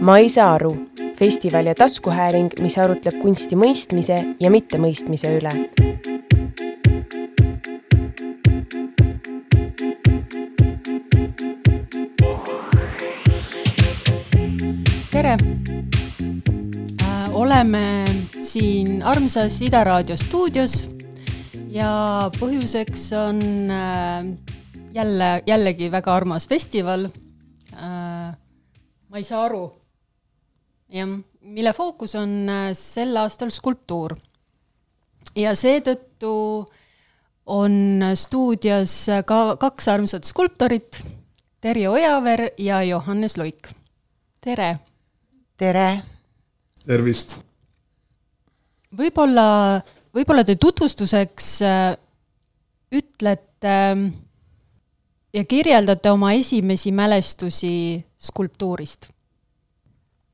ma 0.00 0.16
ei 0.18 0.28
saa 0.32 0.54
aru, 0.54 0.70
festival 1.18 1.66
ja 1.66 1.74
taskuhääling, 1.74 2.54
mis 2.64 2.78
arutleb 2.80 3.20
kunsti 3.20 3.56
mõistmise 3.56 4.16
ja 4.40 4.50
mittemõistmise 4.50 5.36
üle. 5.36 5.52
tere! 15.10 15.36
oleme 17.32 18.04
siin 18.42 19.02
armsas 19.02 19.60
Ida 19.62 19.84
Raadio 19.84 20.16
stuudios 20.16 20.88
ja 21.68 22.30
põhjuseks 22.38 23.04
on 23.16 23.40
jälle, 24.94 25.42
jällegi 25.46 25.90
väga 25.92 26.14
armas 26.14 26.48
festival. 26.48 27.08
ma 29.10 29.16
ei 29.16 29.24
saa 29.24 29.44
aru. 29.44 29.79
Jah, 30.90 31.10
mille 31.40 31.72
fookus 31.72 32.14
on 32.18 32.50
sel 32.76 33.16
aastal 33.20 33.50
skulptuur. 33.54 34.16
ja 35.36 35.54
seetõttu 35.54 36.32
on 37.46 37.74
stuudios 38.14 38.94
ka 39.26 39.56
kaks 39.60 39.88
armsat 39.88 40.24
skulptorit, 40.24 41.02
Terje 41.60 41.88
Ojaver 41.88 42.50
ja 42.58 42.82
Johannes 42.82 43.36
Luik. 43.36 43.68
tere! 44.40 44.76
tere! 45.56 46.02
tervist! 46.86 47.40
võib-olla, 48.96 49.80
võib-olla 50.14 50.44
te 50.44 50.56
tutvustuseks 50.56 51.52
äh, 51.62 51.94
ütlete 52.90 53.76
äh, 53.92 54.10
ja 55.32 55.44
kirjeldate 55.44 56.10
oma 56.10 56.32
esimesi 56.34 56.92
mälestusi 56.92 57.72
skulptuurist? 58.18 59.10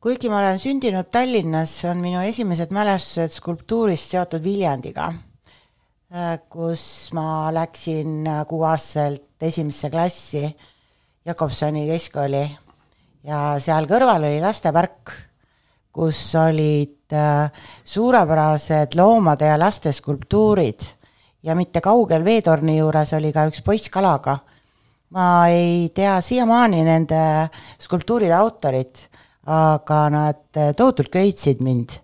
Kuigi 0.07 0.29
ma 0.31 0.37
olen 0.39 0.59
sündinud 0.63 1.09
Tallinnas, 1.11 1.73
on 1.91 1.99
minu 1.99 2.21
esimesed 2.23 2.71
mälestused 2.71 3.33
skulptuurist 3.35 4.13
seotud 4.13 4.45
Viljandiga, 4.45 5.09
äh, 6.15 6.37
kus 6.47 7.11
ma 7.17 7.49
läksin 7.51 8.29
kuuaastaselt 8.47 9.43
esimesse 9.49 9.91
klassi 9.91 10.45
Jakobsoni 11.27 11.83
keskkooli 11.89 12.43
ja 13.27 13.41
seal 13.59 13.91
kõrval 13.91 14.29
oli 14.29 14.39
lastepark, 14.45 15.11
kus 15.91 16.23
olid 16.39 17.11
äh, 17.11 17.51
suurepärased 17.83 18.95
loomade 18.95 19.51
ja 19.51 19.59
laste 19.59 19.91
skulptuurid 19.91 20.87
ja 21.43 21.59
mitte 21.59 21.83
kaugel 21.83 22.23
veetorni 22.23 22.79
juures 22.79 23.11
oli 23.19 23.35
ka 23.35 23.49
üks 23.51 23.67
poiss 23.67 23.91
kalaga. 23.91 24.39
ma 25.19 25.49
ei 25.51 25.91
tea 25.91 26.21
siiamaani 26.23 26.87
nende 26.87 27.27
skulptuuride 27.83 28.39
autorit, 28.39 29.09
aga 29.47 30.01
nad 30.11 30.59
tohutult 30.77 31.11
köitsid 31.15 31.61
mind 31.63 32.01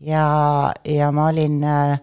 ja, 0.00 0.72
ja 0.84 1.10
ma 1.12 1.28
olin 1.30 1.58
äh, 1.64 1.98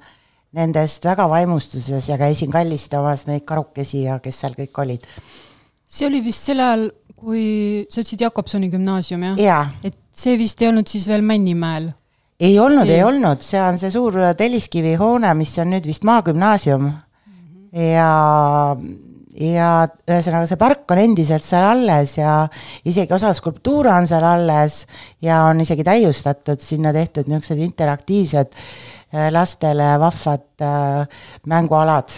nendest 0.57 1.05
väga 1.05 1.27
vaimustuses 1.29 2.09
ja 2.09 2.17
käisin 2.17 2.51
kallistamas 2.53 3.25
neid 3.29 3.45
karukesi 3.45 4.05
ja 4.05 4.19
kes 4.23 4.43
seal 4.43 4.57
kõik 4.57 4.81
olid. 4.85 5.07
see 5.87 6.07
oli 6.07 6.21
vist 6.25 6.49
sel 6.49 6.61
ajal, 6.61 6.87
kui 7.17 7.85
sa 7.89 8.01
ütlesid 8.01 8.25
Jakobsoni 8.25 8.69
gümnaasium, 8.73 9.27
jah 9.31 9.41
ja.? 9.41 9.59
et 9.83 9.97
see 10.13 10.37
vist 10.37 10.61
ei 10.61 10.69
olnud 10.69 10.89
siis 10.89 11.07
veel 11.09 11.25
Männimäel? 11.25 11.91
ei 12.39 12.59
olnud, 12.59 12.89
ei 12.89 13.03
olnud, 13.05 13.41
see 13.45 13.61
on 13.61 13.79
see 13.81 13.91
suur 13.93 14.19
telliskivi 14.37 14.95
hoone, 14.99 15.33
mis 15.37 15.55
on 15.61 15.73
nüüd 15.73 15.89
vist 15.89 16.05
Maagümnaasium 16.05 16.85
mm. 16.85 16.93
-hmm. 17.73 17.81
ja, 17.93 18.75
ja 19.39 19.69
ühesõnaga, 20.07 20.47
see 20.49 20.59
park 20.61 20.91
on 20.93 21.01
endiselt 21.01 21.45
seal 21.45 21.65
alles 21.71 22.17
ja 22.19 22.43
isegi 22.85 23.15
osa 23.15 23.33
skulptuure 23.35 23.93
on 23.93 24.07
seal 24.09 24.25
alles 24.27 24.83
ja 25.23 25.43
on 25.49 25.63
isegi 25.63 25.85
täiustatud, 25.87 26.61
sinna 26.61 26.93
tehtud 26.93 27.29
niisugused 27.31 27.63
interaktiivsed 27.65 28.53
äh, 28.53 29.31
lastele 29.33 29.95
vahvad 30.01 30.45
äh, 30.61 31.25
mängualad. 31.49 32.13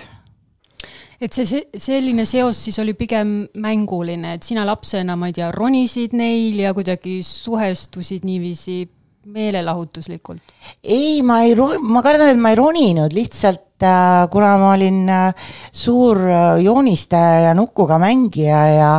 Et 1.16 1.32
see, 1.32 1.62
selline 1.80 2.26
seos 2.28 2.60
siis 2.66 2.78
oli 2.84 2.94
pigem 2.98 3.38
mänguline, 3.64 4.36
et 4.36 4.44
sina 4.44 4.66
lapsena, 4.68 5.16
ma 5.16 5.30
ei 5.32 5.38
tea, 5.38 5.48
ronisid 5.56 6.14
neil 6.18 6.60
ja 6.60 6.74
kuidagi 6.76 7.22
suhestusid 7.24 8.28
niiviisi 8.28 8.82
meelelahutuslikult? 9.26 10.42
ei, 10.84 11.22
ma 11.26 11.42
ei, 11.44 11.56
ma 11.56 12.02
kardan, 12.06 12.32
et 12.34 12.42
ma 12.42 12.52
ei 12.54 12.58
roninud, 12.60 13.14
lihtsalt 13.16 13.84
äh, 13.84 14.26
kuna 14.32 14.52
ma 14.62 14.72
olin 14.76 15.00
äh, 15.10 15.52
suur 15.74 16.20
äh, 16.30 16.64
joonistaja 16.64 17.48
ja 17.48 17.54
nukuga 17.58 17.98
mängija 18.02 18.62
ja, 18.70 18.90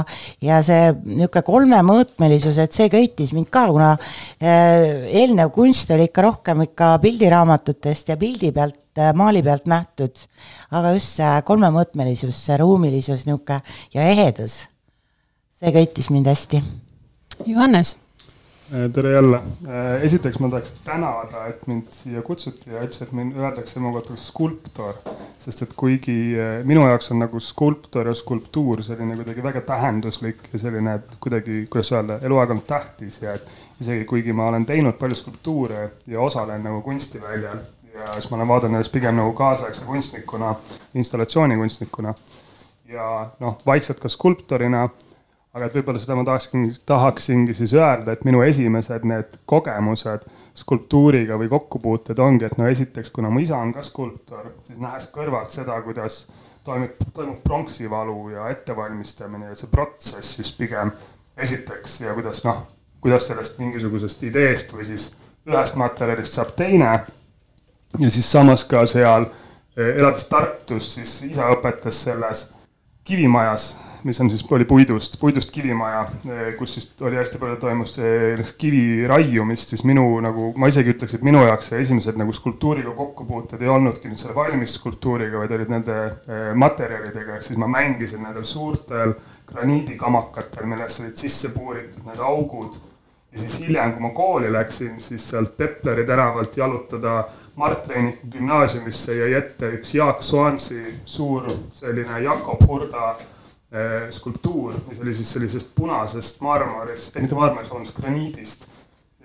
ja 0.43 0.61
see 0.67 0.93
niisugune 1.05 1.45
kolmemõõtmelisus, 1.47 2.59
et 2.63 2.77
see 2.77 2.91
köitis 2.93 3.33
mind 3.37 3.51
ka, 3.55 3.67
kuna 3.71 3.93
eelnev 4.41 5.53
kunst 5.55 5.93
oli 5.95 6.09
ikka 6.11 6.27
rohkem 6.27 6.65
ikka 6.67 6.97
pildiraamatutest 7.03 8.15
ja 8.15 8.19
pildi 8.21 8.53
pealt, 8.57 8.81
maali 9.15 9.43
pealt 9.45 9.69
nähtud. 9.71 10.25
aga 10.71 10.95
just 10.97 11.21
see 11.21 11.35
kolmemõõtmelisus, 11.47 12.41
see 12.49 12.57
ruumilisus 12.63 13.29
niisugune 13.29 13.61
ja 13.95 14.09
ehedus, 14.11 14.65
see 15.61 15.73
köitis 15.77 16.11
mind 16.11 16.33
hästi. 16.33 16.65
Johannes 17.47 17.97
Äh, 17.97 18.06
tere 18.93 19.13
jälle. 19.13 19.37
Äh, 19.37 20.05
esiteks 20.05 20.39
ma 20.39 20.49
tahaks 20.51 20.73
tänada, 20.85 21.47
et 21.47 21.67
mind 21.67 21.87
siia 21.95 22.23
kutsuti 22.23 22.73
ja 22.73 22.83
üldse, 22.83 23.05
et 23.05 23.13
mind 23.15 23.37
öeldakse 23.39 23.81
mu 23.81 23.93
kohta 23.95 24.17
skulptor. 24.17 24.95
sest 25.39 25.63
et 25.63 25.75
kuigi 25.79 26.35
äh, 26.35 26.65
minu 26.67 26.83
jaoks 26.89 27.13
on 27.15 27.21
nagu 27.23 27.41
skulptor 27.41 28.09
ja 28.11 28.15
skulptuur 28.15 28.83
selline 28.83 29.15
kuidagi 29.15 29.43
väga 29.43 29.61
tähenduslik 29.69 30.49
ja 30.53 30.59
selline, 30.59 30.95
et 30.95 31.15
kuidagi, 31.21 31.67
kuidas 31.71 31.93
öelda, 31.93 32.19
eluaeg 32.23 32.51
on 32.51 32.63
tähtis 32.67 33.21
ja 33.23 33.37
et 33.39 33.47
isegi 33.81 34.05
kuigi 34.05 34.33
ma 34.33 34.49
olen 34.51 34.67
teinud 34.67 34.99
palju 34.99 35.15
skulptuure 35.15 35.91
ja 36.07 36.21
osalen 36.21 36.67
nagu 36.67 36.83
kunstiväljal 36.83 37.63
ja 37.95 38.13
siis 38.15 38.31
ma 38.31 38.41
olen 38.41 38.49
vaadanud 38.49 38.75
ennast 38.75 38.93
pigem 38.93 39.15
nagu 39.17 39.33
kaasaegse 39.33 39.85
kunstnikuna, 39.87 40.55
installatsioonikunstnikuna 40.95 42.15
ja 42.91 43.31
noh, 43.41 43.59
vaikselt 43.67 44.03
ka 44.03 44.09
skulptorina 44.09 44.89
aga 45.57 45.69
et 45.71 45.77
võib-olla 45.79 46.01
seda 46.01 46.17
ma 46.19 46.25
tahaksingi, 46.29 46.75
tahaksingi 46.89 47.55
siis 47.57 47.73
öelda, 47.77 48.13
et 48.13 48.25
minu 48.29 48.43
esimesed 48.45 49.07
need 49.09 49.39
kogemused 49.49 50.27
skulptuuriga 50.57 51.39
või 51.41 51.49
kokkupuuted 51.53 52.21
ongi, 52.21 52.45
et 52.49 52.59
no 52.61 52.69
esiteks, 52.69 53.13
kuna 53.15 53.31
mu 53.33 53.41
isa 53.41 53.57
on 53.57 53.73
ka 53.73 53.85
skulptor, 53.85 54.51
siis 54.67 54.81
nähes 54.83 55.09
kõrvalt 55.15 55.55
seda, 55.57 55.79
kuidas 55.85 56.27
toimub, 56.67 57.01
toimub 57.17 57.41
pronksivalu 57.45 58.19
ja 58.35 58.51
ettevalmistamine 58.53 59.53
ja 59.53 59.57
see 59.57 59.73
protsess 59.73 60.39
just 60.41 60.59
pigem 60.61 60.93
esiteks 61.37 62.01
ja 62.05 62.15
kuidas 62.17 62.45
noh, 62.45 62.61
kuidas 63.01 63.29
sellest 63.31 63.57
mingisugusest 63.63 64.29
ideest 64.29 64.77
või 64.77 64.85
siis 64.89 65.15
ühest 65.49 65.81
materjalist 65.81 66.37
saab 66.37 66.53
teine. 66.59 66.93
ja 67.99 68.11
siis 68.11 68.29
samas 68.33 68.65
ka 68.69 68.85
seal 68.87 69.31
elades 69.77 70.29
Tartus, 70.29 70.95
siis 70.99 71.17
isa 71.31 71.49
õpetas 71.53 72.05
selles 72.09 72.51
kivimajas 73.05 73.77
mis 74.05 74.21
on 74.21 74.31
siis, 74.31 74.45
oli 74.53 74.65
puidust, 74.65 75.19
puidust 75.21 75.51
kivimaja, 75.55 76.05
kus 76.59 76.75
siis 76.77 76.89
oli 77.01 77.17
hästi 77.17 77.39
palju 77.39 77.57
toimus 77.63 77.97
kivi 78.59 79.07
raiumist, 79.09 79.73
siis 79.73 79.85
minu 79.89 80.05
nagu, 80.25 80.51
ma 80.61 80.71
isegi 80.73 80.95
ütleks, 80.95 81.17
et 81.17 81.25
minu 81.27 81.43
jaoks 81.47 81.73
esimesed 81.79 82.19
nagu 82.21 82.35
skulptuuriga 82.37 82.93
kokkupuuted 82.97 83.63
ei 83.63 83.73
olnudki 83.73 84.11
nüüd 84.11 84.21
selle 84.21 84.37
valmis 84.37 84.77
skulptuuriga, 84.81 85.41
vaid 85.43 85.55
olid 85.57 85.73
nende 85.73 85.97
eh, 86.07 86.51
materjalidega, 86.59 87.39
ehk 87.39 87.49
siis 87.49 87.61
ma 87.61 87.71
mängisin 87.71 88.25
nendel 88.27 88.47
suurtel 88.47 89.15
graniidikamakatel, 89.47 90.67
millesse 90.69 91.05
olid 91.05 91.17
sisse 91.21 91.53
puuritud 91.55 92.05
need 92.07 92.23
augud. 92.23 92.79
ja 93.33 93.41
siis 93.43 93.59
hiljem, 93.61 93.93
kui 93.93 94.03
ma 94.03 94.11
kooli 94.17 94.53
läksin, 94.53 95.01
siis 95.03 95.31
sealt 95.31 95.57
Pepleri 95.57 96.07
tänavalt 96.07 96.57
jalutada 96.57 97.25
Mart 97.57 97.89
Reiniku 97.89 98.27
gümnaasiumisse 98.33 99.15
jäi 99.17 99.33
ette 99.35 99.71
üks 99.79 99.95
Jaak 99.95 100.23
Soansi 100.23 100.83
suur 101.05 101.49
selline 101.73 102.21
Jakob 102.21 102.61
Hurda 102.69 103.15
skulptuur, 104.15 104.77
mis 104.87 105.01
oli 105.03 105.15
siis 105.15 105.33
sellisest 105.35 105.73
punasest 105.75 106.41
marmorist, 106.41 107.17
mitte 107.19 107.35
marmorist, 107.35 107.73
vabandust, 107.73 107.97
graniidist. 107.99 108.69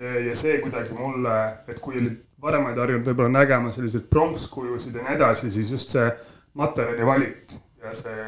ja 0.00 0.34
see 0.34 0.56
kuidagi 0.58 0.96
mulle, 0.98 1.36
et 1.70 1.78
kui 1.80 2.00
olid 2.00 2.16
varemaid 2.42 2.78
harjunud 2.82 3.06
võib-olla 3.06 3.30
nägema 3.36 3.72
selliseid 3.72 4.08
pronkskujusid 4.10 4.96
ja 4.98 5.04
nii 5.06 5.14
edasi, 5.14 5.50
siis 5.54 5.70
just 5.70 5.94
see 5.94 6.08
materjali 6.58 7.06
valik 7.06 7.54
ja 7.82 7.94
see 7.94 8.26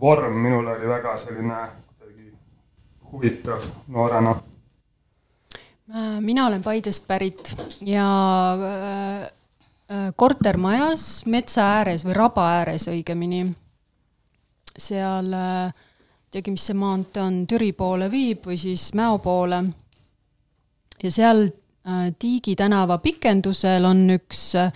vorm 0.00 0.36
minule 0.42 0.76
oli 0.76 0.88
väga 0.88 1.16
selline 1.18 1.60
kuidagi 1.86 2.32
huvitav 3.12 3.64
noorena. 3.88 4.36
Äh, 5.94 6.20
mina 6.20 6.46
olen 6.46 6.62
Paidest 6.62 7.06
pärit 7.08 7.54
ja 7.80 8.06
äh, 8.54 10.12
kortermajas 10.16 11.26
metsa 11.26 11.64
ääres 11.80 12.04
või 12.06 12.14
raba 12.14 12.46
ääres 12.60 12.88
õigemini 12.92 13.48
seal, 14.80 15.32
ei 15.34 16.34
teagi, 16.34 16.54
mis 16.54 16.66
see 16.70 16.78
maantee 16.78 17.22
on, 17.22 17.40
Türi 17.50 17.72
poole 17.76 18.10
viib 18.12 18.46
või 18.50 18.58
siis 18.60 18.90
Mäo 18.98 19.18
poole. 19.22 19.62
ja 21.02 21.10
seal 21.10 21.46
äh, 21.46 22.10
Tiigi 22.18 22.56
tänava 22.56 22.98
pikendusel 22.98 23.84
on 23.84 24.04
üks 24.16 24.42
äh, 24.58 24.72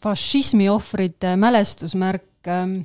fašismi 0.00 0.68
ohvrite 0.68 1.36
mälestusmärk 1.36 2.48
äh,, 2.48 2.78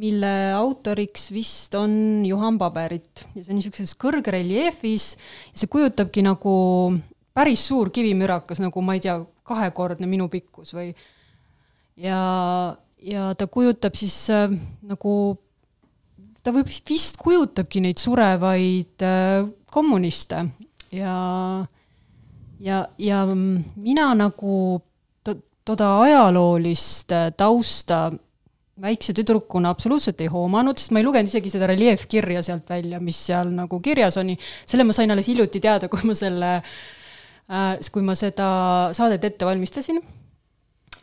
mille 0.00 0.32
autoriks 0.56 1.30
vist 1.34 1.74
on 1.74 2.24
Juhan 2.26 2.58
Paberit 2.58 3.26
ja 3.34 3.42
see 3.42 3.52
on 3.52 3.58
niisuguses 3.58 3.96
kõrgreljeefis 4.00 5.12
ja 5.52 5.62
see 5.62 5.70
kujutabki 5.72 6.24
nagu 6.24 6.54
päris 7.36 7.62
suur 7.68 7.90
kivimürakas, 7.94 8.60
nagu 8.62 8.82
ma 8.84 8.96
ei 8.96 9.04
tea, 9.04 9.16
kahekordne 9.46 10.06
minu 10.10 10.28
pikkus 10.30 10.74
või 10.76 10.90
ja, 11.96 12.76
ja 13.02 13.34
ta 13.34 13.46
kujutab 13.46 13.96
siis 13.98 14.16
äh, 14.34 14.50
nagu, 14.86 15.14
ta 16.42 16.54
võib, 16.54 16.70
vist 16.88 17.20
kujutabki 17.20 17.82
neid 17.84 18.00
surevaid 18.00 19.04
äh, 19.06 19.44
kommuniste 19.70 20.44
ja, 20.92 21.16
ja, 22.60 22.80
ja 22.98 23.20
mina 23.30 24.10
nagu 24.18 24.56
to, 25.24 25.36
toda 25.64 25.92
ajaloolist 26.06 27.14
äh, 27.16 27.30
tausta 27.36 28.08
väikse 28.80 29.12
tüdrukuna 29.16 29.72
absoluutselt 29.74 30.20
ei 30.24 30.30
hoomanud, 30.32 30.78
sest 30.80 30.94
ma 30.94 31.02
ei 31.02 31.06
lugenud 31.06 31.28
isegi 31.28 31.52
seda 31.52 31.68
reljeefkirja 31.70 32.42
sealt 32.46 32.70
välja, 32.70 33.00
mis 33.02 33.18
seal 33.28 33.52
nagu 33.52 33.80
kirjas 33.84 34.16
on. 34.20 34.32
selle 34.66 34.86
ma 34.88 34.96
sain 34.96 35.12
alles 35.12 35.28
hiljuti 35.28 35.60
teada, 35.60 35.90
kui 35.92 36.06
ma 36.08 36.16
selle 36.16 36.54
äh,, 36.56 37.90
kui 37.92 38.04
ma 38.06 38.16
seda 38.18 38.48
saadet 38.96 39.26
ette 39.28 39.48
valmistasin. 39.48 40.00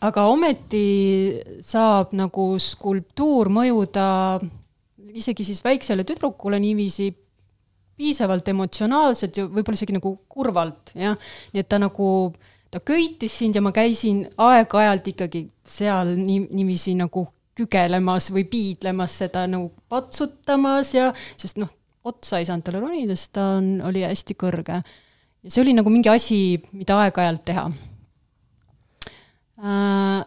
Aga 0.06 0.28
ometi 0.30 0.88
saab 1.66 2.14
nagu 2.18 2.50
skulptuur 2.62 3.50
mõjuda 3.54 4.08
isegi 5.18 5.46
siis 5.48 5.64
väiksele 5.66 6.06
tüdrukule 6.08 6.60
niiviisi 6.62 7.10
piisavalt 7.98 8.48
emotsionaalselt 8.52 9.40
ja 9.40 9.48
võib-olla 9.48 9.80
isegi 9.80 9.96
nagu 9.96 10.12
kurvalt, 10.30 10.94
jah. 10.94 11.18
nii 11.54 11.64
et 11.64 11.70
ta 11.70 11.80
nagu, 11.82 12.10
ta 12.70 12.82
köitis 12.86 13.40
sind 13.40 13.58
ja 13.58 13.64
ma 13.66 13.74
käisin 13.74 14.22
aeg-ajalt 14.38 15.10
ikkagi 15.14 15.48
seal 15.66 16.14
nii, 16.20 16.46
niiviisi 16.52 16.94
nagu 17.00 17.26
kügelemas 17.58 18.30
või 18.34 18.46
piidlemas 18.52 19.18
seda 19.24 19.48
nagu 19.50 19.72
patsutamas 19.90 20.94
ja, 20.94 21.10
sest 21.42 21.58
noh, 21.58 21.74
otsa 22.08 22.38
ei 22.38 22.46
saanud 22.48 22.68
talle 22.68 22.84
ronida, 22.84 23.18
sest 23.18 23.34
ta 23.36 23.50
on, 23.58 23.80
oli 23.90 24.06
hästi 24.06 24.38
kõrge. 24.38 24.82
ja 25.42 25.50
see 25.50 25.64
oli 25.64 25.74
nagu 25.74 25.90
mingi 25.90 26.14
asi, 26.14 26.40
mida 26.78 27.02
aeg-ajalt 27.02 27.46
teha. 27.50 27.66
Äh, 29.58 30.22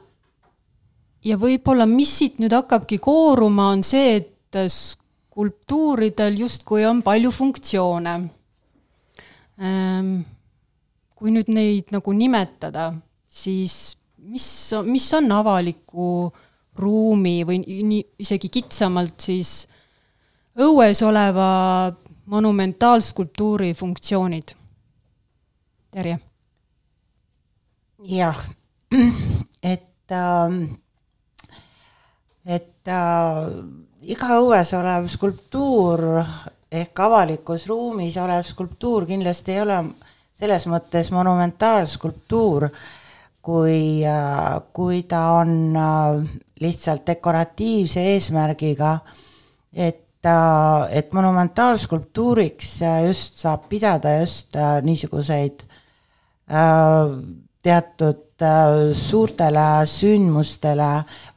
ja 1.25 1.39
võib-olla, 1.39 1.87
mis 1.87 2.17
siit 2.19 2.41
nüüd 2.43 2.55
hakkabki 2.57 2.99
kooruma, 3.03 3.71
on 3.77 3.85
see, 3.87 4.19
et 4.21 4.61
skulptuuridel 4.75 6.41
justkui 6.43 6.85
on 6.89 7.05
palju 7.07 7.31
funktsioone. 7.35 8.19
Ähm, 9.61 10.13
kui 11.15 11.33
nüüd 11.35 11.51
neid 11.53 11.93
nagu 11.95 12.15
nimetada, 12.17 12.91
siis 13.29 13.97
mis, 14.25 14.47
mis 14.89 15.11
on 15.19 15.33
avaliku 15.37 16.13
äh, 16.29 16.47
ruumi 16.81 17.43
või 17.47 17.61
nii, 17.65 18.01
isegi 18.23 18.51
kitsamalt 18.53 19.21
siis 19.29 19.65
õues 20.61 21.03
oleva 21.07 21.49
monumentaalskulptuuri 22.31 23.73
funktsioonid. 23.75 24.55
Terje. 25.91 26.19
jah, 28.07 28.39
et 29.73 30.11
äh,, 30.11 30.55
et 32.47 32.89
äh, 32.89 33.51
iga 34.11 34.39
õues 34.41 34.73
olev 34.79 35.09
skulptuur 35.13 36.07
ehk 36.71 37.03
avalikus 37.05 37.67
ruumis 37.69 38.17
olev 38.23 38.47
skulptuur 38.47 39.07
kindlasti 39.09 39.57
ei 39.57 39.63
ole 39.65 39.81
selles 40.41 40.65
mõttes 40.73 41.11
monumentaalskulptuur, 41.13 42.69
kui, 43.45 44.01
äh, 44.09 44.55
kui 44.73 45.03
ta 45.09 45.25
on 45.41 45.53
äh, 45.77 46.39
lihtsalt 46.65 47.05
dekoratiivse 47.11 48.05
eesmärgiga, 48.15 48.95
et, 49.73 50.07
et 50.25 51.13
monumentaalskulptuuriks 51.17 52.73
just 53.07 53.41
saab 53.41 53.69
pidada 53.69 54.19
just 54.21 54.57
niisuguseid 54.85 55.63
äh, 55.65 57.15
teatud 57.63 58.43
äh, 58.43 58.91
suurtele 58.97 59.87
sündmustele 59.87 60.91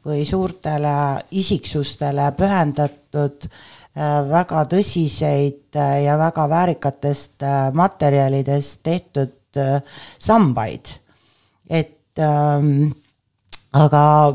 või 0.06 0.25
suurtele 0.28 0.96
isiksustele 1.31 2.31
pühendatud 2.38 3.48
väga 3.94 4.64
tõsiseid 4.66 5.78
ja 5.78 6.16
väga 6.18 6.48
väärikatest 6.50 7.44
materjalidest 7.78 8.80
tehtud 8.81 9.60
sambaid. 10.18 10.90
et 11.70 12.18
ähm, 12.18 12.90
aga 13.74 14.34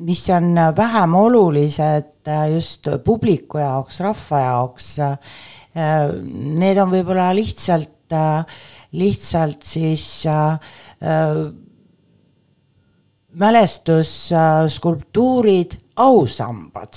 mis 0.00 0.30
on 0.30 0.54
vähem 0.76 1.14
olulised 1.14 2.28
äh, 2.28 2.52
just 2.54 2.88
publiku 3.04 3.58
jaoks, 3.58 4.00
rahva 4.00 4.40
jaoks, 4.44 4.90
äh, 5.02 5.16
need 6.58 6.78
on 6.80 6.92
võib-olla 6.92 7.30
lihtsalt, 7.36 7.92
äh, 8.12 8.44
lihtsalt 8.92 9.62
siis 9.62 10.24
mälestusskulptuurid, 13.38 15.72
ausambad. 15.96 16.94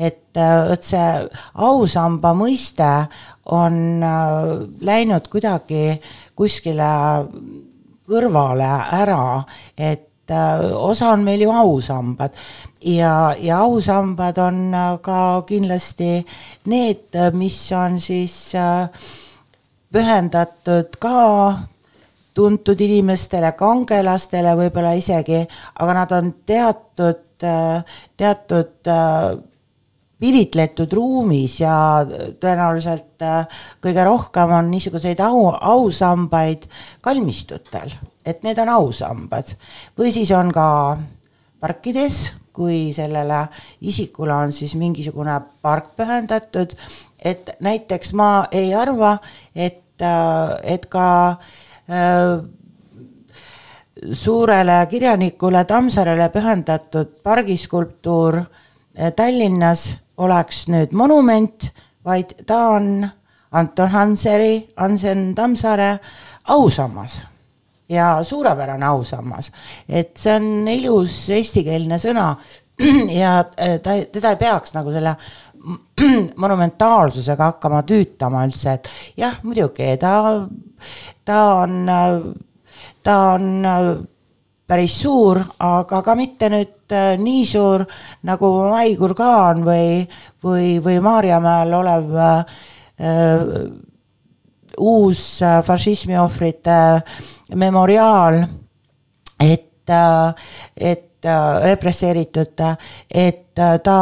Et 0.00 0.36
vot 0.36 0.84
see 0.86 1.28
ausamba 1.60 2.32
mõiste 2.36 3.06
on 3.52 4.00
läinud 4.80 5.28
kuidagi 5.32 6.00
kuskile 6.38 6.92
kõrvale 8.08 8.70
ära, 9.00 9.44
et 9.76 10.10
et 10.30 10.30
äh, 10.30 10.76
osa 10.76 11.12
on 11.12 11.24
meil 11.24 11.42
ju 11.42 11.50
ausambad. 11.50 12.30
Ja, 12.80 13.34
ja 13.38 13.60
ausambad 13.60 14.38
on 14.38 14.74
äh, 14.74 14.98
ka 15.02 15.42
kindlasti 15.46 16.24
need, 16.66 17.14
äh, 17.14 17.32
mis 17.32 17.72
on 17.72 18.00
siis 18.00 18.52
pühendatud 19.92 20.96
ka 21.02 21.58
tuntud 22.34 22.80
inimestele, 22.80 23.52
kangelastele 23.58 24.54
võib-olla 24.58 24.94
isegi, 24.98 25.42
aga 25.82 25.96
nad 25.98 26.12
on 26.14 26.32
teatud, 26.46 27.24
teatud 28.16 28.90
piritletud 30.20 30.92
ruumis 30.92 31.56
ja 31.62 31.74
tõenäoliselt 32.06 33.24
kõige 33.82 34.04
rohkem 34.04 34.52
on 34.58 34.68
niisuguseid 34.70 35.20
au, 35.24 35.48
ausambaid 35.50 36.68
kalmistutel. 37.00 37.94
Et 38.24 38.44
need 38.44 38.58
on 38.60 38.68
ausambad. 38.76 39.54
Või 39.98 40.12
siis 40.12 40.30
on 40.36 40.52
ka 40.52 40.66
parkides, 41.60 42.20
kui 42.52 42.90
sellele 42.92 43.46
isikule 43.88 44.34
on 44.34 44.52
siis 44.52 44.74
mingisugune 44.76 45.38
park 45.62 45.94
pühendatud, 45.96 46.74
et 47.24 47.50
näiteks 47.60 48.12
ma 48.14 48.46
ei 48.52 48.74
arva, 48.74 49.18
et, 49.54 50.02
äh, 50.02 50.74
et 50.74 50.86
ka 50.86 51.30
äh, 51.30 52.40
suurele 54.12 54.86
kirjanikule 54.90 55.64
Tammsaarele 55.64 56.28
pühendatud 56.28 57.20
pargiskulptuur 57.22 58.40
äh, 58.40 59.12
Tallinnas 59.16 59.96
oleks 60.16 60.66
nüüd 60.68 60.92
monument, 60.92 61.70
vaid 62.04 62.34
ta 62.46 62.68
on 62.76 63.08
Anton 63.52 63.90
Hanseri, 63.90 64.70
Hansen 64.76 65.34
Tammsaare 65.34 65.98
ausammas 66.48 67.20
ja 67.90 68.22
suurepärane 68.22 68.86
ausammas. 68.86 69.52
et 69.88 70.16
see 70.16 70.34
on 70.34 70.68
ilus 70.68 71.14
eestikeelne 71.34 71.98
sõna 71.98 72.34
ja 73.22 73.38
äh, 73.58 73.78
ta, 73.82 73.96
teda 74.12 74.34
ei 74.34 74.38
peaks 74.40 74.74
nagu 74.76 74.92
selle 74.94 75.16
monumentaalsusega 76.44 77.50
hakkama 77.52 77.82
tüütama 77.86 78.44
üldse, 78.48 78.78
et 78.78 78.88
jah, 79.20 79.36
muidugi 79.42 79.92
ta, 80.00 80.14
ta 81.24 81.40
on, 81.60 81.74
ta 83.04 83.18
on 83.34 83.60
päris 84.70 84.94
suur, 85.02 85.40
aga 85.58 86.00
ka 86.06 86.14
mitte 86.18 86.48
nüüd 86.52 86.94
äh, 86.94 87.14
nii 87.18 87.44
suur 87.48 87.84
nagu 88.28 88.50
Maikurgaan 88.70 89.64
või, 89.66 90.04
või, 90.44 90.76
või 90.84 91.00
Maarjamäel 91.02 91.74
olev 91.80 92.14
äh, 92.14 92.44
uus 94.78 95.24
äh, 95.42 95.58
fašismi 95.66 96.18
ohvrite 96.22 96.78
äh, 97.00 97.02
memoriaal, 97.54 98.44
et, 99.40 99.66
äh, 99.66 99.69
et 100.76 101.06
represseeritud, 101.64 102.62
et 103.10 103.60
ta 103.84 103.98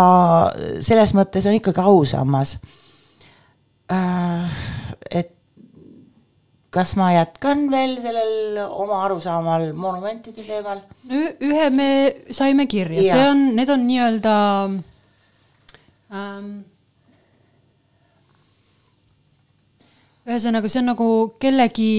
selles 0.87 1.14
mõttes 1.16 1.49
on 1.50 1.57
ikkagi 1.59 1.83
ausammas. 1.83 2.59
et 5.11 5.35
kas 6.71 6.95
ma 7.00 7.09
jätkan 7.14 7.66
veel 7.73 7.97
sellel 8.02 8.59
oma 8.66 9.02
arusaamal 9.07 9.71
monumentide 9.73 10.45
teemal? 10.45 10.83
ühe 11.11 11.68
me 11.75 11.90
saime 12.30 12.68
kirja, 12.68 13.04
see 13.09 13.28
on, 13.30 13.45
need 13.57 13.73
on 13.73 13.87
nii-öelda 13.88 14.35
ähm, 16.12 16.50
ühesõnaga, 20.28 20.68
see 20.68 20.83
on 20.83 20.90
nagu 20.92 21.09
kellegi 21.40 21.90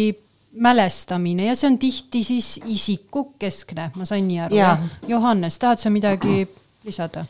mälestamine 0.51 1.46
ja 1.46 1.56
see 1.56 1.70
on 1.70 1.77
tihti 1.79 2.24
siis 2.24 2.60
isikukeskne, 2.65 3.91
ma 3.96 4.06
sain 4.06 4.27
nii 4.27 4.39
aru, 4.46 4.56
jah? 4.56 4.82
Johannes, 5.08 5.60
tahad 5.60 5.82
sa 5.82 5.91
midagi 5.94 6.48
lisada? 6.86 7.25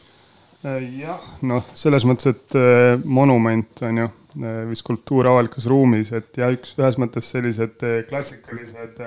jah, 0.99 1.19
noh, 1.47 1.67
selles 1.75 2.05
mõttes, 2.07 2.33
et 2.33 2.55
äh, 2.59 2.95
monument 3.05 3.83
on 3.87 4.01
ju 4.01 4.07
äh, 4.07 4.63
või 4.69 4.79
skulptuur 4.79 5.29
avalikus 5.31 5.69
ruumis, 5.71 6.11
et 6.15 6.39
ja 6.39 6.49
üks, 6.51 6.73
ühes 6.79 6.99
mõttes 6.99 7.29
sellised 7.31 7.85
äh, 7.87 8.01
klassikalised 8.09 8.99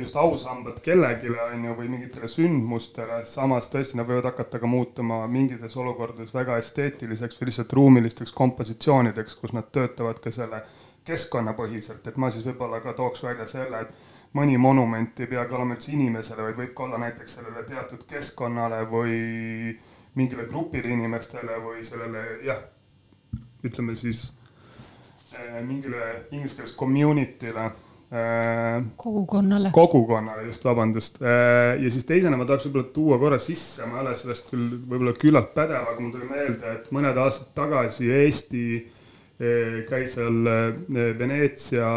just 0.00 0.16
ausambad 0.18 0.78
kellelegi 0.82 1.28
on 1.30 1.66
ju 1.66 1.74
või 1.78 1.90
mingitele 1.92 2.30
sündmustele, 2.30 3.20
samas 3.28 3.68
tõesti 3.70 3.98
nad 3.98 4.08
võivad 4.08 4.30
hakata 4.32 4.58
ka 4.58 4.70
muutuma 4.70 5.20
mingites 5.30 5.76
olukordades 5.78 6.32
väga 6.34 6.56
esteetiliseks 6.62 7.38
või 7.38 7.50
lihtsalt 7.50 7.74
ruumilisteks 7.76 8.34
kompositsioonideks, 8.34 9.36
kus 9.38 9.54
nad 9.54 9.68
töötavad 9.74 10.18
ka 10.22 10.32
selle 10.34 10.62
keskkonnapõhiselt, 11.06 12.06
et 12.06 12.18
ma 12.20 12.30
siis 12.34 12.46
võib-olla 12.46 12.80
ka 12.84 12.94
tooks 12.98 13.22
välja 13.26 13.46
selle, 13.50 13.84
et 13.86 14.14
mõni 14.36 14.58
monument 14.60 15.20
ei 15.20 15.28
peagi 15.30 15.54
olema 15.56 15.76
üldse 15.76 15.92
inimesele, 15.94 16.48
vaid 16.48 16.58
võib 16.60 16.72
ka 16.76 16.86
olla 16.86 17.00
näiteks 17.06 17.38
sellele 17.38 17.62
teatud 17.68 18.02
keskkonnale 18.10 18.82
või 18.90 19.76
mingile 20.16 20.46
grupile 20.50 20.92
inimestele 20.92 21.60
või 21.62 21.84
sellele 21.86 22.24
jah, 22.46 22.60
ütleme 23.64 23.96
siis 23.98 24.28
eh, 25.36 25.60
mingile 25.64 26.26
inglise 26.32 26.58
keeles 26.58 26.74
community'le 26.76 27.66
äh, 27.66 28.82
kogukonnale. 28.96 29.70
kogukonnale, 29.76 30.46
just, 30.48 30.64
vabandust. 30.64 31.22
Äh, 31.22 31.76
ja 31.82 31.92
siis 31.92 32.08
teisena 32.08 32.40
ma 32.40 32.48
tahaks 32.48 32.68
võib-olla 32.68 32.92
tuua 32.96 33.20
korra 33.22 33.40
sisse, 33.42 33.86
ma 33.86 34.00
ei 34.00 34.06
ole 34.08 34.18
sellest 34.18 34.52
küll 34.52 34.76
võib-olla 34.82 35.16
küllalt 35.20 35.54
pädev, 35.54 35.86
aga 35.86 36.02
mul 36.02 36.14
tuli 36.16 36.28
meelde, 36.32 36.76
et 36.80 36.92
mõned 36.96 37.24
aastad 37.24 37.52
tagasi 37.56 38.10
Eesti 38.20 38.66
äh, 38.80 38.95
käis 39.88 40.14
seal 40.16 40.36
Veneetsia 41.18 41.88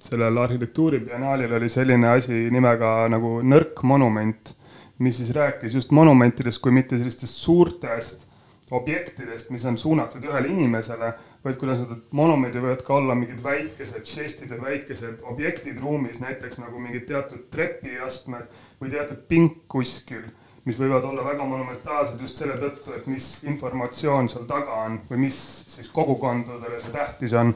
sellel 0.00 0.38
arhitektuuribiennaalil 0.40 1.52
oli 1.58 1.68
selline 1.68 2.08
asi 2.08 2.46
nimega 2.52 2.92
nagu 3.12 3.40
nõrk 3.44 3.82
monument 3.84 4.54
mis 4.98 5.16
siis 5.16 5.30
rääkis 5.30 5.74
just 5.74 5.90
monumentidest 5.90 6.62
kui 6.62 6.72
mitte 6.72 6.98
sellistest 6.98 7.34
suurtest 7.34 8.26
objektidest, 8.70 9.50
mis 9.54 9.64
on 9.68 9.76
suunatud 9.78 10.24
ühele 10.26 10.48
inimesele, 10.50 11.12
vaid 11.44 11.58
kuidas 11.60 11.82
need 11.82 12.00
monumendid 12.18 12.64
võivad 12.64 12.82
ka 12.86 12.96
olla 12.96 13.14
mingid 13.14 13.42
väikesed 13.44 14.08
žestid 14.08 14.50
ja 14.50 14.58
väikesed 14.58 15.22
objektid 15.30 15.78
ruumis, 15.78 16.18
näiteks 16.18 16.58
nagu 16.58 16.80
mingid 16.82 17.06
teatud 17.06 17.44
trepiastmed 17.54 18.48
või 18.80 18.90
teatud 18.90 19.22
pink 19.28 19.60
kuskil, 19.70 20.24
mis 20.66 20.78
võivad 20.80 21.04
olla 21.06 21.24
väga 21.24 21.44
monumentaalsed 21.46 22.20
just 22.20 22.40
selle 22.40 22.56
tõttu, 22.58 22.92
et 22.96 23.06
mis 23.06 23.26
informatsioon 23.46 24.28
seal 24.28 24.48
taga 24.50 24.82
on 24.86 24.98
või 25.10 25.26
mis 25.28 25.38
siis 25.70 25.88
kogukondadele 25.94 26.80
see 26.82 26.94
tähtis 26.94 27.36
on. 27.38 27.54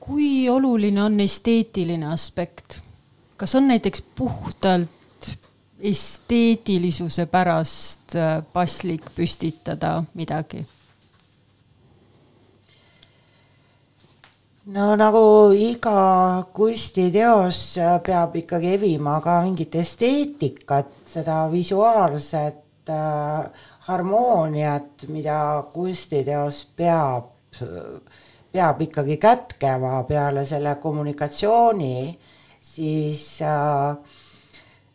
kui 0.00 0.48
oluline 0.48 1.02
on 1.02 1.20
esteetiline 1.20 2.06
aspekt? 2.12 2.80
kas 3.36 3.54
on 3.54 3.68
näiteks 3.68 4.02
puhtalt 4.14 5.30
esteetilisuse 5.80 7.26
pärast 7.26 8.14
paslik 8.52 9.10
püstitada 9.16 9.98
midagi? 10.14 10.66
No 14.74 14.86
nagu 14.96 15.22
iga 15.56 16.44
kunstiteos 16.54 17.60
äh, 17.78 17.98
peab 18.06 18.36
ikkagi 18.36 18.74
evima 18.76 19.20
ka 19.24 19.40
mingit 19.44 19.74
esteetikat, 19.74 20.92
seda 21.06 21.44
visuaalset 21.52 22.88
äh, 22.88 23.68
harmooniat, 23.90 25.06
mida 25.08 25.38
kunstiteos 25.72 26.64
peab, 26.76 27.32
peab 28.52 28.82
ikkagi 28.86 29.16
kätkema 29.18 30.04
peale 30.06 30.44
selle 30.46 30.76
kommunikatsiooni 30.82 31.96
siis, 32.60 33.42
äh, 33.42 33.96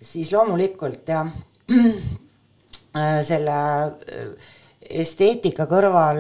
siis 0.02 0.32
loomulikult 0.32 1.10
jah, 1.10 1.30
äh, 3.00 3.22
selle 3.28 3.58
äh, 3.58 4.52
esteetika 4.86 5.66
kõrval 5.70 6.20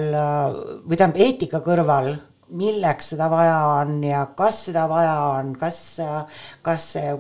või 0.85 0.97
tähendab 0.97 1.21
eetika 1.21 1.62
kõrval, 1.65 2.15
milleks 2.53 3.09
seda 3.13 3.29
vaja 3.31 3.57
on 3.79 4.03
ja 4.05 4.25
kas 4.37 4.59
seda 4.67 4.85
vaja 4.89 5.15
on, 5.39 5.53
kas, 5.57 5.79
kas 6.65 6.87
see, 6.93 7.13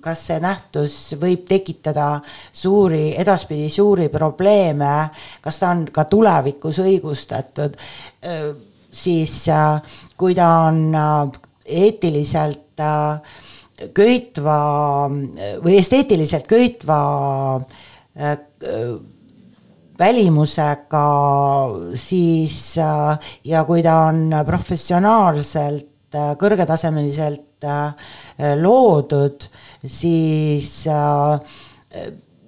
kas 0.00 0.26
see 0.28 0.38
nähtus 0.42 0.98
võib 1.20 1.42
tekitada 1.48 2.20
suuri, 2.52 3.16
edaspidi 3.18 3.70
suuri 3.74 4.08
probleeme, 4.12 5.10
kas 5.42 5.58
ta 5.58 5.72
on 5.74 5.86
ka 5.92 6.06
tulevikus 6.10 6.78
õigustatud, 6.84 7.74
siis 8.92 9.36
kui 10.18 10.38
ta 10.38 10.50
on 10.68 10.94
eetiliselt 11.70 12.82
äh, 12.82 13.38
köitva 13.94 14.58
või 15.62 15.78
esteetiliselt 15.78 16.46
köitva 16.50 17.00
äh, 18.18 18.36
välimusega, 20.00 21.04
siis 22.00 22.56
äh, 22.80 23.32
ja 23.44 23.64
kui 23.68 23.82
ta 23.84 23.96
on 24.08 24.32
professionaalselt, 24.46 26.14
äh, 26.14 26.32
kõrgetasemeliselt 26.40 27.46
loodud, 28.56 29.44
siis 29.84 30.86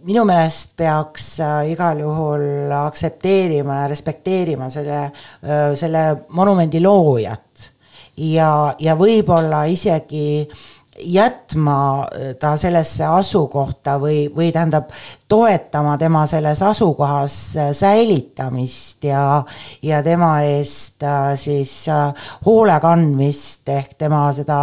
minu 0.09 0.23
meelest 0.25 0.71
peaks 0.81 1.27
igal 1.69 2.01
juhul 2.01 2.73
aktsepteerima 2.73 3.83
ja 3.83 3.91
respekteerima 3.93 4.71
selle, 4.73 5.03
selle 5.77 6.07
monumendi 6.33 6.81
loojat. 6.81 7.69
Ja, 8.25 8.73
ja 8.81 8.97
võib-olla 8.97 9.67
isegi 9.69 10.25
äh, 10.47 10.65
jätma 11.01 12.07
ta 12.41 12.57
sellesse 12.57 13.05
asukohta 13.05 13.97
või, 14.01 14.27
või 14.35 14.51
tähendab, 14.53 14.91
toetama 15.29 15.97
tema 15.99 16.27
selles 16.29 16.63
asukohas 16.63 17.39
säilitamist 17.73 19.05
ja, 19.05 19.43
ja 19.83 20.03
tema 20.05 20.35
eest 20.45 21.03
äh, 21.03 21.33
siis 21.41 21.73
äh, 21.89 22.29
hoole 22.47 22.79
kandmist 22.81 23.69
ehk 23.73 23.97
tema 23.99 24.27
seda, 24.37 24.59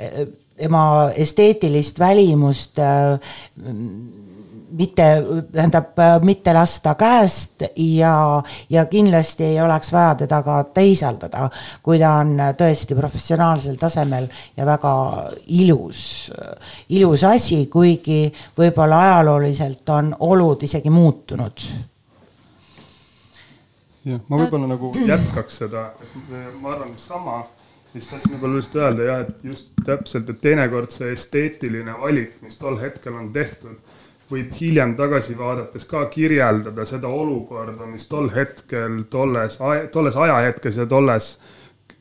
äh, 0.00 0.22
tema 0.58 1.10
esteetilist 1.16 1.98
välimust 1.98 2.78
mitte, 4.70 5.24
tähendab, 5.52 5.86
mitte 6.22 6.52
lasta 6.54 6.94
käest 6.94 7.62
ja, 7.76 8.42
ja 8.70 8.84
kindlasti 8.86 9.44
ei 9.44 9.60
oleks 9.60 9.92
vaja 9.92 10.14
teda 10.14 10.42
ka 10.42 10.58
teisaldada, 10.74 11.48
kui 11.82 11.98
ta 11.98 12.12
on 12.22 12.36
tõesti 12.58 12.96
professionaalsel 12.98 13.78
tasemel 13.80 14.28
ja 14.56 14.66
väga 14.66 14.94
ilus, 15.46 16.02
ilus 16.88 17.24
asi, 17.24 17.64
kuigi 17.66 18.26
võib-olla 18.58 19.02
ajalooliselt 19.06 19.94
on 19.94 20.14
olud 20.20 20.62
isegi 20.62 20.90
muutunud. 20.90 21.68
Jah, 24.08 24.20
ma 24.28 24.40
võib-olla 24.40 24.68
nagu 24.70 24.92
jätkaks 25.04 25.62
seda, 25.64 25.90
ma 26.60 26.72
arvan 26.72 26.94
sama, 27.00 27.42
siis 27.92 28.08
tahtsin 28.08 28.34
võib-olla 28.34 28.58
lihtsalt 28.58 28.82
öelda 28.82 29.08
jah, 29.08 29.22
et 29.24 29.44
just 29.44 29.72
täpselt, 29.84 30.30
et 30.30 30.40
teinekord 30.44 30.92
see 30.94 31.12
esteetiline 31.14 31.94
valik, 32.00 32.36
mis 32.44 32.58
tol 32.60 32.78
hetkel 32.80 33.16
on 33.16 33.32
tehtud 33.32 33.78
võib 34.28 34.52
hiljem 34.60 34.94
tagasi 34.96 35.36
vaadates 35.38 35.86
ka 35.88 36.04
kirjeldada 36.12 36.84
seda 36.88 37.08
olukorda, 37.08 37.86
mis 37.88 38.04
tol 38.08 38.28
hetkel, 38.32 39.02
tolles, 39.10 39.58
tolles 39.92 40.16
ajahetkes 40.16 40.76
ja 40.82 40.86
tolles 40.86 41.30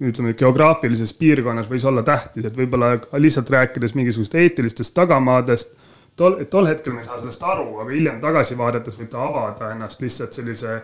ütleme, 0.03 0.33
geograafilises 0.37 1.13
piirkonnas 1.17 1.69
võis 1.71 1.85
olla 1.87 2.03
tähtis, 2.05 2.45
et 2.45 2.57
võib-olla 2.57 2.97
lihtsalt 3.17 3.49
rääkides 3.49 3.95
mingisugust 3.97 4.35
eetilistest 4.35 4.93
tagamaadest, 4.97 5.73
tol, 6.19 6.43
tol 6.51 6.67
hetkel 6.69 6.93
me 6.93 7.01
ei 7.01 7.07
saa 7.07 7.19
sellest 7.21 7.43
aru, 7.47 7.69
aga 7.81 7.89
hiljem 7.95 8.19
tagasi 8.21 8.57
vaadates 8.59 8.99
võib 8.99 9.09
ta 9.13 9.23
avada 9.23 9.71
ennast 9.73 10.03
lihtsalt 10.03 10.37
sellise 10.37 10.81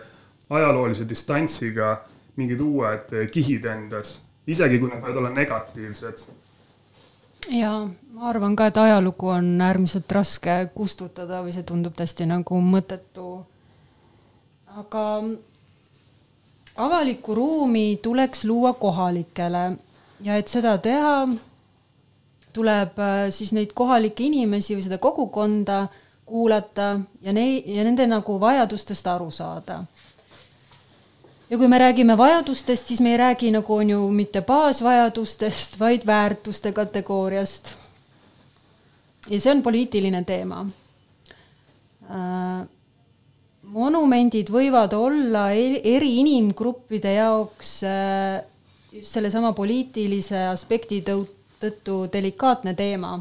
ajaloolise 0.50 1.06
distantsiga 1.08 1.98
mingid 2.40 2.60
uued 2.60 3.12
kihid 3.32 3.68
endas, 3.70 4.16
isegi 4.46 4.78
kui 4.78 4.90
need 4.90 5.02
võivad 5.02 5.20
olla 5.22 5.30
negatiivsed 5.34 6.26
ja 7.50 7.72
ma 8.12 8.28
arvan 8.28 8.56
ka, 8.56 8.66
et 8.66 8.76
ajalugu 8.76 9.28
on 9.28 9.48
äärmiselt 9.60 10.12
raske 10.12 10.56
kustutada 10.74 11.42
või 11.44 11.52
see 11.52 11.66
tundub 11.66 11.96
täiesti 11.96 12.26
nagu 12.26 12.60
mõttetu. 12.60 13.44
aga 14.74 15.22
avalikku 16.76 17.34
ruumi 17.34 17.98
tuleks 18.02 18.44
luua 18.44 18.72
kohalikele 18.72 19.76
ja 20.20 20.36
et 20.36 20.48
seda 20.48 20.78
teha, 20.78 21.28
tuleb 22.52 22.98
äh, 22.98 23.28
siis 23.30 23.52
neid 23.52 23.72
kohalikke 23.74 24.24
inimesi 24.24 24.76
või 24.76 24.82
seda 24.82 24.98
kogukonda 24.98 25.86
kuulata 26.26 27.00
ja 27.22 27.32
nei- 27.32 27.62
ja 27.76 27.84
nende 27.84 28.06
nagu 28.06 28.40
vajadustest 28.40 29.06
aru 29.06 29.30
saada 29.30 29.84
ja 31.54 31.58
kui 31.58 31.68
me 31.70 31.78
räägime 31.78 32.16
vajadustest, 32.18 32.88
siis 32.90 33.00
me 33.00 33.12
ei 33.12 33.18
räägi 33.20 33.52
nagu 33.54 33.74
on 33.74 33.90
ju 33.90 33.98
mitte 34.10 34.40
baasvajadustest, 34.42 35.78
vaid 35.78 36.02
väärtuste 36.06 36.72
kategooriast. 36.72 37.74
ja 39.30 39.40
see 39.40 39.52
on 39.52 39.62
poliitiline 39.62 40.24
teema 40.24 40.66
äh,. 42.10 42.66
monumendid 43.62 44.50
võivad 44.50 44.92
olla 44.98 45.46
eri 45.52 46.10
inimgruppide 46.20 47.14
jaoks 47.14 47.70
äh, 47.86 48.42
just 48.92 49.14
sellesama 49.14 49.52
poliitilise 49.52 50.46
aspekti 50.48 51.00
tõttu 51.06 52.04
delikaatne 52.12 52.74
teema 52.74 53.20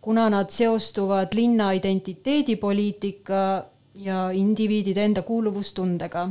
kuna 0.00 0.30
nad 0.30 0.50
seostuvad 0.54 1.34
linna 1.34 1.72
identiteedipoliitika 1.72 3.64
ja 3.94 4.30
indiviidide 4.30 5.04
enda 5.04 5.22
kuuluvustundega. 5.22 6.30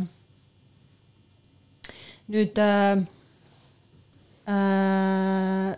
Nüüd 2.34 2.60
äh, 2.60 3.04
äh, 4.48 5.76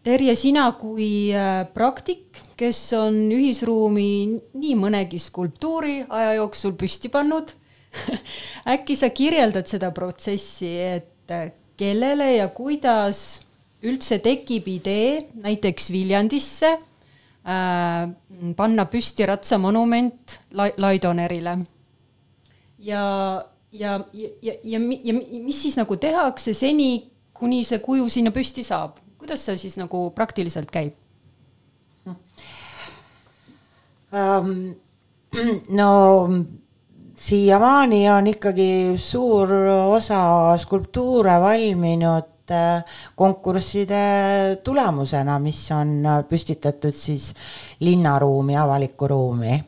Terje, 0.00 0.32
sina 0.32 0.70
kui 0.80 1.28
äh, 1.36 1.66
praktik, 1.76 2.38
kes 2.56 2.78
on 2.96 3.18
ühisruumi 3.36 4.38
nii 4.56 4.76
mõnegi 4.80 5.18
skulptuuri 5.20 5.98
aja 6.08 6.38
jooksul 6.38 6.72
püsti 6.80 7.10
pannud 7.12 7.52
äkki 8.74 8.96
sa 8.96 9.10
kirjeldad 9.12 9.68
seda 9.68 9.90
protsessi, 9.92 10.70
et 10.96 11.34
äh, 11.34 11.50
kellele 11.76 12.30
ja 12.38 12.48
kuidas 12.54 13.42
üldse 13.84 14.20
tekib 14.24 14.68
idee 14.72 15.26
näiteks 15.40 15.90
Viljandisse 15.92 16.72
äh, 16.76 18.08
panna 18.56 18.88
püsti 18.88 19.28
ratsamonument 19.28 20.38
Laidonerile 20.56 21.58
ja, 22.80 23.04
ja, 23.72 24.00
ja, 24.12 24.28
ja, 24.42 24.54
ja, 24.62 24.78
ja 25.04 25.14
mis 25.14 25.62
siis 25.62 25.76
nagu 25.78 25.96
tehakse 25.96 26.54
seni, 26.54 27.10
kuni 27.34 27.64
see 27.64 27.78
kuju 27.78 28.08
sinna 28.08 28.34
püsti 28.34 28.64
saab? 28.66 28.98
kuidas 29.20 29.42
see 29.44 29.58
siis 29.60 29.76
nagu 29.76 30.10
praktiliselt 30.16 30.70
käib 30.72 30.94
um,? 32.08 32.16
no 35.78 35.90
siiamaani 37.20 38.00
on 38.10 38.26
ikkagi 38.32 38.96
suur 38.98 39.52
osa 39.92 40.56
skulptuure 40.58 41.36
valminud 41.40 42.50
äh, 42.50 42.82
konkursside 43.14 44.00
tulemusena, 44.64 45.38
mis 45.38 45.60
on 45.76 46.00
püstitatud 46.28 46.96
siis 46.96 47.34
linnaruumi, 47.80 48.56
avalikku 48.56 49.08
ruumi. 49.08 49.62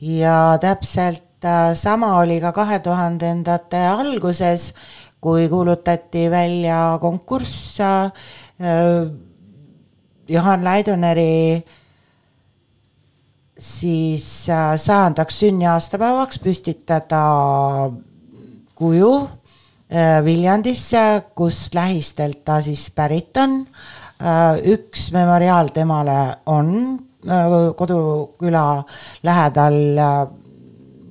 ja 0.00 0.58
täpselt 0.60 1.29
äh, 1.44 1.74
sama 1.74 2.18
oli 2.18 2.40
ka 2.40 2.52
kahe 2.52 2.78
tuhandendate 2.84 3.80
alguses, 3.88 4.74
kui 5.20 5.48
kuulutati 5.48 6.28
välja 6.30 6.98
konkurss 7.00 7.80
äh, 7.80 8.12
Johan 10.28 10.64
Laidoneri 10.64 11.64
siis 13.58 14.48
äh, 14.48 14.76
sajandaks 14.76 15.40
sünniaastapäevaks 15.40 16.38
püstitada 16.38 17.24
kuju 18.74 19.12
Viljandisse, 20.24 21.00
kust 21.34 21.74
lähistelt 21.74 22.44
ta 22.46 22.60
siis 22.62 22.84
pärit 22.94 23.34
on. 23.42 23.56
üks 24.70 25.08
memoriaal 25.10 25.72
temale 25.74 26.36
on 26.46 26.68
koduküla 27.74 28.84
lähedal 29.26 29.74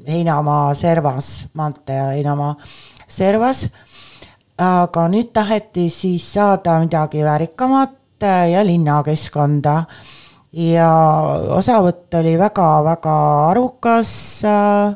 Heinamaa 0.08 0.74
servas, 0.76 1.46
maantee 1.54 2.02
Heinamaa 2.16 2.56
servas 3.08 3.68
aga 4.60 5.08
nüüd 5.12 5.32
taheti 5.36 5.88
siis 5.94 6.26
saada 6.34 6.80
midagi 6.84 7.24
väärikamat 7.24 8.26
ja 8.52 8.64
linnakeskkonda. 8.66 9.84
ja 10.52 10.90
osavõtt 11.54 12.16
oli 12.18 12.32
väga-väga 12.40 13.16
arukas 13.52 14.12
äh, 14.44 14.96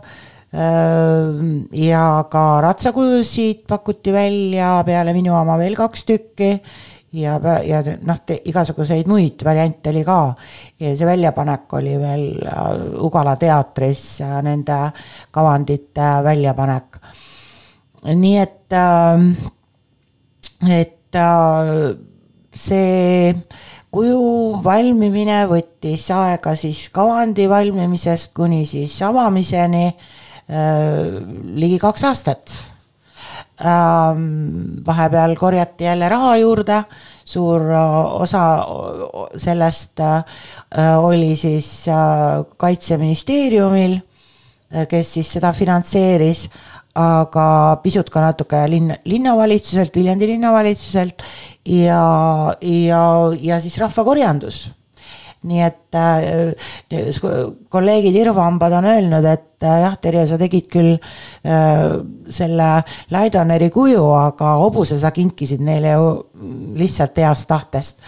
ja 1.78 2.26
ka 2.30 2.46
ratsakujusid 2.66 3.62
pakuti 3.70 4.14
välja, 4.14 4.82
peale 4.86 5.14
minu 5.14 5.36
oma 5.38 5.58
veel 5.62 5.78
kaks 5.78 6.06
tükki 6.10 6.56
ja, 7.14 7.38
ja 7.66 7.82
noh, 8.06 8.22
igasuguseid 8.46 9.10
muid 9.10 9.44
variante 9.46 9.92
oli 9.94 10.04
ka. 10.06 10.20
ja 10.82 10.94
see 10.98 11.08
väljapanek 11.08 11.76
oli 11.78 11.98
veel 12.02 12.26
äh, 12.42 13.04
Ugala 13.06 13.36
teatris, 13.40 14.22
nende 14.46 14.80
kavandite 15.32 16.10
väljapanek. 16.26 16.98
nii 18.14 18.38
et 18.42 18.74
äh, 18.74 19.28
et 20.80 21.16
äh, 21.16 21.94
see 22.54 23.34
kuju 23.94 24.60
valmimine 24.66 25.44
võttis 25.50 26.10
aega 26.14 26.56
siis 26.58 26.88
kavandi 26.94 27.46
valmimisest 27.50 28.34
kuni 28.34 28.66
siis 28.66 28.98
avamiseni 29.06 29.86
ligi 31.56 31.78
kaks 31.80 32.04
aastat. 32.04 32.56
Vahepeal 33.64 35.36
korjati 35.40 35.88
jälle 35.88 36.10
raha 36.10 36.36
juurde, 36.38 36.84
suur 37.26 37.62
osa 38.20 38.44
sellest 39.38 40.00
äh, 40.00 40.24
oli 41.00 41.36
siis 41.40 41.88
äh, 41.88 42.44
kaitseministeeriumil, 42.58 43.98
äh, 44.76 44.88
kes 44.88 45.14
siis 45.14 45.32
seda 45.38 45.54
finantseeris 45.54 46.50
aga 46.94 47.80
pisut 47.82 48.10
ka 48.14 48.22
natuke 48.22 48.60
linn, 48.70 48.94
linnavalitsuselt, 49.10 49.96
Viljandi 49.96 50.28
linnavalitsuselt 50.36 51.24
ja, 51.66 52.54
ja, 52.62 53.04
ja 53.42 53.60
siis 53.62 53.78
rahvakorjandus. 53.82 54.68
Nii 55.50 55.64
et 55.66 55.98
äh, 56.00 56.52
kolleegid 57.74 58.16
Irvambad 58.22 58.78
on 58.80 58.90
öelnud, 58.92 59.26
et 59.30 59.66
äh, 59.66 59.80
jah, 59.86 59.98
Terje, 60.02 60.28
sa 60.30 60.38
tegid 60.42 60.70
küll 60.72 60.94
äh, 60.96 61.98
selle 62.30 62.70
Laidoneri 63.14 63.72
kuju, 63.74 64.06
aga 64.18 64.56
hobuse 64.62 65.00
sa 65.02 65.12
kinkisid 65.16 65.64
neile 65.64 65.98
ju 65.98 66.14
lihtsalt 66.80 67.20
heast 67.24 67.50
tahtest 67.52 68.02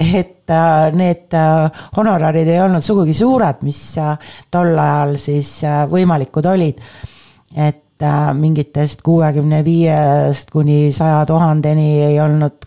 et 0.00 0.48
äh, 0.50 0.90
need 0.96 1.34
äh, 1.36 1.84
honorarid 1.96 2.48
ei 2.48 2.60
olnud 2.64 2.84
sugugi 2.84 3.14
suured, 3.16 3.60
mis 3.66 3.82
äh, 4.00 4.16
tol 4.50 4.72
ajal 4.72 5.16
siis 5.20 5.58
äh, 5.68 5.84
võimalikud 5.90 6.48
olid. 6.48 6.80
et 7.56 7.84
Äh, 8.00 8.30
mingitest 8.32 9.02
kuuekümne 9.04 9.58
viiest 9.60 10.48
kuni 10.50 10.88
saja 10.96 11.18
tuhandeni 11.28 11.88
ei 12.06 12.14
olnud, 12.24 12.62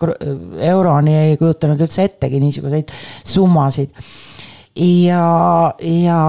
euroni 0.61 1.15
ei 1.17 1.37
kujutanud 1.41 1.79
üldse 1.81 2.03
ettegi 2.05 2.37
niisuguseid 2.37 2.91
summasid. 3.25 3.89
ja, 4.77 5.73
ja, 5.81 6.19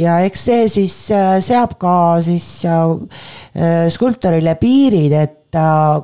ja 0.00 0.14
eks 0.24 0.44
see 0.48 0.62
siis 0.72 0.96
äh, 1.12 1.34
seab 1.44 1.74
ka 1.76 2.22
siis 2.24 2.46
äh, 2.64 3.90
skulptorile 3.92 4.54
piirid, 4.56 5.12
et 5.12 5.40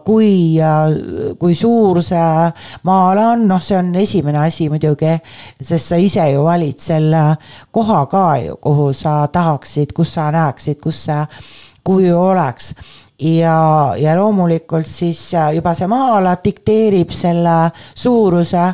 kui, 0.05 0.61
kui 1.41 1.57
suur 1.59 2.03
see 2.07 2.27
maa-ala 2.87 3.25
on, 3.33 3.49
noh, 3.49 3.65
see 3.65 3.79
on 3.81 3.89
esimene 3.99 4.45
asi 4.45 4.69
muidugi, 4.71 5.17
sest 5.59 5.95
sa 5.95 5.99
ise 5.99 6.29
ju 6.31 6.45
valid 6.45 6.79
selle 6.79 7.25
koha 7.73 8.05
ka 8.13 8.27
ju, 8.45 8.61
kuhu 8.63 8.93
sa 8.95 9.25
tahaksid, 9.33 9.97
kus 9.97 10.13
sa 10.21 10.29
näeksid, 10.37 10.79
kus 10.85 11.03
see 11.09 11.25
kuju 11.85 12.19
oleks 12.19 12.75
ja, 13.21 13.95
ja 13.99 14.17
loomulikult 14.17 14.89
siis 14.89 15.21
äh, 15.35 15.55
juba 15.57 15.75
see 15.77 15.89
maa-ala 15.91 16.37
dikteerib 16.45 17.13
selle 17.15 17.57
suuruse, 17.95 18.67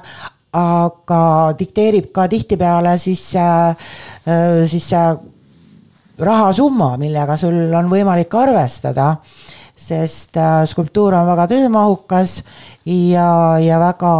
aga 0.56 1.22
dikteerib 1.58 2.10
ka 2.14 2.28
tihtipeale 2.30 2.96
siis, 3.00 3.28
äh, 3.40 3.88
äh, 4.28 4.62
siis 4.70 4.88
see 4.92 5.06
rahasumma, 6.18 6.94
millega 7.00 7.36
sul 7.40 7.74
on 7.76 7.90
võimalik 7.92 8.34
arvestada. 8.34 9.16
sest 9.86 10.38
skulptuur 10.66 11.14
on 11.14 11.26
väga 11.28 11.44
töömahukas 11.46 12.38
ja, 12.88 13.58
ja 13.60 13.76
väga, 13.78 14.12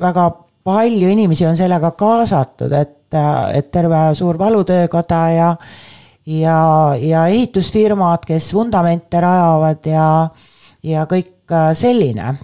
väga 0.00 0.24
palju 0.66 1.08
inimesi 1.08 1.46
on 1.46 1.56
sellega 1.56 1.92
kaasatud, 1.94 2.72
et, 2.74 3.14
et 3.54 3.70
terve 3.70 4.00
suur 4.18 4.38
valutöökoda 4.38 5.20
ja 5.30 5.52
ja, 6.26 6.96
ja 7.00 7.26
ehitusfirmad, 7.26 8.26
kes 8.26 8.50
vundamente 8.54 9.20
rajavad 9.20 9.86
ja, 9.86 10.10
ja 10.82 11.06
kõik 11.10 11.52
äh, 11.52 11.72
selline. 11.78 12.36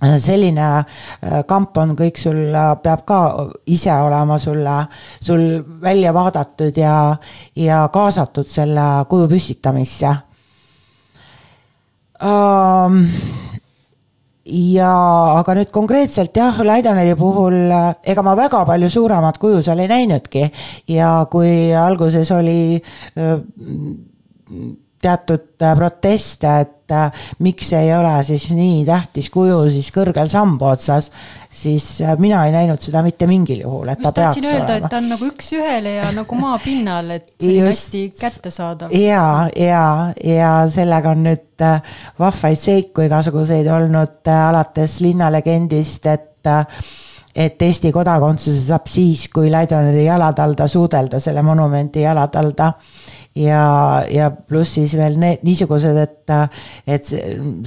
Selline 0.00 0.66
äh, 0.80 1.40
kamp 1.48 1.76
on 1.80 1.92
kõik 1.96 2.20
sul, 2.20 2.46
äh, 2.48 2.72
peab 2.82 3.04
ka 3.08 3.20
ise 3.68 3.92
olema 4.04 4.38
sulle, 4.40 4.78
sul 5.20 5.44
välja 5.82 6.14
vaadatud 6.16 6.76
ja, 6.80 7.16
ja 7.56 7.82
kaasatud 7.92 8.48
selle 8.48 8.86
kuju 9.08 9.28
püstitamisse. 9.28 10.14
Um, 12.20 13.06
ja 14.44 14.90
aga 15.38 15.54
nüüd 15.58 15.70
konkreetselt 15.74 16.36
jah, 16.36 16.60
Laidaneri 16.64 17.16
puhul 17.18 17.56
ega 18.04 18.22
ma 18.24 18.34
väga 18.38 18.64
palju 18.68 18.90
suuremat 18.90 19.38
kuju 19.38 19.62
seal 19.62 19.82
ei 19.84 19.90
näinudki. 19.90 20.46
Ja 20.88 21.26
kui 21.30 21.72
alguses 21.76 22.30
oli 22.34 22.80
teatud 25.00 25.64
proteste, 25.76 26.52
et 26.60 26.76
miks 27.44 27.68
ei 27.78 27.92
ole 27.94 28.12
siis 28.26 28.48
nii 28.50 28.82
tähtis 28.88 29.28
kuju 29.30 29.60
siis 29.70 29.90
kõrgel 29.94 30.28
samba 30.30 30.72
otsas, 30.74 31.10
siis 31.50 31.86
mina 32.18 32.42
ei 32.46 32.54
näinud 32.54 32.82
seda 32.82 33.02
mitte 33.06 33.28
mingil 33.30 33.62
juhul, 33.62 33.92
et 33.92 34.02
ta 34.02 34.12
peaks 34.16 34.40
öelda, 34.42 34.64
olema. 34.64 34.76
et 34.76 34.90
ta 34.90 34.98
on 34.98 35.10
nagu 35.12 35.28
üks-ühele 35.30 35.94
ja 35.96 36.08
nagu 36.14 36.40
maapinnal, 36.40 37.12
et 37.16 37.30
hästi 37.40 38.02
kättesaadav. 38.18 38.96
ja, 38.96 39.50
ja, 39.56 39.84
ja 40.24 40.56
sellega 40.72 41.14
on 41.14 41.22
nüüd 41.28 41.68
vahvaid 42.18 42.58
seiku 42.58 43.06
igasuguseid 43.06 43.70
olnud 43.70 44.34
alates 44.34 44.98
linnalegendist, 45.04 46.10
et 46.10 46.28
et 47.30 47.62
Eesti 47.62 47.92
kodakondsuse 47.94 48.64
saab 48.66 48.88
siis, 48.90 49.28
kui 49.30 49.52
Laidoneri 49.52 50.02
jalatalda 50.04 50.66
suudelda, 50.68 51.20
selle 51.22 51.44
monumendi 51.46 52.02
jalatalda 52.02 52.72
ja, 53.34 54.02
ja 54.10 54.30
pluss 54.30 54.74
siis 54.74 54.94
veel 54.98 55.14
need 55.20 55.44
niisugused, 55.46 55.96
et, 56.02 56.32
et 56.90 57.10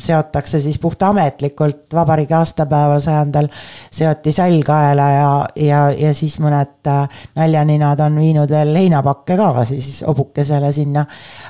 seotakse 0.04 0.60
siis 0.63 0.78
puhtametlikult 0.82 1.93
vabariigi 1.95 2.36
aastapäeval, 2.36 2.99
sajandal 3.04 3.47
seoti 3.91 4.34
sall 4.36 4.63
kaela 4.67 5.08
ja, 5.13 5.30
ja, 5.56 5.82
ja 5.95 6.13
siis 6.17 6.36
mõned 6.43 6.89
naljaninad 7.38 8.02
on 8.04 8.19
viinud 8.19 8.52
veel 8.52 8.76
heinapakke 8.76 9.38
ka 9.39 9.65
siis 9.69 10.04
hobukesele 10.08 10.71
sinna. 10.76 11.06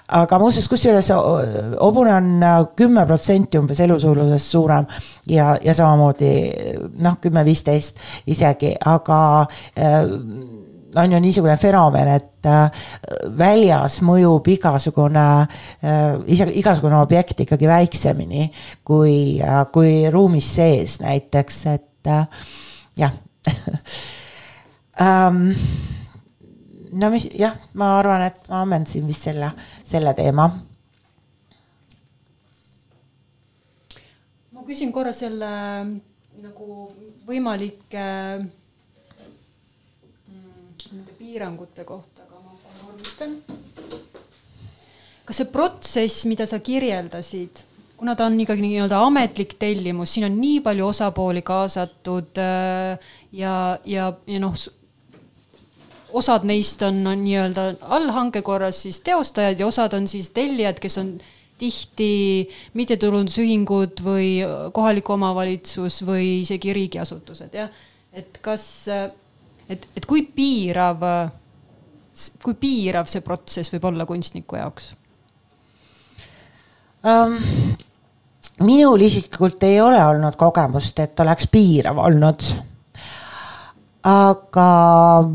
aga 0.08 0.40
muuseas, 0.40 0.70
kusjuures 0.70 1.10
hobune 1.82 2.14
on 2.14 2.30
kümme 2.76 3.06
protsenti 3.10 3.58
umbes 3.58 3.82
elusuurusest 3.82 4.52
suurem 4.52 4.86
ja, 5.30 5.56
ja 5.64 5.74
samamoodi 5.74 6.34
noh, 7.02 7.18
kümme-viisteist 7.22 7.98
isegi, 8.30 8.76
aga 8.86 9.20
on 10.96 11.12
ju 11.12 11.20
niisugune 11.20 11.58
fenomen, 11.58 12.08
et 12.18 12.50
äh, 12.50 12.86
väljas 13.38 14.00
mõjub 14.06 14.48
igasugune, 14.56 15.26
äh, 15.84 16.54
igasugune 16.60 17.00
objekt 17.02 17.44
ikkagi 17.46 17.70
väiksemini 17.70 18.50
kui, 18.86 19.42
äh, 19.42 19.64
kui 19.74 20.10
ruumis 20.14 20.54
sees 20.56 21.00
näiteks, 21.04 21.66
et 21.74 22.14
jah 23.00 23.14
um, 25.00 25.46
no 27.00 27.10
mis 27.14 27.28
jah, 27.38 27.56
ma 27.80 27.96
arvan, 28.00 28.28
et 28.28 28.50
ma 28.50 28.62
ammendasin 28.64 29.08
vist 29.08 29.30
selle, 29.30 29.52
selle 29.88 30.14
teema. 30.18 30.50
ma 34.54 34.66
küsin 34.68 34.92
korra 34.96 35.14
selle 35.16 35.50
nagu 36.44 36.68
võimalike 37.28 38.04
äh, 38.04 38.46
nende 40.94 41.16
piirangute 41.18 41.86
kohta, 41.88 42.26
aga 42.28 42.42
ma 42.44 42.58
vormistan. 42.84 43.38
kas 45.24 45.40
see 45.40 45.52
protsess, 45.52 46.26
mida 46.30 46.46
sa 46.50 46.60
kirjeldasid, 46.60 47.64
kuna 47.98 48.16
ta 48.20 48.28
on 48.28 48.40
ikkagi 48.44 48.66
nii-öelda 48.66 49.00
ametlik 49.08 49.56
tellimus, 49.60 50.14
siin 50.14 50.28
on 50.28 50.40
nii 50.40 50.62
palju 50.66 50.88
osapooli 50.92 51.42
kaasatud 51.48 52.42
äh, 52.44 53.12
ja, 53.32 53.54
ja, 53.86 54.10
ja 54.28 54.42
noh, 54.44 54.58
osad 56.14 56.46
neist 56.48 56.84
on, 56.86 57.00
on 57.08 57.24
nii-öelda 57.24 57.70
allhanke 57.96 58.44
korras 58.46 58.84
siis 58.86 59.00
teostajad 59.06 59.60
ja 59.60 59.68
osad 59.68 59.96
on 59.98 60.08
siis 60.08 60.32
tellijad, 60.36 60.80
kes 60.84 60.98
on 61.02 61.16
tihti 61.58 62.50
mittetulundusühingud 62.78 64.02
või 64.04 64.30
kohalik 64.76 65.10
omavalitsus 65.14 66.02
või 66.06 66.42
isegi 66.42 66.74
riigiasutused, 66.76 67.54
jah. 67.56 67.70
et 68.14 68.40
kas 68.44 68.66
et, 69.70 69.88
et 69.96 70.06
kui 70.06 70.26
piirav, 70.36 71.06
kui 72.44 72.60
piirav 72.60 73.10
see 73.10 73.22
protsess 73.26 73.74
võib 73.74 73.90
olla 73.92 74.06
kunstniku 74.10 74.60
jaoks 74.60 74.94
um,? 77.04 77.40
minul 78.64 79.02
isiklikult 79.02 79.64
ei 79.64 79.82
ole 79.82 80.00
olnud 80.06 80.36
kogemust, 80.40 81.00
et 81.00 81.20
oleks 81.20 81.48
piirav 81.52 81.98
olnud. 81.98 82.46
aga 84.04 84.70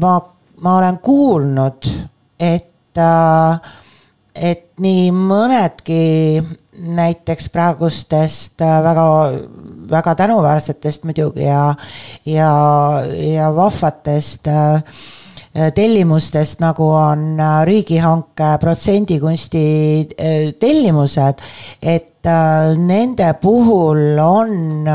ma, 0.00 0.14
ma 0.60 0.76
olen 0.76 0.98
kuulnud, 1.02 1.88
et, 2.38 2.98
äh, 3.00 3.60
et 4.34 4.66
nii 4.78 5.10
mõnedki 5.12 6.02
näiteks 6.78 7.48
praegustest 7.50 8.60
äh, 8.62 8.76
väga, 8.84 9.06
väga 9.90 10.14
tänuväärsetest 10.18 11.06
muidugi 11.08 11.46
ja, 11.46 11.74
ja, 12.26 12.50
ja 13.34 13.48
vahvatest 13.54 14.48
äh, 14.48 14.82
tellimustest, 15.74 16.60
nagu 16.60 16.90
on 16.94 17.40
äh, 17.40 17.62
riigihanke 17.68 18.56
protsendikunsti 18.60 19.64
tellimused, 20.60 21.42
et 21.82 22.28
nende 22.76 23.32
puhul 23.40 24.18
on 24.20 24.86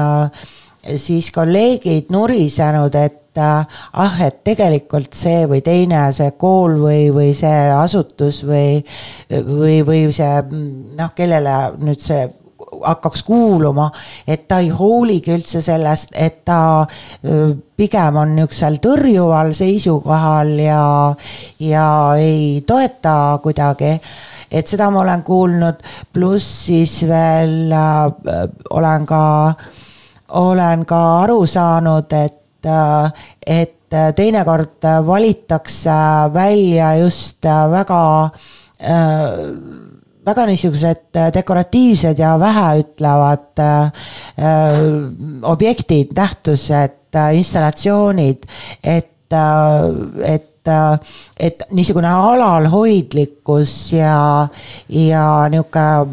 siis 1.00 1.32
kolleegid 1.32 2.12
nurisenud, 2.12 2.96
et 2.96 3.24
ah, 3.42 4.20
et 4.22 4.44
tegelikult 4.46 5.16
see 5.18 5.48
või 5.50 5.64
teine, 5.66 6.06
see 6.14 6.34
kool 6.40 6.78
või, 6.82 7.08
või 7.14 7.32
see 7.38 7.72
asutus 7.74 8.44
või, 8.46 8.84
või, 9.32 9.82
või 9.88 10.06
see 10.14 10.32
noh, 11.00 11.14
kellele 11.16 11.58
nüüd 11.82 12.02
see 12.04 12.28
hakkaks 12.82 13.24
kuuluma, 13.24 13.90
et 14.28 14.48
ta 14.48 14.60
ei 14.64 14.70
hooligi 14.70 15.34
üldse 15.36 15.62
sellest, 15.62 16.14
et 16.16 16.44
ta 16.46 16.86
pigem 17.78 18.20
on 18.22 18.36
niisugusel 18.36 18.80
tõrjuval 18.84 19.54
seisukohal 19.58 20.54
ja, 20.60 20.84
ja 21.60 21.88
ei 22.20 22.62
toeta 22.68 23.40
kuidagi. 23.44 23.98
Et 24.54 24.70
seda 24.70 24.92
ma 24.94 25.02
olen 25.02 25.24
kuulnud, 25.26 25.80
pluss 26.14 26.68
siis 26.68 27.00
veel 27.10 27.74
äh, 27.74 28.46
olen 28.70 29.06
ka, 29.10 29.24
olen 30.44 30.86
ka 30.86 31.02
aru 31.24 31.42
saanud, 31.50 32.14
et 32.14 32.44
Äh, 32.66 33.12
et 33.46 33.76
teinekord 34.16 34.86
valitakse 35.06 35.92
välja 36.34 36.96
just 36.96 37.46
äh, 37.46 37.70
väga 40.26 40.46
niisugused 40.48 41.20
dekoratiivsed 41.36 42.20
ja 42.20 42.34
väheütlevad 42.40 43.60
äh, 43.60 44.08
objektid, 45.44 46.16
nähtused, 46.18 47.00
installatsioonid, 47.34 48.48
et, 48.84 49.38
et 50.26 50.50
et 50.64 51.64
niisugune 51.76 52.08
alalhoidlikkus 52.08 53.74
ja, 53.98 54.48
ja 54.88 55.26
niisugune 55.52 56.06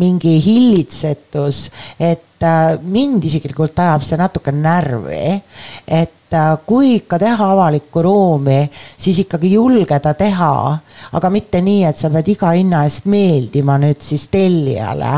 mingi 0.00 0.32
hillitsetus, 0.42 1.68
et 2.02 2.46
mind 2.82 3.24
isiklikult 3.24 3.78
ajab 3.78 4.02
see 4.04 4.18
natuke 4.18 4.52
närvi, 4.52 5.38
et 5.86 6.15
kui 6.66 6.96
ikka 6.96 7.18
teha 7.22 7.50
avalikku 7.54 8.02
ruumi, 8.02 8.70
siis 8.98 9.18
ikkagi 9.22 9.52
julgeda 9.52 10.14
teha, 10.18 10.78
aga 11.12 11.30
mitte 11.30 11.60
nii, 11.62 11.84
et 11.86 11.98
sa 11.98 12.10
pead 12.10 12.32
iga 12.34 12.50
hinna 12.56 12.82
eest 12.86 13.06
meeldima 13.10 13.78
nüüd 13.82 14.02
siis 14.02 14.26
tellijale 14.32 15.12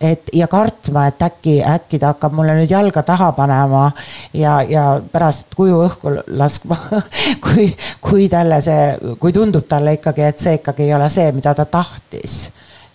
et 0.00 0.30
ja 0.32 0.46
kartma, 0.46 1.08
et 1.10 1.22
äkki, 1.22 1.58
äkki 1.66 1.98
ta 1.98 2.12
hakkab 2.12 2.34
mulle 2.38 2.54
nüüd 2.58 2.70
jalga 2.70 3.02
taha 3.02 3.32
panema 3.34 3.88
ja, 4.36 4.60
ja 4.62 4.84
pärast 5.12 5.54
kuju 5.58 5.80
õhku 5.88 6.12
laskma 6.38 6.78
kui, 7.44 7.66
kui 8.00 8.28
talle 8.30 8.60
see, 8.64 9.14
kui 9.18 9.34
tundub 9.34 9.66
talle 9.68 9.96
ikkagi, 9.98 10.26
et 10.30 10.44
see 10.44 10.60
ikkagi 10.60 10.86
ei 10.86 10.94
ole 10.94 11.10
see, 11.10 11.32
mida 11.34 11.54
ta 11.58 11.66
tahtis. 11.66 12.44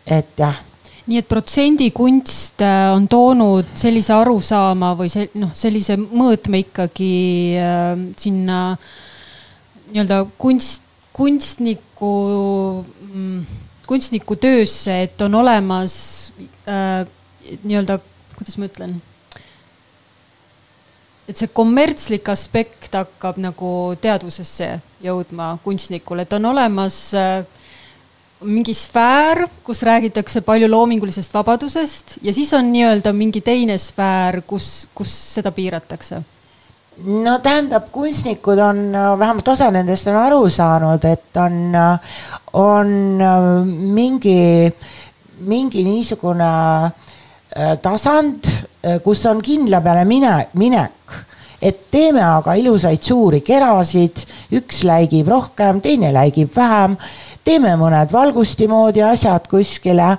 et 0.07 0.31
jah 0.39 0.55
nii 1.07 1.19
et 1.19 1.27
protsendikunst 1.27 2.63
äh, 2.63 2.93
on 2.95 3.09
toonud 3.11 3.73
sellise 3.79 4.13
arusaama 4.15 4.93
või 4.99 5.11
see 5.11 5.27
noh, 5.35 5.51
sellise 5.57 5.97
mõõtme 5.99 6.63
ikkagi 6.63 7.13
äh, 7.59 7.91
sinna 8.19 8.61
nii-öelda 9.91 10.23
kunst, 10.39 10.87
kunstniku 11.13 12.13
mm, 12.85 13.43
kunstniku 13.87 14.35
töösse, 14.35 15.03
et 15.03 15.21
on 15.21 15.35
olemas 15.35 15.95
äh, 16.67 17.03
nii-öelda, 17.63 17.99
kuidas 18.37 18.57
ma 18.57 18.69
ütlen, 18.69 18.95
et 21.27 21.39
see 21.39 21.51
kommertslik 21.55 22.29
aspekt 22.31 22.95
hakkab 22.95 23.39
nagu 23.43 23.73
teadvusesse 24.01 24.69
jõudma 25.03 25.53
kunstnikul, 25.65 26.23
et 26.23 26.33
on 26.35 26.49
olemas 26.53 26.99
äh, 27.17 27.43
mingi 28.43 28.73
sfäär, 28.73 29.45
kus 29.63 29.83
räägitakse 29.83 30.41
palju 30.41 30.67
loomingulisest 30.71 31.33
vabadusest 31.33 32.17
ja 32.21 32.33
siis 32.33 32.53
on 32.53 32.71
nii-öelda 32.73 33.13
mingi 33.13 33.41
teine 33.41 33.77
sfäär, 33.77 34.41
kus, 34.47 34.87
kus 34.95 35.13
seda 35.35 35.51
piiratakse? 35.51 36.21
No 37.03 37.39
tähendab, 37.41 37.87
kunstnikud 37.91 38.59
on, 38.61 38.91
vähemalt 39.19 39.47
osa 39.47 39.71
nendest 39.73 40.07
on 40.11 40.17
aru 40.19 40.43
saanud, 40.49 41.05
et 41.09 41.37
on, 41.41 41.73
on 42.53 42.91
mingi, 43.95 44.69
mingi 45.41 45.83
niisugune 45.87 46.49
äh, 46.85 47.73
tasand, 47.81 48.45
äh, 48.85 48.99
kus 49.03 49.25
on 49.25 49.41
kindla 49.41 49.81
peale 49.81 50.05
mine, 50.05 50.35
minek. 50.53 51.17
Et 51.63 51.79
teeme 51.89 52.21
aga 52.21 52.53
ilusaid 52.59 53.01
suuri 53.01 53.39
kerasid, 53.41 54.25
üks 54.53 54.83
läigib 54.85 55.31
rohkem, 55.31 55.79
teine 55.81 56.11
läigib 56.13 56.51
vähem, 56.53 56.97
teeme 57.43 57.75
mõned 57.79 58.11
valgusti 58.11 58.67
moodi 58.71 59.03
asjad 59.05 59.47
kuskile 59.51 60.17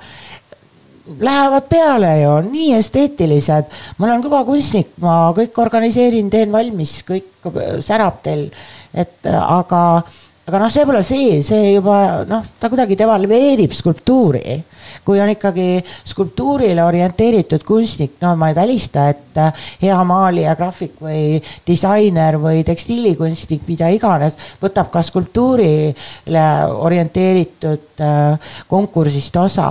lähevad 1.21 1.69
peale 1.69 2.13
ju, 2.21 2.35
nii 2.49 2.75
esteetilised. 2.79 3.73
ma 3.99 4.07
olen 4.09 4.23
kõva 4.25 4.45
kunstnik, 4.47 4.95
ma 5.05 5.33
kõik 5.37 5.59
organiseerin, 5.61 6.31
teen 6.33 6.53
valmis, 6.53 6.97
kõik 7.05 7.51
särab 7.85 8.23
teil, 8.25 8.49
et 8.95 9.29
aga, 9.29 10.03
aga 10.45 10.61
noh, 10.61 10.69
see 10.69 10.85
pole 10.85 11.01
see, 11.07 11.41
see 11.45 11.73
juba 11.73 12.25
noh, 12.29 12.45
ta 12.61 12.69
kuidagi 12.73 12.97
devalveerib 13.01 13.73
skulptuuri. 13.73 14.63
kui 15.05 15.21
on 15.21 15.29
ikkagi 15.33 15.83
skulptuurile 16.07 16.85
orienteeritud 16.85 17.65
kunstnik, 17.65 18.15
no 18.23 18.35
ma 18.41 18.51
ei 18.51 18.57
välista, 18.57 19.09
et 19.13 19.41
äh, 19.41 19.65
hea 19.83 19.97
maalija, 20.05 20.55
graafik 20.57 21.01
või 21.03 21.41
disainer 21.67 22.39
või 22.41 22.63
tekstiilikunstnik, 22.65 23.65
mida 23.69 23.89
iganes, 23.93 24.37
võtab 24.63 24.91
ka 24.93 25.03
skulptuurile 25.05 26.47
orienteeritud 26.89 28.05
äh, 28.05 28.53
konkursist 28.69 29.37
osa. 29.41 29.71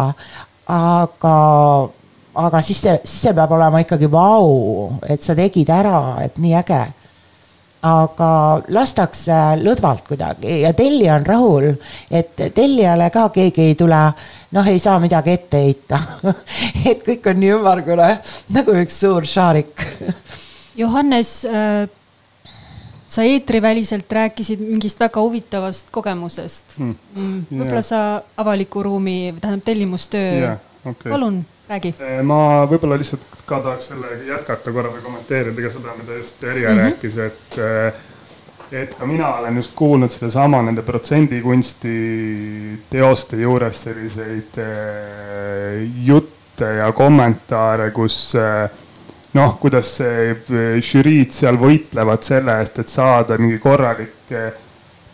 aga 0.73 1.37
aga 2.33 2.61
siis 2.65 2.81
see, 2.81 2.97
siis 3.05 3.27
see 3.27 3.33
peab 3.37 3.51
olema 3.53 3.81
ikkagi 3.83 4.09
vau, 4.09 4.89
et 5.05 5.21
sa 5.21 5.35
tegid 5.37 5.69
ära, 5.69 6.17
et 6.25 6.41
nii 6.41 6.57
äge 6.57 6.83
aga 7.83 8.29
lastakse 8.71 9.39
lõdvalt 9.59 10.05
kuidagi 10.07 10.61
ja 10.63 10.71
tellija 10.77 11.17
on 11.19 11.25
rahul, 11.27 11.65
et 12.11 12.39
tellijale 12.55 13.09
ka 13.11 13.27
keegi 13.35 13.69
ei 13.71 13.75
tule, 13.79 14.03
noh, 14.55 14.69
ei 14.71 14.79
saa 14.79 14.99
midagi 15.03 15.35
ette 15.35 15.63
heita 15.65 15.99
et 16.91 17.03
kõik 17.03 17.27
on 17.31 17.41
nii 17.43 17.51
ümmargune 17.57 18.13
nagu 18.55 18.77
üks 18.83 19.01
suur 19.03 19.27
šaarik 19.27 19.83
Johannes 20.81 21.43
äh, 21.45 21.89
sa 23.13 23.25
eetriväliselt 23.27 24.11
rääkisid 24.11 24.63
mingist 24.63 25.01
väga 25.03 25.21
huvitavast 25.21 25.91
kogemusest 25.93 26.77
hmm. 26.79 26.95
mm,. 27.15 27.41
võib-olla 27.51 27.81
yeah. 27.81 27.89
sa 27.91 27.99
avaliku 28.41 28.83
ruumi, 28.87 29.17
tähendab 29.41 29.67
tellimustöö 29.67 30.29
yeah,, 30.39 30.63
okay. 30.85 31.11
palun 31.11 31.43
räägi. 31.73 31.93
Eh, 31.99 32.21
ma 32.25 32.39
võib-olla 32.69 32.97
lihtsalt 32.99 33.25
ka 33.47 33.59
tahaks 33.63 33.91
selle 33.91 34.17
jätkata 34.27 34.73
korra 34.73 34.91
või 34.93 35.03
kommenteerida 35.03 35.65
ka 35.65 35.71
seda, 35.73 35.95
mida 35.99 36.17
just 36.19 36.43
Erja 36.43 36.69
mm 36.69 36.77
-hmm. 36.77 36.83
rääkis, 36.89 37.17
et 37.17 37.57
eh, 37.57 38.01
et 38.83 38.95
ka 38.97 39.05
mina 39.05 39.35
olen 39.37 39.57
just 39.57 39.75
kuulnud 39.75 40.11
sedasama 40.11 40.61
nende 40.61 40.81
protsendikunsti 40.81 41.97
teoste 42.89 43.37
juures 43.37 43.83
selliseid 43.83 44.57
eh, 44.57 45.89
jutte 46.05 46.65
ja 46.79 46.91
kommentaare, 46.91 47.91
kus 47.91 48.35
noh, 49.33 49.59
kuidas 49.59 49.97
žüriid 50.79 51.31
seal 51.33 51.57
võitlevad 51.57 52.21
selle 52.21 52.59
eest, 52.61 52.79
et 52.79 52.87
saada 52.87 53.37
mingi 53.37 53.57
korralik 53.59 54.33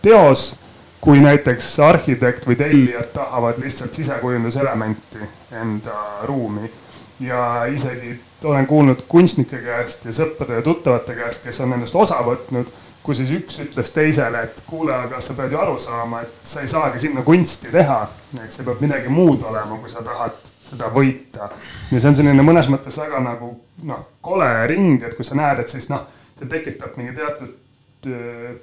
teos 0.02 0.56
kui 1.01 1.19
näiteks 1.23 1.79
arhitekt 1.79 2.47
või 2.47 2.57
tellijad 2.59 3.13
tahavad 3.13 3.59
lihtsalt 3.63 3.93
sisekujunduselementi 3.93 5.29
enda 5.62 6.25
ruumi 6.27 6.71
ja 7.19 7.65
isegi 7.65 8.19
olen 8.43 8.67
kuulnud 8.67 9.01
kunstnike 9.07 9.57
käest 9.63 10.05
ja 10.05 10.13
sõprade 10.15 10.59
ja 10.59 10.62
tuttavate 10.62 11.15
käest, 11.15 11.43
kes 11.43 11.59
on 11.63 11.73
nendest 11.73 11.95
osa 11.95 12.19
võtnud, 12.23 12.71
kui 13.03 13.15
siis 13.15 13.31
üks 13.35 13.59
ütles 13.63 13.91
teisele, 13.95 14.43
et 14.47 14.62
kuule, 14.67 14.93
aga 14.95 15.19
sa 15.23 15.35
pead 15.35 15.51
ju 15.51 15.59
aru 15.59 15.79
saama, 15.79 16.21
et 16.23 16.47
sa 16.47 16.63
ei 16.63 16.71
saagi 16.71 16.99
sinna 17.03 17.23
kunsti 17.27 17.71
teha, 17.73 17.99
et 18.43 18.55
see 18.55 18.67
peab 18.67 18.79
midagi 18.83 19.12
muud 19.12 19.43
olema, 19.47 19.79
kui 19.79 19.91
sa 19.91 20.03
tahad 20.05 20.38
seda 20.69 20.91
võita. 20.93 21.49
ja 21.91 21.99
see 21.99 22.12
on 22.12 22.15
selline 22.15 22.45
mõnes 22.45 22.69
mõttes 22.71 22.97
väga 22.99 23.19
nagu 23.25 23.53
noh, 23.83 24.05
kole 24.21 24.49
ring, 24.71 25.03
et 25.03 25.15
kui 25.17 25.27
sa 25.27 25.35
näed, 25.39 25.63
et 25.63 25.75
siis 25.75 25.89
noh, 25.91 26.05
see 26.39 26.47
tekitab 26.47 26.95
mingi 26.99 27.15
teatud 27.17 28.07
öö, 28.07 28.53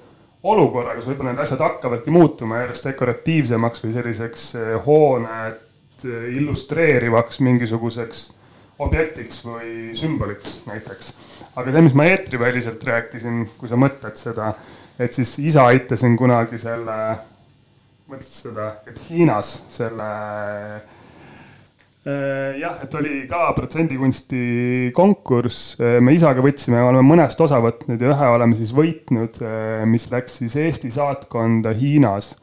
olukorra, 0.53 0.95
kus 0.97 1.09
võib-olla 1.11 1.33
need 1.33 1.43
asjad 1.45 1.63
hakkavadki 1.65 2.13
muutuma 2.15 2.63
järjest 2.63 2.91
dekoratiivsemaks 2.91 3.85
või 3.85 3.95
selliseks 3.97 4.49
eh, 4.61 4.73
hoonet 4.87 6.07
eh, 6.07 6.27
illustreerivaks 6.39 7.41
mingisuguseks 7.47 8.27
objektiks 8.85 9.41
või 9.47 9.95
sümboliks 9.97 10.59
näiteks. 10.69 11.15
aga 11.57 11.73
see, 11.73 11.87
mis 11.87 11.97
ma 11.97 12.11
eetriväliselt 12.11 12.83
rääkisin, 12.85 13.47
kui 13.57 13.71
sa 13.71 13.79
mõtled 13.81 14.21
seda, 14.21 14.53
et 14.99 15.17
siis 15.17 15.39
isa 15.53 15.65
aitasin 15.71 16.17
kunagi 16.21 16.61
selle, 16.61 16.99
mõtlesid 18.11 18.51
seda, 18.51 18.69
et 18.87 19.01
Hiinas 19.09 19.55
selle 19.73 20.11
Äh, 20.77 20.96
jah, 22.07 22.77
et 22.85 22.93
oli 22.95 23.25
ka 23.27 23.49
protsendikunsti 23.57 24.93
konkurss, 24.95 25.75
äh, 25.81 25.99
me 25.99 26.15
isaga 26.15 26.43
võtsime, 26.45 26.79
oleme 26.87 27.03
mõnest 27.03 27.41
osa 27.43 27.59
võtnud 27.63 28.03
ja 28.03 28.13
ühe 28.13 28.29
oleme 28.31 28.59
siis 28.59 28.71
võitnud, 28.77 29.41
äh, 29.43 29.83
mis 29.91 30.07
läks 30.13 30.39
siis 30.39 30.55
Eesti 30.63 30.93
saatkonda 30.95 31.75
Hiinas. 31.75 32.37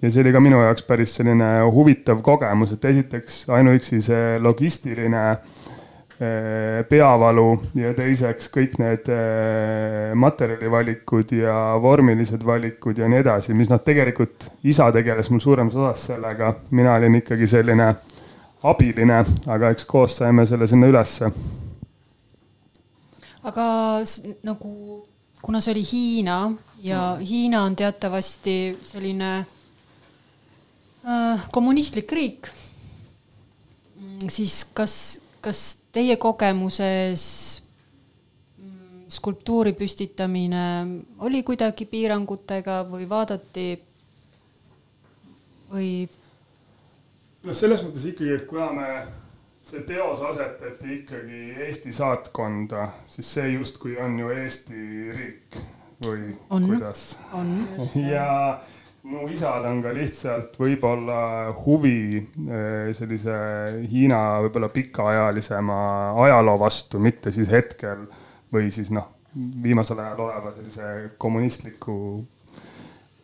ja 0.00 0.08
see 0.08 0.22
oli 0.22 0.32
ka 0.32 0.40
minu 0.40 0.62
jaoks 0.62 0.86
päris 0.86 1.14
selline 1.18 1.48
huvitav 1.74 2.22
kogemus, 2.24 2.70
et 2.72 2.84
esiteks 2.84 3.48
ainuüksi 3.52 3.98
see 4.00 4.38
logistiline 4.40 5.24
peavalu 6.88 7.44
ja 7.80 7.94
teiseks 7.96 8.50
kõik 8.52 8.74
need 8.76 9.06
materjalivalikud 10.20 11.32
ja 11.32 11.54
vormilised 11.80 12.44
valikud 12.44 13.00
ja 13.00 13.08
nii 13.08 13.22
edasi, 13.22 13.56
mis 13.56 13.72
noh, 13.72 13.80
tegelikult 13.80 14.50
isa 14.68 14.90
tegeles 14.92 15.32
mul 15.32 15.40
suuremas 15.40 15.76
osas 15.76 16.10
sellega, 16.12 16.54
mina 16.76 16.98
olin 17.00 17.16
ikkagi 17.22 17.48
selline 17.48 17.94
abiline, 18.62 19.22
aga 19.48 19.70
eks 19.74 19.86
koos 19.88 20.18
saime 20.20 20.44
selle 20.46 20.66
sinna 20.68 20.88
ülesse. 20.90 21.30
aga 23.42 23.64
nagu, 24.44 24.70
kuna 25.40 25.60
see 25.64 25.72
oli 25.72 25.84
Hiina 25.92 26.52
ja 26.84 27.16
Hiina 27.16 27.62
on 27.64 27.76
teatavasti 27.76 28.78
selline 28.84 29.30
äh, 31.08 31.48
kommunistlik 31.52 32.12
riik, 32.12 32.50
mm, 33.96 34.28
siis 34.28 34.64
kas, 34.76 34.94
kas 35.40 35.80
teie 35.92 36.18
kogemuses 36.20 37.24
mm, 38.60 39.08
skulptuuri 39.08 39.72
püstitamine 39.72 40.66
oli 41.24 41.40
kuidagi 41.42 41.88
piirangutega 41.88 42.82
või 42.92 43.08
vaadati 43.08 43.70
või 45.72 45.90
noh, 47.44 47.56
selles 47.56 47.84
mõttes 47.86 48.06
ikkagi, 48.10 48.34
et 48.36 48.46
kuna 48.48 48.70
me, 48.76 48.88
see 49.66 49.84
teos 49.88 50.20
asetati 50.30 50.96
ikkagi 51.00 51.42
Eesti 51.66 51.92
saatkonda, 51.94 52.88
siis 53.10 53.30
see 53.38 53.54
justkui 53.54 53.96
on 54.02 54.18
ju 54.20 54.32
Eesti 54.34 54.82
riik 55.14 55.60
või 56.04 56.34
on. 56.50 56.66
kuidas? 56.68 57.04
ja 58.00 58.60
mu 59.02 59.28
isal 59.32 59.64
on 59.68 59.80
ka 59.84 59.92
lihtsalt 59.96 60.58
võib-olla 60.60 61.20
huvi 61.64 62.18
eh, 62.20 62.90
sellise 62.96 63.36
Hiina 63.90 64.40
võib-olla 64.44 64.68
pikaajalisema 64.72 65.78
ajaloo 66.26 66.58
vastu, 66.60 67.00
mitte 67.00 67.32
siis 67.34 67.48
hetkel 67.52 68.04
või 68.52 68.68
siis 68.74 68.90
noh, 68.92 69.08
viimasel 69.62 70.02
ajal 70.02 70.26
oleva 70.26 70.52
sellise 70.56 71.10
kommunistliku 71.18 71.96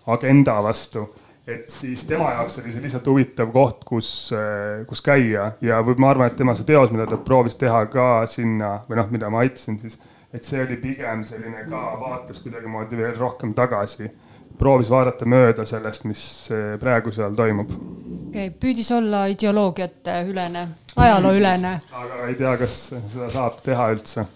agenda 0.07 0.61
vastu 0.63 1.09
et 1.47 1.69
siis 1.71 2.05
tema 2.07 2.31
jaoks 2.35 2.59
oli 2.59 2.73
see 2.75 2.83
lihtsalt 2.83 3.07
huvitav 3.07 3.51
koht, 3.55 3.85
kus, 3.87 4.11
eh, 4.35 4.83
kus 4.89 5.03
käia 5.05 5.53
ja 5.63 5.81
võib, 5.87 6.01
ma 6.03 6.11
arvan, 6.11 6.31
et 6.31 6.39
tema 6.39 6.57
see 6.59 6.67
teos, 6.67 6.91
mida 6.95 7.07
ta 7.07 7.19
proovis 7.23 7.59
teha 7.61 7.85
ka 7.93 8.27
sinna 8.31 8.81
või 8.89 9.01
noh, 9.01 9.11
mida 9.15 9.31
ma 9.31 9.45
aitasin 9.45 9.79
siis, 9.79 9.99
et 10.35 10.45
see 10.45 10.63
oli 10.65 10.79
pigem 10.83 11.23
selline 11.27 11.67
ka 11.71 11.83
vaates 12.01 12.43
kuidagimoodi 12.43 12.99
veel 12.99 13.15
rohkem 13.19 13.55
tagasi. 13.55 14.11
proovis 14.59 14.89
vaadata 14.91 15.27
mööda 15.29 15.65
sellest, 15.69 16.05
mis 16.05 16.51
eh, 16.51 16.79
praegu 16.81 17.13
seal 17.13 17.35
toimub. 17.37 17.71
okei 17.71 18.49
okay,, 18.49 18.51
püüdis 18.61 18.91
olla 18.93 19.27
ideoloogiate 19.31 20.23
ülene, 20.27 20.69
ajalooülene. 20.97 21.79
aga 21.93 22.27
ei 22.27 22.35
tea, 22.35 22.57
kas 22.57 22.79
seda 22.91 23.31
saab 23.31 23.61
teha 23.63 23.91
üldse. 23.95 24.27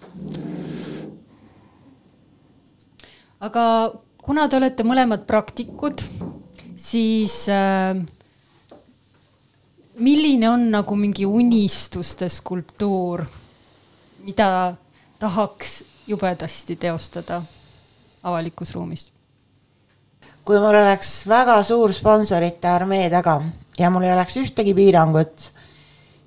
aga 3.41 3.65
kuna 4.23 4.47
te 4.49 4.57
olete 4.61 4.85
mõlemad 4.87 5.27
praktikud 5.27 6.07
siis 6.81 7.49
äh, 7.49 7.97
milline 10.01 10.51
on 10.51 10.71
nagu 10.73 10.97
mingi 10.97 11.27
unistuste 11.27 12.29
skulptuur, 12.29 13.25
mida 14.25 14.75
tahaks 15.21 15.85
jubedasti 16.07 16.77
teostada 16.77 17.43
avalikus 18.23 18.75
ruumis? 18.75 19.11
kui 20.45 20.59
mul 20.59 20.75
oleks 20.75 21.29
väga 21.29 21.61
suur 21.63 21.93
sponsorite 21.95 22.69
armee 22.69 23.11
taga 23.13 23.37
ja 23.79 23.91
mul 23.93 24.03
ei 24.09 24.13
oleks 24.13 24.39
ühtegi 24.41 24.73
piirangut, 24.75 25.45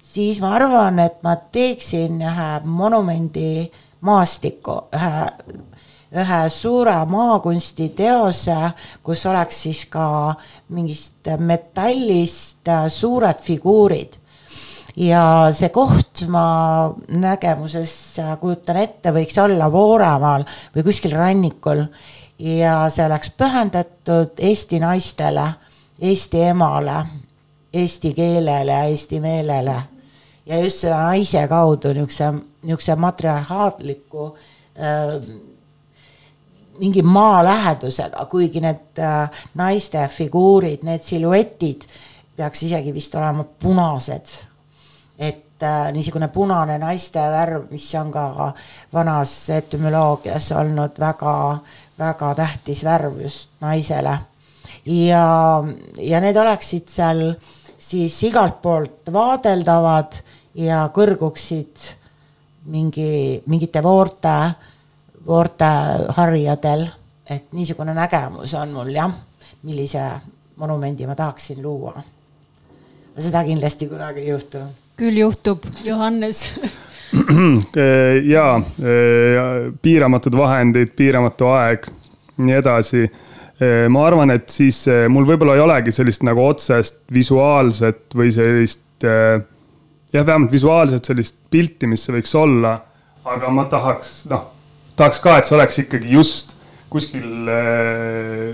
siis 0.03 0.39
ma 0.39 0.53
arvan, 0.55 0.99
et 1.01 1.17
ma 1.25 1.33
teeksin 1.35 2.21
ühe 2.21 2.49
monumendi 2.63 3.65
maastiku, 4.05 4.77
ühe 4.93 5.72
ühe 6.13 6.41
suure 6.53 6.95
maakunstiteose, 7.09 8.57
kus 9.03 9.25
oleks 9.25 9.63
siis 9.65 9.85
ka 9.89 10.07
mingist 10.69 11.31
metallist 11.39 12.69
suured 12.93 13.41
figuurid 13.41 14.19
ja 14.95 15.23
see 15.55 15.71
koht 15.73 16.25
ma 16.29 16.93
nägemuses 17.09 17.95
kujutan 18.41 18.77
ette, 18.83 19.13
võiks 19.15 19.37
olla 19.41 19.71
Vooremaal 19.71 20.45
või 20.75 20.85
kuskil 20.85 21.15
rannikul 21.17 21.85
ja 22.37 22.83
see 22.93 23.05
oleks 23.05 23.33
pühendatud 23.37 24.37
Eesti 24.37 24.79
naistele, 24.83 25.47
Eesti 26.03 26.41
emale, 26.51 26.99
eesti 27.73 28.13
keelele 28.13 28.77
eesti 28.91 29.19
meelele. 29.19 29.75
ja 30.45 30.59
just 30.59 30.83
selle 30.83 30.97
naise 30.99 31.47
kaudu 31.47 31.93
niisuguse, 31.93 32.33
niisuguse 32.61 32.95
matriarhaatliku 32.95 34.25
äh, 34.77 35.52
mingi 36.79 37.01
maalähedusega, 37.01 38.25
kuigi 38.25 38.61
need 38.63 38.99
äh, 38.99 39.29
naiste 39.59 40.07
figuurid, 40.07 40.83
need 40.83 41.03
siluetid 41.05 41.85
peaks 42.37 42.63
isegi 42.65 42.93
vist 42.93 43.15
olema 43.15 43.43
punased. 43.43 44.27
et 45.19 45.63
äh, 45.63 45.91
niisugune 45.93 46.27
punane 46.33 46.77
naiste 46.81 47.21
värv, 47.31 47.67
mis 47.71 47.85
on 47.95 48.11
ka 48.11 48.53
vanas 48.93 49.33
etümoloogias 49.49 50.51
olnud 50.51 50.99
väga, 50.99 51.35
väga 51.99 52.35
tähtis 52.35 52.83
värv 52.83 53.21
just 53.21 53.51
naisele. 53.61 54.17
ja, 54.85 55.63
ja 55.97 56.19
need 56.19 56.37
oleksid 56.37 56.89
seal 56.89 57.33
siis 57.77 58.23
igalt 58.23 58.61
poolt 58.61 59.11
vaadeldavad 59.13 60.17
ja 60.55 60.87
kõrguksid 60.93 61.89
mingi, 62.65 63.43
mingite 63.45 63.83
voorte 63.83 64.35
voorteharjadel, 65.27 66.87
et 67.29 67.51
niisugune 67.55 67.93
nägemus 67.95 68.53
on 68.59 68.73
mul 68.75 68.91
jah, 68.91 69.11
millise 69.63 70.03
monumendi 70.59 71.07
ma 71.07 71.15
tahaksin 71.15 71.61
luua. 71.63 71.93
seda 73.17 73.43
kindlasti 73.43 73.87
kunagi 73.87 74.19
ei 74.19 74.27
juhtu. 74.27 74.57
küll 74.97 75.17
juhtub, 75.17 75.63
Johannes 75.83 76.51
ja 78.33 78.61
piiramatud 79.81 80.37
vahendid, 80.37 80.95
piiramatu 80.95 81.47
aeg, 81.47 81.87
nii 82.37 82.55
edasi. 82.55 83.07
ma 83.89 84.05
arvan, 84.05 84.33
et 84.33 84.49
siis 84.49 84.83
mul 85.09 85.27
võib-olla 85.29 85.55
ei 85.55 85.63
olegi 85.63 85.91
sellist 85.91 86.23
nagu 86.27 86.43
otsest 86.45 87.03
visuaalset 87.13 88.17
või 88.17 88.31
sellist 88.33 89.05
jah, 89.05 90.25
vähemalt 90.25 90.51
visuaalselt 90.51 91.05
sellist 91.05 91.39
pilti, 91.49 91.87
mis 91.87 92.03
see 92.03 92.17
võiks 92.17 92.35
olla. 92.35 92.79
aga 93.23 93.49
ma 93.49 93.65
tahaks, 93.71 94.25
noh 94.29 94.52
tahaks 94.95 95.21
ka, 95.23 95.37
et 95.37 95.49
see 95.49 95.57
oleks 95.57 95.79
ikkagi 95.83 96.11
just 96.13 96.57
kuskil 96.93 97.49
äh, 97.49 98.53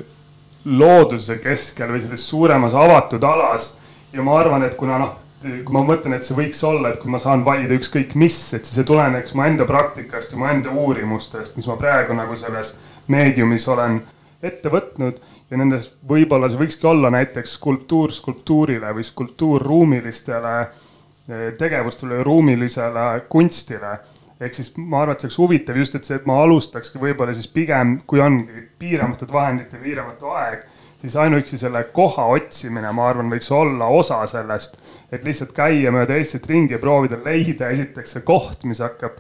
looduse 0.65 1.39
keskel 1.43 1.91
või 1.93 2.03
selles 2.03 2.27
suuremas 2.29 2.75
avatud 2.75 3.23
alas. 3.23 3.75
ja 4.13 4.23
ma 4.25 4.39
arvan, 4.39 4.63
et 4.65 4.75
kuna 4.75 4.97
noh, 4.97 5.11
kui 5.39 5.73
ma 5.75 5.83
mõtlen, 5.85 6.15
et 6.17 6.25
see 6.25 6.35
võiks 6.35 6.61
olla, 6.67 6.89
et 6.89 6.99
kui 6.99 7.11
ma 7.11 7.19
saan 7.21 7.43
valida 7.45 7.75
ükskõik 7.77 8.15
mis, 8.19 8.37
et 8.53 8.65
siis 8.65 8.79
see 8.79 8.87
tuleneks 8.87 9.35
mu 9.37 9.45
enda 9.45 9.67
praktikast 9.69 10.33
ja 10.33 10.39
mu 10.39 10.47
enda 10.49 10.73
uurimustest, 10.73 11.55
mis 11.59 11.67
ma 11.69 11.77
praegu 11.79 12.15
nagu 12.17 12.35
selles 12.39 12.73
meediumis 13.07 13.67
olen 13.69 14.01
ette 14.43 14.71
võtnud 14.71 15.19
ja 15.49 15.59
nendes 15.59 15.91
võib-olla 16.09 16.49
see 16.49 16.59
võikski 16.59 16.87
olla 16.89 17.11
näiteks 17.13 17.55
skulptuur 17.59 18.13
skulptuurile 18.15 18.91
või 18.95 19.05
skulptuur 19.07 19.63
ruumilistele 19.65 20.55
äh, 20.59 21.49
tegevustele, 21.59 22.23
ruumilisele 22.23 23.07
kunstile 23.29 23.97
ehk 24.39 24.55
siis 24.55 24.73
ma 24.77 25.03
arvan, 25.03 25.17
et 25.17 25.23
see 25.23 25.29
oleks 25.29 25.39
huvitav 25.41 25.79
just, 25.79 25.95
et 25.95 26.07
see, 26.07 26.19
et 26.19 26.27
ma 26.29 26.39
alustakski 26.43 27.01
võib-olla 27.01 27.33
siis 27.35 27.49
pigem, 27.51 27.97
kui 28.07 28.21
ongi 28.23 28.67
piiramatud 28.79 29.31
vahendid 29.33 29.73
ja 29.75 29.81
piiramatu 29.83 30.31
aeg, 30.31 30.63
siis 31.01 31.15
ainuüksi 31.15 31.57
selle 31.57 31.83
koha 31.95 32.25
otsimine, 32.35 32.91
ma 32.95 33.09
arvan, 33.09 33.31
võiks 33.31 33.51
olla 33.55 33.87
osa 33.91 34.21
sellest. 34.27 34.77
et 35.11 35.23
lihtsalt 35.25 35.51
käia 35.57 35.91
mööda 35.91 36.15
Eestit 36.15 36.45
ringi 36.47 36.75
ja 36.75 36.79
proovida 36.79 37.17
leida 37.25 37.69
esiteks 37.73 38.11
see 38.13 38.23
koht, 38.23 38.63
mis 38.63 38.79
hakkab 38.79 39.19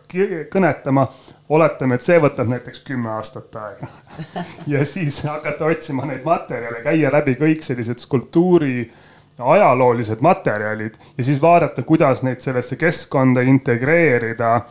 kõnetama. 0.53 1.07
oletame, 1.49 1.95
et 1.95 2.05
see 2.05 2.19
võtab 2.19 2.47
näiteks 2.47 2.83
kümme 2.87 3.09
aastat 3.09 3.55
aega 3.55 3.87
ja 4.73 4.85
siis 4.85 5.23
hakata 5.23 5.65
otsima 5.65 6.05
neid 6.05 6.23
materjale, 6.23 6.83
käia 6.83 7.11
läbi 7.11 7.35
kõik 7.39 7.63
sellised 7.63 7.99
skulptuuri 7.99 8.91
ajaloolised 9.39 10.21
materjalid 10.21 10.99
ja 11.17 11.23
siis 11.23 11.41
vaadata, 11.41 11.83
kuidas 11.83 12.23
neid 12.23 12.43
sellesse 12.43 12.75
keskkonda 12.75 13.41
integreerida 13.41 14.61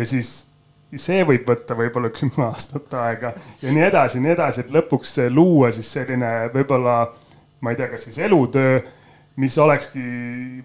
ja 0.00 0.06
siis 0.08 0.30
see 0.98 1.22
võib 1.26 1.46
võtta 1.46 1.76
võib-olla 1.78 2.10
kümme 2.14 2.46
aastat 2.48 2.94
aega 2.98 3.34
ja 3.62 3.72
nii 3.72 3.84
edasi, 3.86 4.22
nii 4.22 4.32
edasi, 4.34 4.64
et 4.64 4.72
lõpuks 4.74 5.18
luua 5.30 5.70
siis 5.74 5.90
selline 5.92 6.50
võib-olla, 6.54 7.04
ma 7.60 7.72
ei 7.72 7.78
tea, 7.78 7.90
kas 7.92 8.08
siis 8.08 8.18
elutöö, 8.26 8.80
mis 9.40 9.58
olekski 9.58 10.02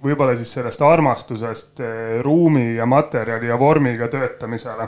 võib-olla 0.03 0.35
siis 0.39 0.53
sellest 0.57 0.81
armastusest 0.81 1.81
eh, 1.83 2.21
ruumi 2.25 2.75
ja 2.79 2.87
materjali 2.89 3.51
ja 3.51 3.59
vormiga 3.59 4.07
töötamisele. 4.11 4.87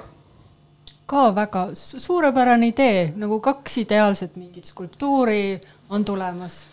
ka 1.05 1.27
väga 1.35 1.67
suurepärane 1.73 2.67
idee, 2.67 3.13
nagu 3.15 3.39
kaks 3.39 3.77
ideaalset 3.83 4.35
mingit 4.35 4.65
skulptuuri 4.65 5.59
on 5.89 6.05
tulemas 6.05 6.65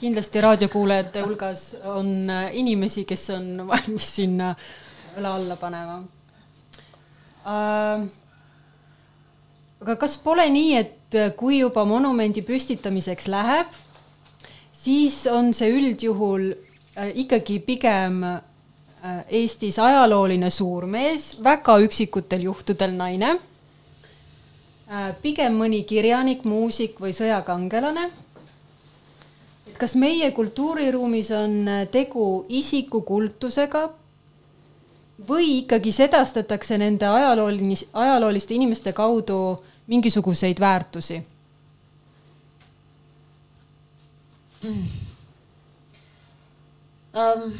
kindlasti 0.00 0.40
raadiokuulajate 0.40 1.20
hulgas 1.22 1.76
on 1.84 2.30
eh, 2.30 2.48
inimesi, 2.52 3.04
kes 3.04 3.30
on 3.36 3.66
valmis 3.68 4.08
sinna 4.16 4.54
õla 5.18 5.36
alla 5.36 5.56
panema. 5.60 6.00
Aga 9.82 9.96
kas 9.98 10.16
pole 10.22 10.44
nii, 10.50 10.76
et 10.78 11.16
kui 11.36 11.58
juba 11.58 11.84
monumendi 11.84 12.42
püstitamiseks 12.46 13.26
läheb, 13.32 13.66
siis 14.82 15.26
on 15.30 15.52
see 15.54 15.70
üldjuhul 15.74 16.48
äh, 16.52 17.12
ikkagi 17.24 17.60
pigem 17.66 18.22
äh, 18.24 18.40
Eestis 19.42 19.78
ajalooline 19.82 20.50
suurmees, 20.50 21.42
väga 21.44 21.78
üksikutel 21.82 22.46
juhtudel 22.48 22.94
naine. 22.96 23.36
Äh,, 24.92 25.10
pigem 25.22 25.58
mõni 25.58 25.82
kirjanik, 25.88 26.44
muusik 26.48 27.00
või 27.02 27.14
sõjakangelane. 27.16 28.08
Et 29.70 29.78
kas 29.78 29.94
meie 29.98 30.30
kultuuriruumis 30.34 31.30
on 31.34 31.58
tegu 31.90 32.44
isikukultusega, 32.50 33.88
või 35.28 35.58
ikkagi 35.62 35.92
sedastatakse 35.92 36.78
nende 36.78 37.06
ajaloolis-, 37.06 37.88
ajalooliste 37.92 38.54
inimeste 38.54 38.92
kaudu 38.92 39.38
mingisuguseid 39.86 40.60
väärtusi 40.60 41.22
mm.? 44.62 44.84
Um, 47.12 47.50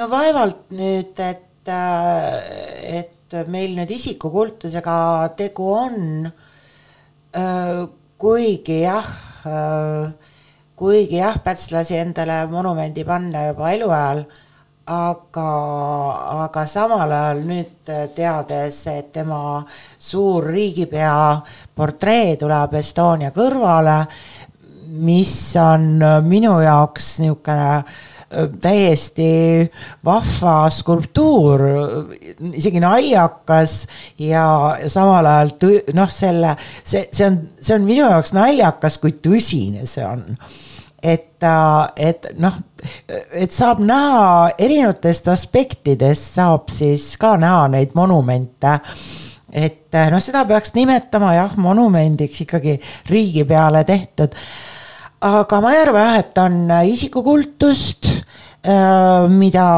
no 0.00 0.06
vaevalt 0.08 0.70
nüüd, 0.72 1.18
et, 1.20 1.68
äh, 1.68 3.00
et 3.02 3.34
meil 3.52 3.74
nüüd 3.76 3.90
isikukultusega 3.92 4.94
tegu 5.36 5.66
on. 5.76 6.30
Äh, 7.36 7.82
kuigi 8.16 8.78
jah, 8.86 9.10
äh, 9.44 10.32
kuigi 10.80 11.20
jah, 11.20 11.36
Päts 11.44 11.68
lasi 11.74 11.98
endale 12.00 12.46
monumendi 12.48 13.04
panna 13.04 13.50
juba 13.50 13.74
eluajal 13.76 14.24
aga, 14.88 15.48
aga 16.44 16.66
samal 16.66 17.12
ajal 17.12 17.42
nüüd 17.48 17.90
teades, 18.16 18.82
et 18.92 19.12
tema 19.12 19.62
suur 19.98 20.48
riigipea 20.48 21.14
portree 21.76 22.36
tuleb 22.40 22.76
Estonia 22.80 23.32
kõrvale, 23.36 24.00
mis 25.04 25.32
on 25.60 25.98
minu 26.24 26.54
jaoks 26.64 27.18
niisugune 27.20 27.66
äh, 27.76 28.06
täiesti 28.60 29.28
vahva 30.04 30.68
skulptuur, 30.72 31.64
isegi 32.52 32.80
naljakas 32.80 33.80
ja 34.20 34.44
samal 34.88 35.26
ajal 35.26 35.52
noh, 35.96 36.10
selle, 36.12 36.54
see, 36.82 37.06
see 37.12 37.28
on, 37.28 37.38
see 37.60 37.76
on 37.76 37.86
minu 37.88 38.04
jaoks 38.04 38.34
naljakas, 38.36 38.98
kui 39.00 39.16
tõsine 39.24 39.88
see 39.88 40.04
on 40.04 40.26
et, 41.02 41.44
et 41.96 42.26
noh, 42.38 42.56
et 43.32 43.54
saab 43.54 43.82
näha 43.84 44.50
erinevatest 44.58 45.30
aspektidest, 45.30 46.34
saab 46.38 46.72
siis 46.74 47.12
ka 47.20 47.36
näha 47.40 47.68
neid 47.74 47.94
monumente. 47.98 48.78
et 49.52 49.94
noh, 50.12 50.20
seda 50.20 50.44
peaks 50.44 50.74
nimetama 50.74 51.34
jah, 51.36 51.54
monumendiks 51.56 52.42
ikkagi 52.44 52.78
riigi 53.10 53.44
peale 53.44 53.84
tehtud. 53.84 54.34
aga 55.20 55.60
ma 55.60 55.74
ei 55.74 55.82
arva 55.82 56.06
jah, 56.06 56.18
et 56.18 56.38
on 56.38 56.58
isikukultust, 56.90 58.10
äh, 58.66 59.28
mida 59.28 59.68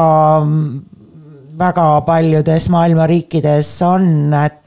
väga 1.61 2.01
paljudes 2.05 2.69
maailma 2.73 3.05
riikides 3.09 3.69
on, 3.85 4.33
et 4.33 4.60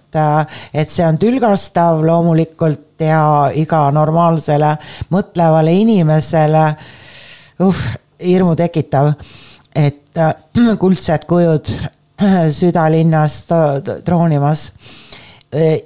et 0.75 0.91
see 0.91 1.07
on 1.07 1.19
tülgastav 1.19 2.03
loomulikult 2.07 3.01
ja 3.03 3.51
iga 3.55 3.89
normaalsele 3.93 4.77
mõtlevale 5.13 5.75
inimesele 5.81 6.65
uh, 7.59 7.85
hirmu 8.23 8.55
tekitav, 8.57 9.13
et 9.75 10.17
äh, 10.19 10.35
kuldsed 10.81 11.27
kujud 11.29 11.71
äh, 12.23 12.49
südalinnas 12.51 13.45
troonimas. 14.05 14.73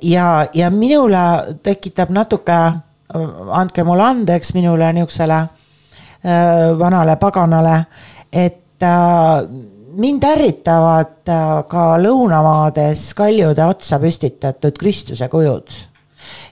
ja, 0.02 0.46
ja 0.54 0.70
minule 0.70 1.18
tekitab 1.62 2.08
natuke, 2.10 2.56
andke 3.52 3.84
mulle 3.84 4.02
andeks, 4.02 4.54
minule 4.54 4.92
niisugusele 4.96 5.38
äh, 5.38 6.78
vanale 6.78 7.16
paganale, 7.16 7.82
et 8.32 8.64
mind 9.98 10.24
ärritavad 10.24 11.30
ka 11.68 11.86
lõunamaades 12.02 13.08
kaljude 13.18 13.64
otsa 13.66 13.98
püstitatud 14.02 14.78
Kristuse 14.78 15.28
kujud. 15.28 15.72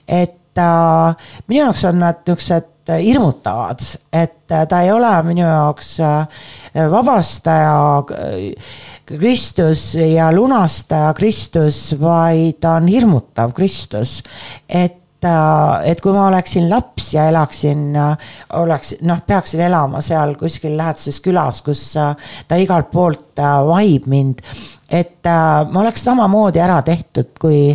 et 0.07 0.35
ta, 0.57 1.13
minu 1.47 1.65
jaoks 1.65 1.85
on 1.85 1.99
nad 2.01 2.23
niisugused 2.25 2.73
hirmutavad, 2.87 3.83
et 4.15 4.47
ta 4.47 4.81
ei 4.81 4.91
ole 4.91 5.11
minu 5.27 5.43
jaoks 5.43 5.89
äh, 5.99 6.45
vabastaja 6.91 8.03
Kristus 9.07 9.95
ja 9.95 10.31
lunastaja 10.31 11.13
Kristus, 11.13 11.95
vaid 11.99 12.61
ta 12.61 12.77
on 12.79 12.87
hirmutav 12.87 13.51
Kristus. 13.55 14.23
et 14.69 15.06
et 15.25 16.01
kui 16.03 16.13
ma 16.13 16.27
oleksin 16.27 16.67
laps 16.69 17.11
ja 17.15 17.27
elaksin, 17.31 17.95
oleks 18.59 18.97
noh, 19.07 19.21
peaksin 19.27 19.63
elama 19.65 20.01
seal 20.05 20.35
kuskil 20.39 20.77
lähedases 20.77 21.19
külas, 21.25 21.63
kus 21.65 21.81
ta 21.95 22.59
igalt 22.59 22.91
poolt 22.91 23.41
vaib 23.67 24.07
mind. 24.07 24.41
et 24.89 25.25
ma 25.25 25.81
oleks 25.81 26.03
samamoodi 26.05 26.61
ära 26.63 26.81
tehtud, 26.85 27.33
kui, 27.39 27.73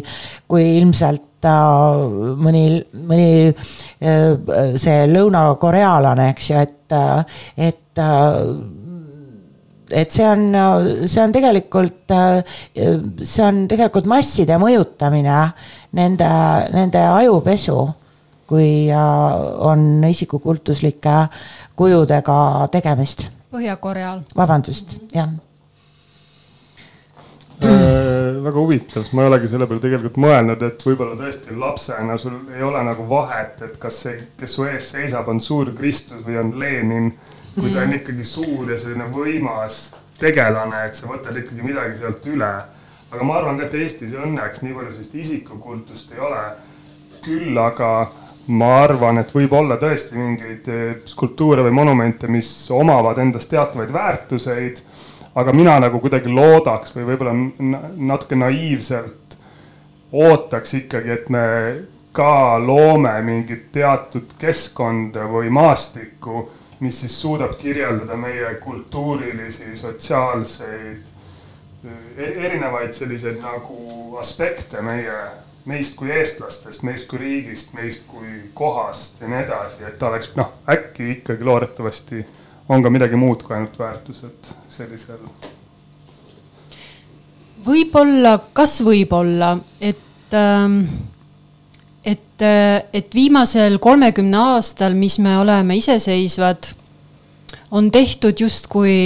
kui 0.49 0.77
ilmselt 0.79 1.23
mõni, 1.43 2.65
mõni 2.95 3.51
see 4.79 5.07
lõunakorealane, 5.11 6.31
eks 6.33 6.51
ju, 6.53 6.63
et, 6.63 6.97
et 7.59 8.03
et 9.93 10.15
see 10.15 10.27
on, 10.27 10.45
see 11.07 11.23
on 11.23 11.35
tegelikult, 11.35 12.15
see 12.75 13.45
on 13.47 13.65
tegelikult 13.71 14.09
masside 14.11 14.59
mõjutamine, 14.63 15.39
nende, 15.99 16.31
nende 16.75 17.05
ajupesu, 17.21 17.79
kui 18.53 18.89
on 18.93 19.87
isikukultuslike 20.09 21.17
kujudega 21.79 22.69
tegemist. 22.73 23.29
Põhja-Koreal. 23.53 24.23
vabandust, 24.37 24.97
jah 25.13 25.29
äh, 27.65 28.43
väga 28.43 28.59
huvitav, 28.59 29.03
sest 29.03 29.13
ma 29.13 29.25
ei 29.25 29.31
olegi 29.31 29.51
selle 29.53 29.69
peale 29.69 29.83
tegelikult 29.83 30.17
mõelnud, 30.25 30.65
et 30.67 30.87
võib-olla 30.87 31.19
tõesti 31.19 31.57
lapsena 31.59 32.17
sul 32.21 32.39
ei 32.57 32.65
ole 32.67 32.83
nagu 32.87 33.07
vahet, 33.11 33.61
et 33.67 33.77
kas 33.83 34.03
see, 34.07 34.17
kes 34.41 34.57
su 34.57 34.67
ees 34.71 34.91
seisab, 34.95 35.29
on 35.29 35.41
suur 35.41 35.73
Kristus 35.77 36.25
või 36.27 36.41
on 36.41 36.55
Lenin 36.59 37.13
kui 37.55 37.71
ta 37.71 37.83
on 37.83 37.89
mhm. 37.89 37.99
ikkagi 38.01 38.25
suur 38.25 38.71
ja 38.71 38.79
selline 38.79 39.09
võimas 39.13 39.83
tegelane, 40.19 40.87
et 40.87 40.97
sa 40.97 41.11
võtad 41.11 41.37
ikkagi 41.37 41.65
midagi 41.65 41.99
sealt 42.01 42.27
üle. 42.31 42.53
aga 43.13 43.25
ma 43.29 43.37
arvan 43.37 43.59
ka, 43.61 43.67
et 43.69 43.75
Eestis 43.83 44.15
õnneks 44.17 44.63
nii 44.63 44.75
palju 44.77 44.93
sellist 44.95 45.15
isikukultust 45.15 46.13
ei 46.15 46.21
ole. 46.25 46.43
küll 47.23 47.59
aga 47.59 47.91
ma 48.51 48.71
arvan, 48.83 49.21
et 49.23 49.31
võib 49.35 49.53
olla 49.55 49.77
tõesti 49.79 50.19
mingeid 50.19 50.69
eh, 50.69 50.95
skulptuure 51.07 51.63
või 51.63 51.75
monumente, 51.77 52.27
mis 52.27 52.51
omavad 52.71 53.19
endas 53.23 53.47
teatavaid 53.51 53.93
väärtuseid. 53.93 54.83
aga 55.35 55.53
mina 55.53 55.79
nagu 55.81 56.01
kuidagi 56.01 56.29
loodaks 56.29 56.97
või 56.97 57.05
võib-olla 57.13 57.33
natuke 57.97 58.37
naiivselt 58.37 59.37
ootaks 60.13 60.75
ikkagi, 60.75 61.11
et 61.11 61.29
me 61.29 61.45
ka 62.13 62.59
loome 62.61 63.15
mingit 63.25 63.71
teatud 63.73 64.35
keskkonda 64.39 65.25
või 65.33 65.49
maastikku 65.51 66.49
mis 66.83 67.01
siis 67.01 67.21
suudab 67.21 67.55
kirjeldada 67.59 68.17
meie 68.17 68.55
kultuurilisi, 68.55 69.77
sotsiaalseid, 69.77 71.05
e-, 72.19 72.33
erinevaid 72.47 72.95
selliseid 72.97 73.39
nagu 73.43 74.17
aspekte 74.19 74.83
meie, 74.83 75.19
meist 75.71 75.95
kui 75.99 76.11
eestlastest, 76.11 76.83
meist 76.83 77.07
kui 77.11 77.23
riigist, 77.23 77.71
meist 77.79 78.07
kui 78.11 78.35
kohast 78.59 79.23
ja 79.23 79.31
nii 79.31 79.45
edasi, 79.45 79.85
et 79.87 79.99
ta 79.99 80.11
oleks 80.11 80.33
noh, 80.39 80.51
äkki 80.75 81.11
ikkagi 81.19 81.47
loodetavasti 81.47 82.27
on 82.69 82.83
ka 82.83 82.91
midagi 82.91 83.19
muud 83.19 83.47
kui 83.47 83.57
ainult 83.57 83.79
väärtused 83.79 84.53
sellisel. 84.69 85.23
võib-olla, 87.63 88.39
kas 88.59 88.81
võib-olla, 88.83 89.55
et 89.81 90.35
ähm 90.35 91.12
et, 92.05 92.45
et 92.93 93.15
viimasel 93.15 93.79
kolmekümne 93.83 94.39
aastal, 94.57 94.97
mis 94.99 95.19
me 95.23 95.37
oleme 95.39 95.77
iseseisvad, 95.79 96.73
on 97.71 97.91
tehtud 97.91 98.41
justkui 98.41 98.97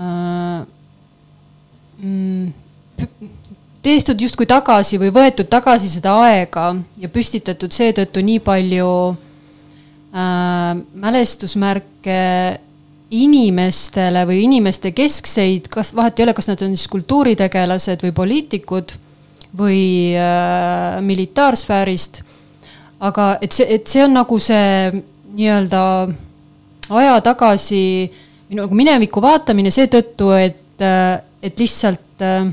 äh, 0.00 0.66
mm, 1.98 2.52
tehtud 3.84 4.20
justkui 4.20 4.46
tagasi 4.48 5.00
või 5.00 5.12
võetud 5.14 5.48
tagasi 5.50 5.90
seda 5.92 6.14
aega 6.24 6.70
ja 7.00 7.10
püstitatud 7.12 7.74
seetõttu 7.74 8.22
nii 8.24 8.40
palju 8.44 8.90
äh, 9.12 10.76
mälestusmärke 11.04 12.20
inimestele 13.14 14.24
või 14.26 14.42
inimeste 14.46 14.90
keskseid, 14.96 15.68
kas 15.70 15.92
vahet 15.94 16.18
ei 16.18 16.26
ole, 16.26 16.34
kas 16.34 16.48
nad 16.50 16.62
on 16.64 16.72
siis 16.74 16.90
kultuuritegelased 16.90 18.02
või 18.06 18.14
poliitikud 18.16 18.96
või 19.58 20.14
äh, 20.18 21.00
militaarsfäärist. 21.02 22.22
aga 23.04 23.38
et 23.42 23.52
see, 23.52 23.66
et 23.74 23.86
see 23.90 24.04
on 24.04 24.14
nagu 24.16 24.38
see 24.40 24.90
nii-öelda 25.34 25.80
aja 26.94 27.20
tagasi 27.20 28.10
nagu 28.54 28.74
minevikku 28.74 29.22
vaatamine 29.22 29.70
seetõttu, 29.74 30.30
et, 30.38 30.80
äh, 30.80 31.20
et 31.42 31.58
lihtsalt 31.58 32.22
äh, 32.22 32.46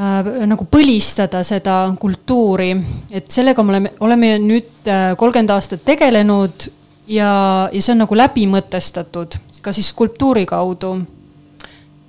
äh, 0.00 0.32
nagu 0.50 0.66
põlistada 0.70 1.44
seda 1.46 1.82
kultuuri, 2.00 2.74
et 3.10 3.30
sellega 3.30 3.62
me 3.62 3.74
oleme, 3.76 3.94
oleme 4.00 4.34
nüüd 4.42 4.88
äh, 4.88 5.14
kolmkümmend 5.16 5.54
aastat 5.54 5.84
tegelenud 5.86 6.68
ja, 7.10 7.32
ja 7.72 7.80
see 7.82 7.94
on 7.94 8.04
nagu 8.04 8.18
läbi 8.18 8.46
mõtestatud 8.50 9.38
ka 9.60 9.72
siis 9.76 9.90
skulptuuri 9.92 10.46
kaudu. 10.48 10.94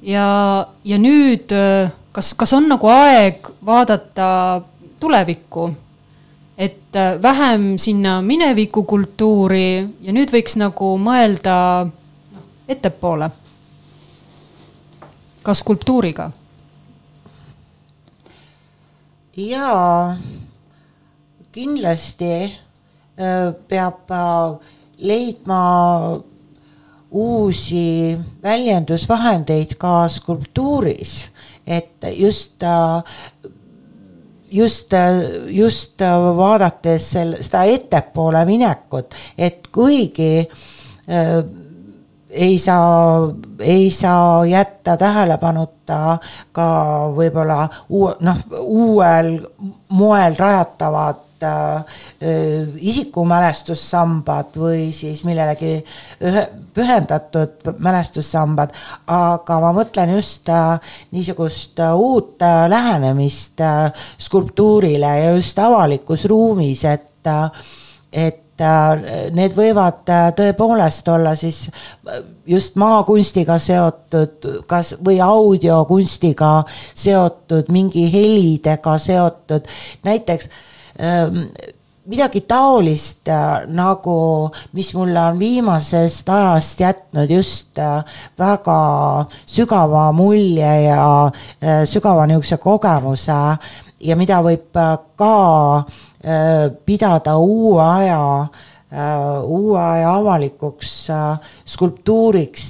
ja, 0.02 0.68
ja 0.84 0.98
nüüd 0.98 1.52
äh, 1.52 1.92
kas, 2.12 2.34
kas 2.34 2.54
on 2.54 2.68
nagu 2.72 2.90
aeg 2.92 3.48
vaadata 3.66 4.28
tulevikku, 5.00 5.70
et 6.58 6.96
äh, 6.96 7.22
vähem 7.22 7.78
sinna 7.78 8.20
minevikukultuuri 8.22 9.68
ja 10.02 10.14
nüüd 10.14 10.34
võiks 10.34 10.58
nagu 10.62 10.94
mõelda 11.02 11.56
noh, 11.88 12.46
ettepoole, 12.68 13.32
ka 15.44 15.56
skulptuuriga? 15.58 16.32
jaa, 19.42 20.18
kindlasti 21.56 22.34
äh, 22.44 23.56
peab 23.68 24.12
äh, 24.12 24.76
leidma 25.02 25.62
uusi 27.12 28.18
väljendusvahendeid 28.44 29.74
ka 29.80 30.06
skulptuuris 30.08 31.16
et 31.68 32.08
just 32.18 32.64
just, 34.52 34.94
just 35.48 36.02
vaadates 36.38 37.12
selle, 37.12 37.42
seda 37.44 37.64
ettepoole 37.64 38.44
minekut, 38.46 39.16
et 39.38 39.68
kuigi 39.72 40.40
äh, 40.42 41.44
ei 42.32 42.60
saa, 42.60 43.34
ei 43.60 43.92
saa 43.92 44.46
jätta 44.46 44.98
tähelepanuta 44.98 46.18
ka 46.52 46.68
võib-olla 47.16 47.66
uue, 47.90 48.16
noh, 48.24 48.38
uuel 48.62 49.34
moel 49.90 50.36
rajatavad 50.40 51.28
äh, 51.44 52.02
isikumälestussambad 52.78 54.58
või 54.58 54.90
siis 54.96 55.24
millelegi 55.28 55.78
ühe, 56.22 56.46
pühendatud 56.74 57.72
mälestussambad, 57.80 58.76
aga 59.12 59.60
ma 59.64 59.74
mõtlen 59.76 60.16
just 60.16 60.50
äh, 60.50 60.80
niisugust 61.12 61.80
äh, 61.80 61.96
uut 61.96 62.42
äh, 62.42 62.70
lähenemist 62.70 63.62
äh, 63.62 63.92
skulptuurile 64.20 65.18
ja 65.20 65.34
just 65.36 65.60
avalikus 65.60 66.26
ruumis, 66.26 66.86
et 66.86 67.08
et 68.12 68.62
need 69.34 69.54
võivad 69.54 70.10
tõepoolest 70.38 71.08
olla 71.14 71.36
siis 71.38 71.68
just 72.50 72.76
maakunstiga 72.82 73.60
seotud, 73.62 74.48
kas 74.70 74.96
või 75.06 75.20
audiokunstiga 75.22 76.64
seotud, 76.68 77.70
mingi 77.74 78.08
helidega 78.14 78.98
seotud, 79.02 79.70
näiteks 80.06 80.50
midagi 82.12 82.42
taolist 82.50 83.30
äh, 83.30 83.68
nagu, 83.70 84.50
mis 84.74 84.90
mulle 84.98 85.22
on 85.22 85.40
viimasest 85.40 86.30
ajast 86.30 86.82
jätnud 86.82 87.30
just 87.30 87.78
äh, 87.80 88.02
väga 88.40 89.26
sügava 89.46 90.10
mulje 90.16 90.72
ja 90.88 91.06
äh, 91.62 91.84
sügava 91.86 92.26
niisuguse 92.28 92.58
kogemuse 92.58 93.40
ja 94.02 94.18
mida 94.18 94.42
võib 94.42 94.74
ka 95.18 95.34
pidada 96.86 97.34
uue 97.38 97.82
aja 97.82 98.22
uue 99.46 99.80
aja 99.82 100.12
avalikuks 100.20 100.92
skulptuuriks, 101.66 102.66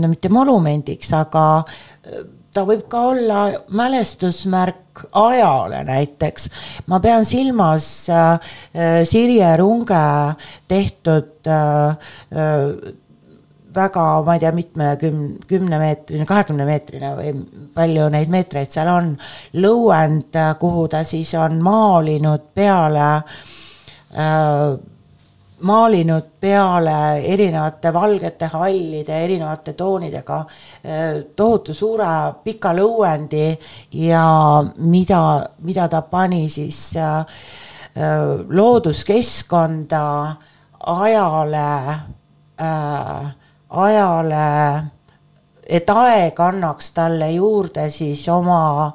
no 0.00 0.08
mitte 0.08 0.30
monumendiks, 0.32 1.10
aga 1.16 1.44
ta 2.52 2.64
võib 2.64 2.86
ka 2.92 3.02
olla 3.12 3.42
mälestusmärk 3.68 4.85
ajale 5.12 5.84
näiteks. 5.84 6.48
ma 6.86 7.00
pean 7.00 7.24
silmas 7.24 8.08
äh, 8.10 8.40
Sirje 9.04 9.56
Runge 9.56 10.34
tehtud 10.68 11.46
äh, 11.46 11.88
äh, 11.88 12.94
väga, 13.76 14.06
ma 14.24 14.34
ei 14.34 14.40
tea, 14.40 14.52
mitmekümne, 14.56 15.46
kümnemeetrine, 15.48 16.26
kahekümnemeetrine 16.28 17.12
või 17.18 17.32
palju 17.76 18.08
neid 18.12 18.32
meetreid 18.32 18.72
seal 18.72 18.88
on, 18.88 19.12
lõuend, 19.60 20.36
kuhu 20.60 20.86
ta 20.92 21.04
siis 21.04 21.34
on 21.36 21.60
maalinud 21.64 22.50
peale 22.56 23.08
äh, 24.16 24.76
maalinud 25.62 26.26
peale 26.40 27.24
erinevate 27.24 27.92
valgete, 27.92 28.46
hallide, 28.52 29.24
erinevate 29.24 29.72
toonidega 29.72 30.44
tohutu 31.36 31.74
suure 31.74 32.08
pika 32.44 32.74
lõuendi 32.76 33.48
ja 34.02 34.26
mida, 34.76 35.20
mida 35.64 35.88
ta 35.88 36.02
pani 36.02 36.48
siis 36.52 36.92
looduskeskkonda, 38.48 40.04
ajale 40.86 41.68
äh,, 42.60 43.34
ajale, 43.68 44.82
et 45.66 45.90
aeg 45.90 46.40
annaks 46.40 46.90
talle 46.94 47.30
juurde 47.34 47.88
siis 47.90 48.22
oma 48.28 48.92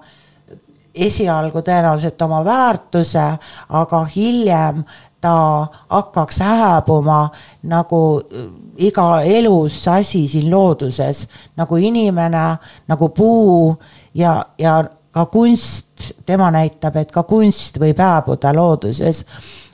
esialgu 0.91 1.61
tõenäoliselt 1.63 2.21
oma 2.25 2.41
väärtuse, 2.45 3.25
aga 3.69 4.03
hiljem 4.15 4.83
ta 5.21 5.67
hakkaks 5.89 6.39
hääbuma 6.39 7.29
nagu 7.63 8.21
äh, 8.21 8.47
iga 8.77 9.21
elus 9.21 9.87
asi 9.87 10.27
siin 10.27 10.49
looduses, 10.51 11.27
nagu 11.55 11.77
inimene, 11.77 12.45
nagu 12.87 13.09
puu 13.09 13.75
ja, 14.13 14.45
ja 14.57 14.83
ka 15.11 15.25
kunst, 15.25 16.11
tema 16.25 16.49
näitab, 16.51 16.95
et 17.01 17.11
ka 17.11 17.23
kunst 17.27 17.79
võib 17.79 17.99
hääbuda 17.99 18.53
looduses. 18.55 19.25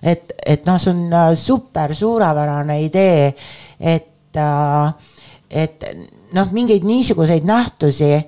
et, 0.01 0.31
et 0.45 0.65
noh, 0.65 0.79
see 0.81 0.93
on 0.93 1.13
äh, 1.13 1.31
super 1.35 1.95
suurepärane 1.95 2.81
idee, 2.85 3.33
et, 3.79 4.37
äh, 4.37 4.93
et 5.49 5.83
noh, 6.36 6.51
mingeid 6.51 6.86
niisuguseid 6.88 7.45
nähtusi 7.47 8.11
äh, 8.13 8.25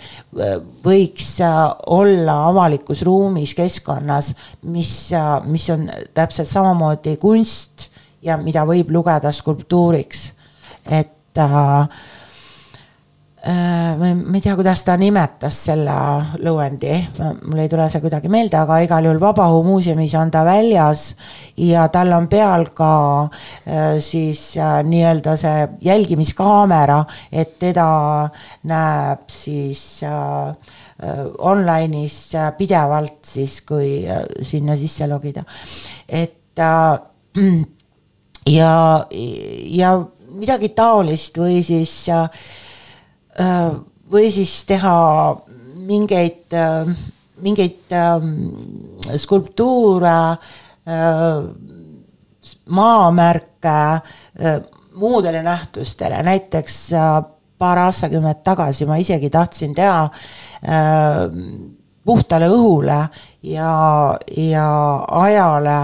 võiks 0.85 1.31
äh, 1.43 1.57
olla 1.91 2.37
avalikus 2.49 3.03
ruumis, 3.07 3.55
keskkonnas, 3.57 4.33
mis, 4.71 4.93
äh, 5.15 5.31
mis 5.45 5.69
on 5.73 5.89
täpselt 6.13 6.51
samamoodi 6.51 7.17
kunst 7.21 7.89
ja 8.25 8.37
mida 8.37 8.65
võib 8.67 8.91
lugeda 8.93 9.31
skulptuuriks. 9.35 10.31
et 10.89 11.37
äh, 11.37 11.99
Äh, 13.41 13.95
ma 13.95 14.35
ei 14.35 14.41
tea, 14.43 14.51
kuidas 14.59 14.81
ta 14.83 14.97
nimetas 14.99 15.55
selle 15.69 15.93
lõuendi, 16.43 16.91
mul 17.47 17.61
ei 17.63 17.69
tule 17.71 17.85
see 17.87 18.01
kuidagi 18.03 18.27
meelde, 18.27 18.57
aga 18.59 18.81
igal 18.83 19.07
juhul 19.07 19.21
Vabaõhu 19.21 19.61
muuseumis 19.63 20.11
on 20.19 20.27
ta 20.33 20.41
väljas 20.43 21.05
ja 21.63 21.85
tal 21.87 22.11
on 22.17 22.27
peal 22.27 22.67
ka 22.75 22.91
äh, 23.23 23.95
siis 24.03 24.43
äh, 24.59 24.81
nii-öelda 24.83 25.37
see 25.39 25.63
jälgimiskaamera, 25.87 26.99
et 27.31 27.55
teda 27.63 27.87
näeb 28.67 29.23
siis 29.31 30.03
online'is 30.99 32.21
pidevalt 32.59 33.23
siis, 33.23 33.61
kui 33.63 34.03
sinna 34.43 34.75
sisse 34.75 35.07
logida. 35.07 35.47
et 36.09 36.59
ja, 38.59 38.73
ja 39.79 39.99
midagi 40.35 40.75
taolist 40.75 41.39
või 41.39 41.63
siis 41.63 42.01
Äh, 42.11 42.27
või 44.11 44.31
siis 44.33 44.53
teha 44.67 44.95
mingeid, 45.89 46.53
äh, 46.53 46.89
mingeid 47.41 47.93
ähm, 47.93 48.33
skulptuure, 49.17 50.37
äh, 50.89 51.43
maamärke 52.69 54.01
muudele 54.99 55.41
nähtustele, 55.43 56.21
näiteks 56.23 56.75
paar 57.57 57.81
aastakümmet 57.81 58.43
tagasi 58.43 58.85
ma 58.85 58.97
isegi 59.01 59.29
tahtsin 59.29 59.73
teha 59.77 60.03
puhtale 62.05 62.49
õhule 62.49 62.97
ja, 63.43 63.73
ja 64.37 64.67
ajale 65.21 65.77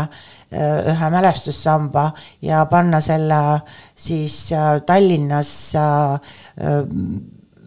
ühe 0.94 1.10
mälestussamba 1.14 2.06
ja 2.46 2.66
panna 2.70 3.02
selle 3.02 3.42
siis 3.96 4.40
Tallinnas 4.86 5.54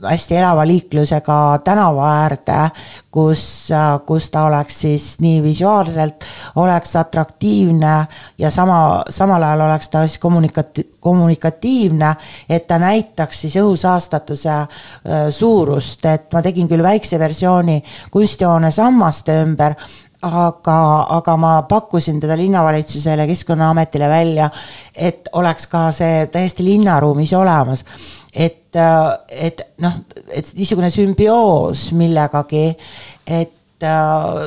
hästi 0.03 0.37
elava 0.37 0.67
liiklusega 0.67 1.59
tänava 1.65 2.07
äärde, 2.23 2.59
kus, 3.11 3.69
kus 4.07 4.31
ta 4.31 4.45
oleks 4.47 4.81
siis 4.81 5.07
nii 5.21 5.43
visuaalselt, 5.43 6.25
oleks 6.57 6.97
atraktiivne 6.97 7.95
ja 8.39 8.51
sama, 8.51 9.05
samal 9.11 9.43
ajal 9.43 9.67
oleks 9.67 9.89
ta 9.89 10.07
siis 10.07 10.19
kommunikati-, 10.19 10.87
kommunikatiivne, 11.01 12.15
et 12.49 12.67
ta 12.67 12.79
näitaks 12.79 13.41
siis 13.41 13.57
õhusaastatuse 13.57 14.59
suurust, 15.31 16.05
et 16.07 16.29
ma 16.33 16.43
tegin 16.43 16.69
küll 16.69 16.83
väikse 16.83 17.19
versiooni 17.19 17.81
kunstihoone 18.11 18.71
sammaste 18.75 19.43
ümber, 19.43 19.75
aga, 20.23 20.79
aga 21.19 21.37
ma 21.39 21.53
pakkusin 21.63 22.21
teda 22.21 22.37
linnavalitsusele, 22.37 23.27
Keskkonnaametile 23.27 24.09
välja, 24.09 24.51
et 24.95 25.29
oleks 25.33 25.67
ka 25.71 25.89
see 25.95 26.27
täiesti 26.33 26.67
linnaruumis 26.67 27.33
olemas 27.39 27.85
et, 28.33 28.77
äh, 28.77 29.19
et 29.29 29.63
noh, 29.83 30.01
et 30.29 30.51
niisugune 30.57 30.91
sümbioos 30.93 31.89
millegagi, 31.97 32.67
et 33.27 33.55
äh, 33.83 34.43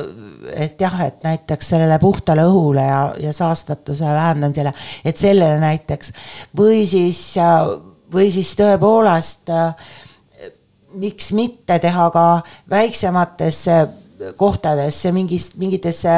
et 0.52 0.80
jah, 0.80 0.98
et 1.06 1.22
näiteks 1.24 1.72
sellele 1.72 1.96
puhtale 1.98 2.44
õhule 2.50 2.84
ja, 2.84 3.02
ja 3.18 3.32
saastatuse 3.32 4.04
vähendamisele, 4.04 4.74
et 5.04 5.18
sellele 5.18 5.58
näiteks. 5.62 6.12
Või 6.58 6.84
siis, 6.88 7.20
äh, 7.40 7.64
või 8.12 8.30
siis 8.34 8.52
tõepoolest 8.58 9.50
miks 11.00 11.30
mitte 11.32 11.78
teha 11.80 12.10
ka 12.12 12.24
väiksematesse 12.70 13.78
kohtadesse, 14.36 15.08
mingist, 15.16 15.56
mingitesse 15.56 16.16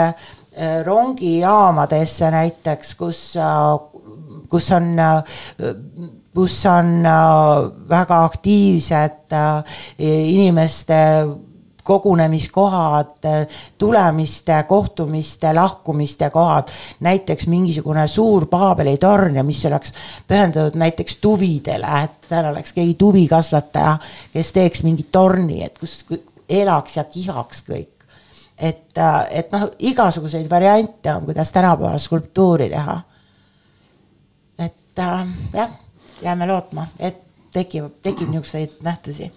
rongijaamadesse 0.85 2.31
näiteks, 2.35 2.95
kus, 2.99 3.21
kus 4.51 4.71
on 4.75 4.91
kus 6.35 6.67
on 6.67 7.07
äh, 7.07 7.89
väga 7.89 8.25
aktiivsed 8.25 9.33
äh, 9.33 9.77
inimeste 9.99 10.95
kogunemiskohad, 11.85 13.19
tulemiste, 13.79 14.63
kohtumiste, 14.69 15.55
lahkumiste 15.55 16.31
kohad, 16.31 16.69
näiteks 17.01 17.47
mingisugune 17.47 18.07
suur 18.09 18.47
Paabeli 18.47 18.97
torn 18.97 19.37
ja 19.37 19.45
mis 19.45 19.61
oleks 19.67 19.93
pühendatud 20.29 20.79
näiteks 20.81 21.17
tuvidele, 21.21 21.91
et 22.05 22.29
seal 22.29 22.49
oleks 22.49 22.73
keegi 22.73 22.95
tuvikasvataja, 22.95 23.99
kes 24.33 24.53
teeks 24.57 24.83
mingi 24.83 25.05
torni, 25.13 25.61
et 25.65 25.77
kus 25.79 26.07
elaks 26.49 26.97
ja 26.97 27.05
kihaks 27.05 27.65
kõik. 27.69 27.91
et, 28.59 28.99
äh, 28.99 29.27
et 29.31 29.53
noh, 29.53 29.69
igasuguseid 29.79 30.51
variante 30.51 31.15
on, 31.15 31.25
kuidas 31.29 31.53
tänapäeval 31.53 31.99
skulptuuri 31.99 32.69
teha. 32.71 33.01
et 34.59 35.05
jah 35.53 35.84
jääme 36.23 36.47
lootma, 36.47 36.87
et 36.99 37.21
tekib, 37.55 37.93
tekib 38.03 38.31
niisuguseid 38.31 38.81
nähtusi. 38.85 39.31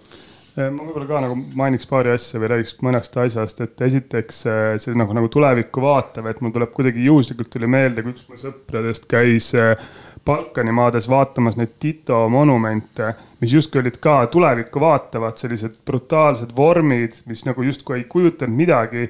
Ma 0.58 0.82
võib-olla 0.82 1.06
ka 1.06 1.20
nagu 1.22 1.36
mainiks 1.54 1.86
paari 1.86 2.10
asja 2.10 2.40
või 2.42 2.48
räägiks 2.50 2.80
mõnest 2.82 3.14
asjast, 3.22 3.60
et 3.62 3.82
esiteks 3.86 4.40
äh, 4.50 4.72
see 4.82 4.96
nagu, 4.98 5.14
nagu 5.14 5.28
tulevikku 5.30 5.82
vaatav, 5.84 6.26
et 6.26 6.40
mul 6.42 6.50
tuleb 6.54 6.72
kuidagi 6.74 7.04
juhuslikult 7.04 7.52
tuli 7.52 7.68
meelde, 7.70 8.02
kui 8.02 8.10
üks 8.10 8.24
mu 8.26 8.40
sõpradest 8.40 9.06
käis 9.10 9.52
äh, 9.54 9.76
Balkani 10.26 10.74
maades 10.74 11.06
vaatamas 11.08 11.54
neid 11.60 11.76
Tito 11.78 12.18
monumente, 12.32 13.12
mis 13.38 13.54
justkui 13.54 13.84
olid 13.84 14.00
ka 14.02 14.16
tulevikku 14.32 14.82
vaatavad, 14.82 15.38
sellised 15.38 15.78
brutaalsed 15.86 16.50
vormid, 16.56 17.22
mis 17.30 17.46
nagu 17.46 17.62
justkui 17.62 18.00
ei 18.00 18.08
kujutanud 18.10 18.58
midagi 18.58 19.06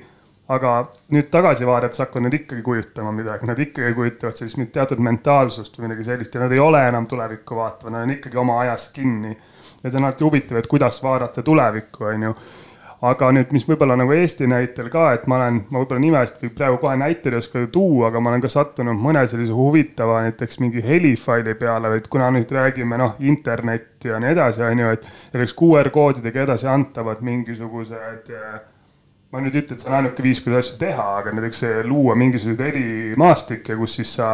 aga 0.48 0.72
nüüd 1.12 1.28
tagasi 1.32 1.66
vaadates 1.68 2.00
hakkan 2.00 2.24
nad 2.24 2.34
ikkagi 2.34 2.62
kujutama 2.64 3.12
midagi, 3.12 3.48
nad 3.48 3.58
ikkagi 3.60 3.92
kujutavad 3.96 4.36
sellist 4.36 4.62
teatud 4.72 5.02
mentaalsust 5.04 5.76
või 5.76 5.88
midagi 5.88 6.06
sellist 6.08 6.34
ja 6.34 6.44
nad 6.44 6.54
ei 6.56 6.62
ole 6.62 6.80
enam 6.88 7.06
tulevikku 7.08 7.58
vaatavad, 7.58 7.92
nad 7.92 8.06
on 8.06 8.14
ikkagi 8.16 8.40
oma 8.40 8.62
ajas 8.62 8.88
kinni. 8.94 9.36
ja 9.82 9.90
see 9.90 9.98
on 9.98 10.08
alati 10.08 10.24
huvitav, 10.24 10.58
et 10.58 10.66
kuidas 10.66 11.02
vaadata 11.02 11.44
tulevikku, 11.44 12.04
on 12.04 12.22
ju. 12.22 12.32
aga 13.10 13.28
nüüd, 13.30 13.52
mis 13.54 13.66
võib-olla 13.68 13.94
nagu 14.00 14.12
Eesti 14.16 14.48
näitel 14.50 14.88
ka, 14.90 15.12
et 15.18 15.26
ma 15.28 15.36
olen, 15.36 15.60
ma 15.68 15.82
võib-olla 15.82 16.00
nimest 16.02 16.40
või 16.42 16.54
praegu 16.56 16.80
kohe 16.80 16.96
näiteid 16.96 17.36
ei 17.36 17.42
oska 17.42 17.66
tuua, 17.72 18.08
aga 18.08 18.24
ma 18.24 18.32
olen 18.32 18.42
ka 18.42 18.48
sattunud 18.50 18.96
mõne 19.04 19.26
sellise 19.28 19.52
huvitava 19.52 20.22
näiteks 20.24 20.58
mingi 20.64 20.82
helifaili 20.82 21.54
peale, 21.60 21.92
et 22.00 22.08
kuna 22.08 22.32
nüüd 22.34 22.56
räägime 22.56 22.98
noh, 22.98 23.20
internet 23.20 24.08
ja 24.08 24.16
nii 24.18 24.32
edasi, 24.32 24.64
on 24.64 24.82
ju, 24.82 24.96
et 24.96 25.06
näiteks 25.36 25.54
QR 25.60 25.92
koodidega 25.94 26.48
edasi 26.48 26.72
antavad 26.72 27.20
mingisugused 27.20 28.32
äh, 28.32 28.58
ma 29.32 29.42
nüüd 29.44 29.56
ei 29.56 29.62
ütle, 29.62 29.76
et 29.76 29.82
see 29.82 29.90
on 29.90 29.98
ainuke 29.98 30.24
viis, 30.24 30.40
kuidas 30.44 30.66
asju 30.66 30.78
teha, 30.80 31.08
aga 31.20 31.34
näiteks 31.36 31.64
luua 31.88 32.14
mingisuguseid 32.16 32.62
helimaastikke, 32.64 33.76
kus 33.76 33.98
siis 33.98 34.14
sa 34.16 34.30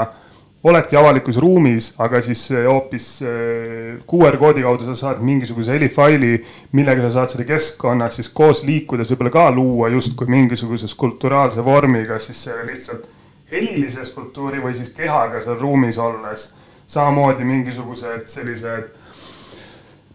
oledki 0.65 0.97
avalikus 0.97 1.37
ruumis, 1.43 1.91
aga 2.01 2.21
siis 2.25 2.47
hoopis 2.55 3.09
eh, 3.27 3.91
QR 4.09 4.39
koodi 4.41 4.63
kaudu 4.65 4.87
sa 4.87 4.95
saad 4.97 5.21
mingisuguse 5.25 5.75
helifaili, 5.75 6.39
millega 6.73 7.05
sa 7.05 7.19
saad 7.19 7.35
seda 7.35 7.49
keskkonnas 7.49 8.21
siis 8.21 8.31
koos 8.33 8.63
liikudes 8.65 9.11
võib-olla 9.13 9.35
ka 9.35 9.49
luua 9.57 9.91
justkui 9.93 10.31
mingisuguse 10.31 10.89
skulpturaalse 10.89 11.65
vormiga, 11.65 12.21
siis 12.23 12.47
lihtsalt 12.65 13.11
helilise 13.51 14.05
skulptuuri 14.09 14.63
või 14.63 14.73
siis 14.77 14.95
kehaga 14.97 15.43
seal 15.45 15.59
ruumis 15.61 15.99
olles. 15.99 16.53
samamoodi 16.87 17.45
mingisugused 17.49 18.27
sellised 18.29 18.91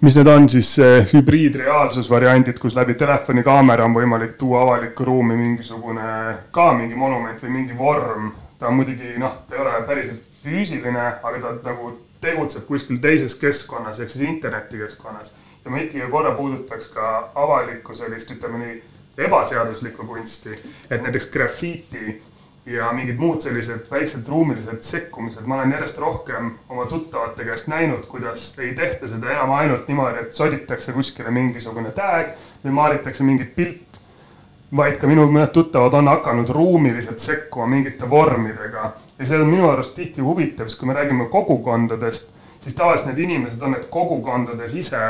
mis 0.02 0.16
need 0.16 0.28
on 0.32 0.50
siis 0.50 0.76
hübriidreaalsusvariandid, 1.14 2.60
kus 2.60 2.76
läbi 2.76 2.94
telefonikaamera 2.96 3.86
on 3.86 3.96
võimalik 3.98 4.38
tuua 4.40 4.62
avalikku 4.64 5.06
ruumi 5.06 5.36
mingisugune 5.36 6.12
ka 6.56 6.72
mingi 6.74 6.96
monument 6.96 7.44
või 7.44 7.58
mingi 7.58 7.76
vorm 7.78 8.32
ta 8.60 8.68
on 8.68 8.76
muidugi 8.76 9.16
noh, 9.18 9.42
ta 9.48 9.56
ei 9.56 9.62
ole 9.64 9.82
päriselt 9.88 10.24
füüsiline, 10.44 11.06
aga 11.24 11.40
ta 11.42 11.54
nagu 11.72 11.94
tegutseb 12.22 12.66
kuskil 12.68 13.00
teises 13.02 13.38
keskkonnas 13.40 14.02
ehk 14.04 14.12
siis 14.12 14.28
internetikeskkonnas. 14.28 15.34
ja 15.66 15.72
ma 15.72 15.80
ikkagi 15.84 16.12
korra 16.12 16.32
puudutaks 16.36 16.88
ka 16.94 17.32
avalikku 17.36 17.96
sellist, 17.96 18.32
ütleme 18.32 18.60
nii, 18.60 18.76
ebaseaduslikku 19.26 20.06
kunsti, 20.08 20.56
et 20.90 21.02
näiteks 21.04 21.28
grafiiti 21.32 22.22
ja 22.70 22.92
mingid 22.94 23.18
muud 23.18 23.42
sellised 23.42 23.88
väiksed 23.92 24.28
ruumilised 24.28 24.82
sekkumised, 24.86 25.46
ma 25.46 25.58
olen 25.58 25.72
järjest 25.74 25.98
rohkem 25.98 26.52
oma 26.70 26.86
tuttavate 26.86 27.46
käest 27.46 27.68
näinud, 27.68 28.06
kuidas 28.08 28.52
ei 28.60 28.74
tehta 28.78 29.08
seda 29.08 29.32
enam 29.34 29.52
ainult 29.58 29.88
niimoodi, 29.88 30.26
et 30.26 30.34
soditakse 30.38 30.94
kuskile 30.94 31.34
mingisugune 31.34 31.92
tag 31.98 32.36
või 32.64 32.76
maalitakse 32.82 33.26
mingit 33.26 33.56
pilti 33.56 33.90
vaid 34.76 35.00
ka 35.02 35.08
minu 35.10 35.26
mõned 35.32 35.50
tuttavad 35.54 35.96
on 35.98 36.12
hakanud 36.12 36.50
ruumiliselt 36.54 37.20
sekkuma 37.20 37.66
mingite 37.72 38.10
vormidega. 38.10 38.92
Ja 39.20 39.26
see 39.26 39.40
on 39.42 39.50
minu 39.50 39.70
arust 39.70 39.96
tihti 39.98 40.22
huvitav, 40.22 40.70
sest 40.70 40.80
kui 40.80 40.88
me 40.88 40.94
räägime 40.94 41.26
kogukondadest, 41.34 42.30
siis 42.62 42.76
tavaliselt 42.76 43.10
need 43.10 43.24
inimesed 43.26 43.62
on 43.66 43.74
need 43.74 43.90
kogukondades 43.90 44.76
ise 44.78 45.02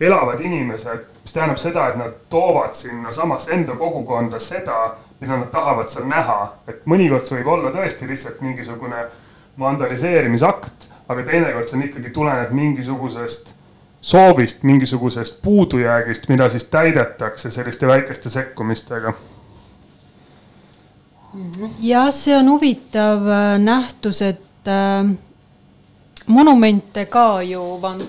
elavad 0.00 0.40
inimesed, 0.40 1.06
mis 1.22 1.32
tähendab 1.32 1.60
seda, 1.60 1.86
et 1.88 1.96
nad 1.96 2.16
toovad 2.28 2.74
sinna 2.76 3.12
samasse 3.12 3.54
enda 3.54 3.76
kogukonda 3.78 4.38
seda, 4.42 4.96
mida 5.20 5.36
nad 5.36 5.50
tahavad 5.50 5.88
seal 5.88 6.08
näha. 6.08 6.52
et 6.68 6.86
mõnikord 6.86 7.24
see 7.24 7.40
võib 7.40 7.52
olla 7.56 7.70
tõesti 7.72 8.08
lihtsalt 8.08 8.40
mingisugune 8.44 9.06
vandaliseerimisakt, 9.58 10.90
aga 11.08 11.22
teinekord 11.22 11.68
see 11.68 11.78
on 11.78 11.86
ikkagi 11.88 12.10
tuleneb 12.10 12.52
mingisugusest 12.52 13.54
soovist, 14.00 14.62
mingisugusest 14.62 15.40
puudujäägist, 15.42 16.28
mida 16.28 16.48
siis 16.48 16.68
täidetakse 16.70 17.50
selliste 17.50 17.86
väikeste 17.86 18.30
sekkumistega. 18.30 19.12
jah, 21.80 22.12
see 22.14 22.36
on 22.36 22.50
huvitav 22.50 23.26
äh, 23.28 23.58
nähtus, 23.58 24.22
et 24.22 24.68
äh, 24.68 25.16
monumente 26.26 27.06
ka 27.06 27.42
ju 27.42 27.78
van-, 27.82 28.06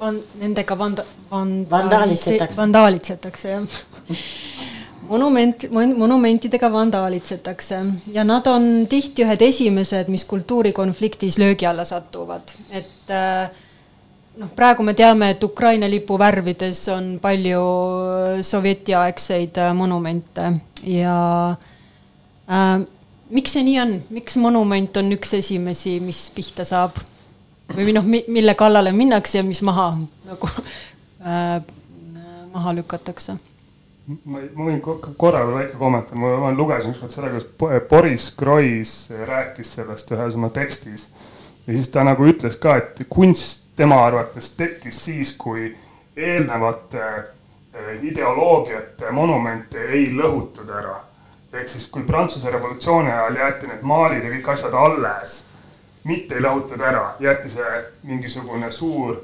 van-, 0.00 0.22
nendega 0.38 0.78
vanda-, 0.78 1.06
vand-. 1.30 1.70
vandaalitsetakse. 1.70 2.56
vandaalitsetakse, 2.56 3.50
jah 3.50 3.62
monument, 5.08 5.66
monumentidega 5.72 6.70
vandaalitsetakse 6.72 7.78
ja 8.12 8.24
nad 8.24 8.46
on 8.46 8.86
tihti 8.88 9.24
ühed 9.24 9.42
esimesed, 9.42 10.10
mis 10.12 10.24
kultuurikonfliktis 10.24 11.38
löögi 11.38 11.66
alla 11.66 11.84
satuvad, 11.84 12.54
et 12.70 13.10
äh, 13.10 13.50
noh, 14.36 14.50
praegu 14.56 14.84
me 14.86 14.94
teame, 14.94 15.30
et 15.34 15.44
Ukraina 15.44 15.88
lipu 15.90 16.18
värvides 16.18 16.82
on 16.94 17.16
palju 17.22 17.62
sovjetiaegseid 18.42 19.58
äh, 19.62 19.72
monumente 19.74 20.52
ja 20.84 21.16
äh, 22.50 22.86
miks 23.30 23.56
see 23.56 23.66
nii 23.66 23.80
on, 23.82 23.98
miks 24.14 24.38
monument 24.40 24.96
on 24.96 25.12
üks 25.16 25.34
esimesi, 25.40 25.98
mis 26.00 26.26
pihta 26.34 26.66
saab? 26.68 26.98
või 27.74 27.90
noh, 27.90 28.04
mille 28.06 28.54
kallale 28.54 28.92
minnakse 28.94 29.40
ja 29.40 29.44
mis 29.46 29.58
maha 29.66 29.88
nagu 30.28 30.50
äh, 31.26 31.58
maha 32.52 32.74
lükatakse? 32.76 33.34
Ma, 34.06 34.40
ma 34.54 34.68
võin 34.68 34.82
korra 34.82 35.44
veel 35.44 35.56
väike 35.60 35.78
kommentaar, 35.80 36.18
ma 36.18 36.52
lugesin 36.54 36.94
ükskord 36.94 37.14
seda, 37.14 37.30
kuidas 37.32 37.88
Boris 37.90 38.28
Groys 38.38 38.92
rääkis 39.26 39.76
sellest 39.78 40.12
ühes 40.14 40.36
oma 40.38 40.50
tekstis 40.54 41.08
ja 41.66 41.72
siis 41.74 41.90
ta 41.90 42.04
nagu 42.06 42.26
ütles 42.28 42.58
ka, 42.62 42.76
et 42.78 43.02
kunst 43.10 43.66
tema 43.76 43.98
arvates 44.06 44.52
tekkis 44.56 45.00
siis, 45.04 45.34
kui 45.38 45.68
eelnevate 46.16 47.02
eh, 47.02 47.90
ideoloogiate 48.02 49.10
monumente 49.12 49.82
ei 49.90 50.08
lõhutud 50.14 50.70
ära. 50.70 51.02
ehk 51.56 51.68
siis, 51.72 51.86
kui 51.88 52.02
Prantsuse 52.04 52.50
revolutsiooni 52.52 53.10
ajal 53.10 53.36
jäeti 53.40 53.68
need 53.70 53.82
maalid 53.82 54.24
ja 54.24 54.30
kõik 54.34 54.48
asjad 54.52 54.74
alles, 54.76 55.38
mitte 56.04 56.36
ei 56.36 56.42
lõhutud 56.44 56.80
ära, 56.80 57.14
jäeti 57.20 57.48
see 57.48 57.78
mingisugune 58.04 58.70
suur 58.70 59.22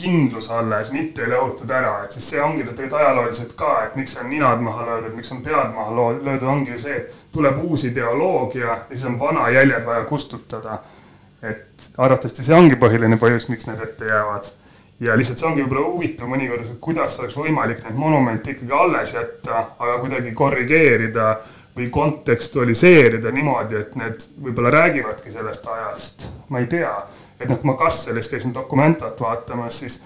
kindlus 0.00 0.50
alles, 0.50 0.90
mitte 0.94 1.24
ei 1.24 1.32
lõhutud 1.32 1.70
ära, 1.70 1.98
et 2.04 2.16
siis 2.16 2.30
see 2.32 2.40
ongi 2.42 2.64
tegelikult 2.64 3.00
ajalooliselt 3.00 3.52
ka, 3.58 3.72
et 3.86 3.98
miks 4.00 4.16
on 4.20 4.30
ninad 4.32 4.62
maha 4.64 4.86
löödud, 4.86 5.16
miks 5.18 5.32
on 5.32 5.42
pead 5.44 5.74
maha 5.74 5.92
löödud, 5.98 6.48
ongi 6.48 6.72
ju 6.74 6.78
see, 6.86 6.96
et 7.02 7.28
tuleb 7.32 7.60
uus 7.64 7.84
ideoloogia 7.84 8.66
ja 8.66 8.78
siis 8.88 9.04
on 9.10 9.18
vana 9.20 9.50
jäljed 9.52 9.84
vaja 9.86 10.04
kustutada 10.08 10.80
et 11.42 11.90
arvatavasti 11.96 12.44
see 12.44 12.56
ongi 12.56 12.76
põhiline 12.80 13.16
põhjus, 13.20 13.48
miks 13.52 13.68
need 13.68 13.80
ette 13.84 14.08
jäävad. 14.08 14.50
ja 15.00 15.14
lihtsalt 15.16 15.40
see 15.40 15.48
ongi 15.48 15.62
võib-olla 15.64 15.86
huvitav 15.86 16.28
mõnikord, 16.28 16.66
et 16.66 16.80
kuidas 16.84 17.16
oleks 17.20 17.36
võimalik 17.40 17.80
neid 17.86 17.96
monumente 17.96 18.52
ikkagi 18.52 18.74
alles 18.76 19.14
jätta, 19.16 19.62
aga 19.78 19.96
kuidagi 20.02 20.34
korrigeerida 20.36 21.30
või 21.76 21.88
kontekstualiseerida 21.94 23.32
niimoodi, 23.32 23.78
et 23.80 23.96
need 23.96 24.26
võib-olla 24.44 24.74
räägivadki 24.76 25.32
sellest 25.32 25.66
ajast. 25.72 26.28
ma 26.48 26.60
ei 26.60 26.68
tea, 26.68 26.92
et 27.40 27.48
noh, 27.48 27.58
kui 27.58 27.70
ma 27.70 27.76
Kasselis 27.80 28.28
käisin 28.28 28.54
Documentat 28.54 29.20
vaatamas, 29.20 29.78
siis 29.80 30.00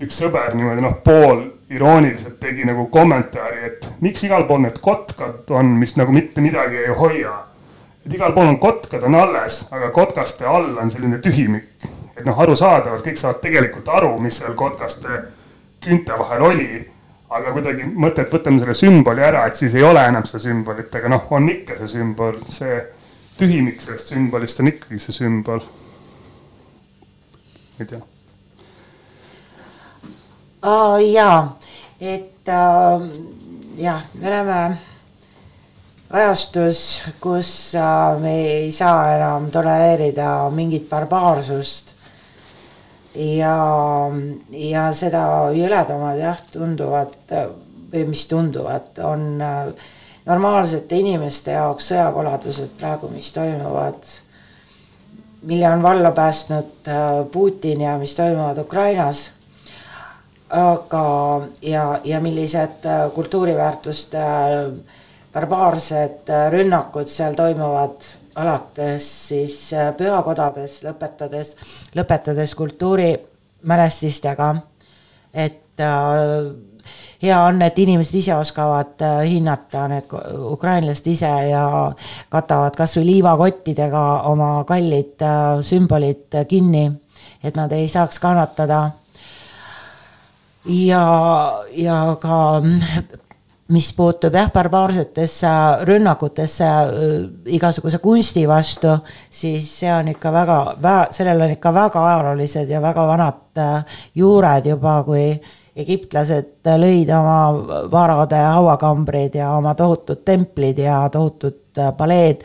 üks 0.00 0.18
sõber 0.22 0.56
niimoodi 0.56 0.82
noh, 0.82 0.96
pool 1.04 1.44
irooniliselt 1.70 2.40
tegi 2.40 2.64
nagu 2.66 2.88
kommentaari, 2.90 3.62
et 3.68 3.86
miks 4.00 4.24
igal 4.26 4.48
pool 4.48 4.64
need 4.64 4.80
kotkad 4.82 5.50
on, 5.54 5.76
mis 5.78 5.96
nagu 6.00 6.12
mitte 6.12 6.42
midagi 6.42 6.82
ei 6.82 6.98
hoia 6.98 7.36
et 8.06 8.14
igal 8.14 8.32
pool 8.32 8.48
on 8.48 8.58
kotkad 8.60 9.02
on 9.04 9.14
alles, 9.14 9.64
aga 9.72 9.90
kotkaste 9.94 10.46
all 10.48 10.76
on 10.78 10.90
selline 10.90 11.18
tühimik. 11.18 11.68
et 12.16 12.24
noh, 12.26 12.38
arusaadavalt 12.38 13.04
kõik 13.06 13.16
saavad 13.16 13.40
tegelikult 13.40 13.88
aru, 13.88 14.14
mis 14.20 14.40
seal 14.40 14.56
kotkaste 14.56 15.20
küünte 15.84 16.16
vahel 16.18 16.42
oli. 16.42 16.70
aga 17.30 17.52
kuidagi 17.54 17.84
mõte, 17.86 18.24
et 18.24 18.32
võtame 18.32 18.58
selle 18.58 18.74
sümboli 18.74 19.22
ära, 19.22 19.44
et 19.46 19.56
siis 19.56 19.74
ei 19.78 19.84
ole 19.86 20.02
enam 20.02 20.24
seda 20.26 20.40
sümbolit, 20.42 20.94
aga 20.98 21.12
noh, 21.12 21.28
on 21.30 21.46
ikka 21.48 21.76
see 21.78 21.92
sümbol, 21.92 22.40
see 22.50 22.80
tühimik 23.38 23.78
sellest 23.80 24.10
sümbolist 24.10 24.60
on 24.60 24.72
ikkagi 24.72 24.98
see 24.98 25.14
sümbol. 25.14 25.62
Ei 27.80 27.86
tea. 27.86 28.00
jaa, 31.12 31.58
et 32.00 32.48
äh, 32.48 33.02
jah, 33.80 34.02
me 34.14 34.28
oleme 34.28 34.60
ajastus, 36.10 36.82
kus 37.20 37.74
äh, 37.74 38.18
me 38.20 38.34
ei 38.40 38.72
saa 38.72 39.14
enam 39.16 39.50
tolereerida 39.50 40.50
mingit 40.54 40.88
barbaarsust. 40.90 41.94
ja, 43.14 43.56
ja 44.50 44.84
seda 44.94 45.24
jõledamad 45.54 46.20
jah, 46.20 46.44
tunduvad 46.52 47.16
või 47.90 48.04
mis 48.12 48.26
tunduvad, 48.30 48.98
on 49.02 49.40
äh, 49.42 49.72
normaalsete 50.26 50.98
inimeste 51.00 51.54
jaoks 51.56 51.90
sõjakoladused 51.90 52.76
praegu, 52.78 53.10
mis 53.12 53.32
toimuvad, 53.34 54.04
mille 55.42 55.68
on 55.68 55.82
valla 55.82 56.10
päästnud 56.10 56.88
äh, 56.88 57.26
Putin 57.32 57.80
ja 57.80 57.98
mis 57.98 58.16
toimuvad 58.16 58.58
Ukrainas 58.58 59.30
aga, 60.50 61.42
ja, 61.62 62.00
ja 62.04 62.20
millised 62.20 62.88
kultuuriväärtuste 63.14 64.18
äh, 64.18 64.72
barbaarsed 65.32 66.30
äh, 66.30 66.48
rünnakud 66.52 67.08
seal 67.10 67.34
toimuvad 67.38 68.02
alates 68.34 69.10
siis 69.28 69.72
äh, 69.74 69.92
pühakodades, 69.96 70.80
lõpetades, 70.86 71.54
lõpetades 71.96 72.54
kultuurimälestistega. 72.58 74.54
et 75.34 75.80
äh, 75.80 75.90
hea 77.22 77.36
on, 77.44 77.60
et 77.62 77.78
inimesed 77.78 78.16
ise 78.20 78.34
oskavad 78.36 79.02
äh, 79.04 79.20
hinnata, 79.28 79.86
need 79.92 80.12
ukrainlased 80.52 81.10
ise 81.12 81.30
ja 81.50 81.64
katavad 82.32 82.76
kasvõi 82.78 83.06
liivakottidega 83.10 84.04
oma 84.30 84.52
kallid 84.68 85.20
äh, 85.24 85.60
sümbolid 85.64 86.40
kinni, 86.48 86.86
et 87.44 87.56
nad 87.56 87.72
ei 87.76 87.88
saaks 87.88 88.20
kannatada. 88.22 88.90
Ja, 90.68 91.04
ja 91.72 91.98
ka 92.20 92.38
mis 93.70 93.92
puutub 93.96 94.34
jah, 94.34 94.50
barbaarsetesse 94.52 95.52
rünnakutesse 95.88 96.72
äh, 96.72 97.14
igasuguse 97.52 98.00
kunsti 98.00 98.48
vastu, 98.48 98.96
siis 99.30 99.68
see 99.82 99.92
on 99.92 100.08
ikka 100.16 100.32
väga, 100.32 100.60
sellel 101.12 101.48
on 101.48 101.56
ikka 101.58 101.76
väga 101.76 102.10
ajaloolised 102.14 102.72
ja 102.72 102.80
väga 102.80 103.08
vanad 103.12 103.64
juured 104.16 104.72
juba, 104.72 105.02
kui 105.04 105.34
egiptlased 105.80 106.68
lõid 106.80 107.10
oma 107.14 107.38
varade 107.90 108.38
hauakambrid 108.38 109.34
ja 109.40 109.50
oma 109.56 109.74
tohutud 109.74 110.22
templid 110.24 110.78
ja 110.78 111.02
tohutud 111.12 111.78
äh, 111.78 111.90
paleed 111.96 112.44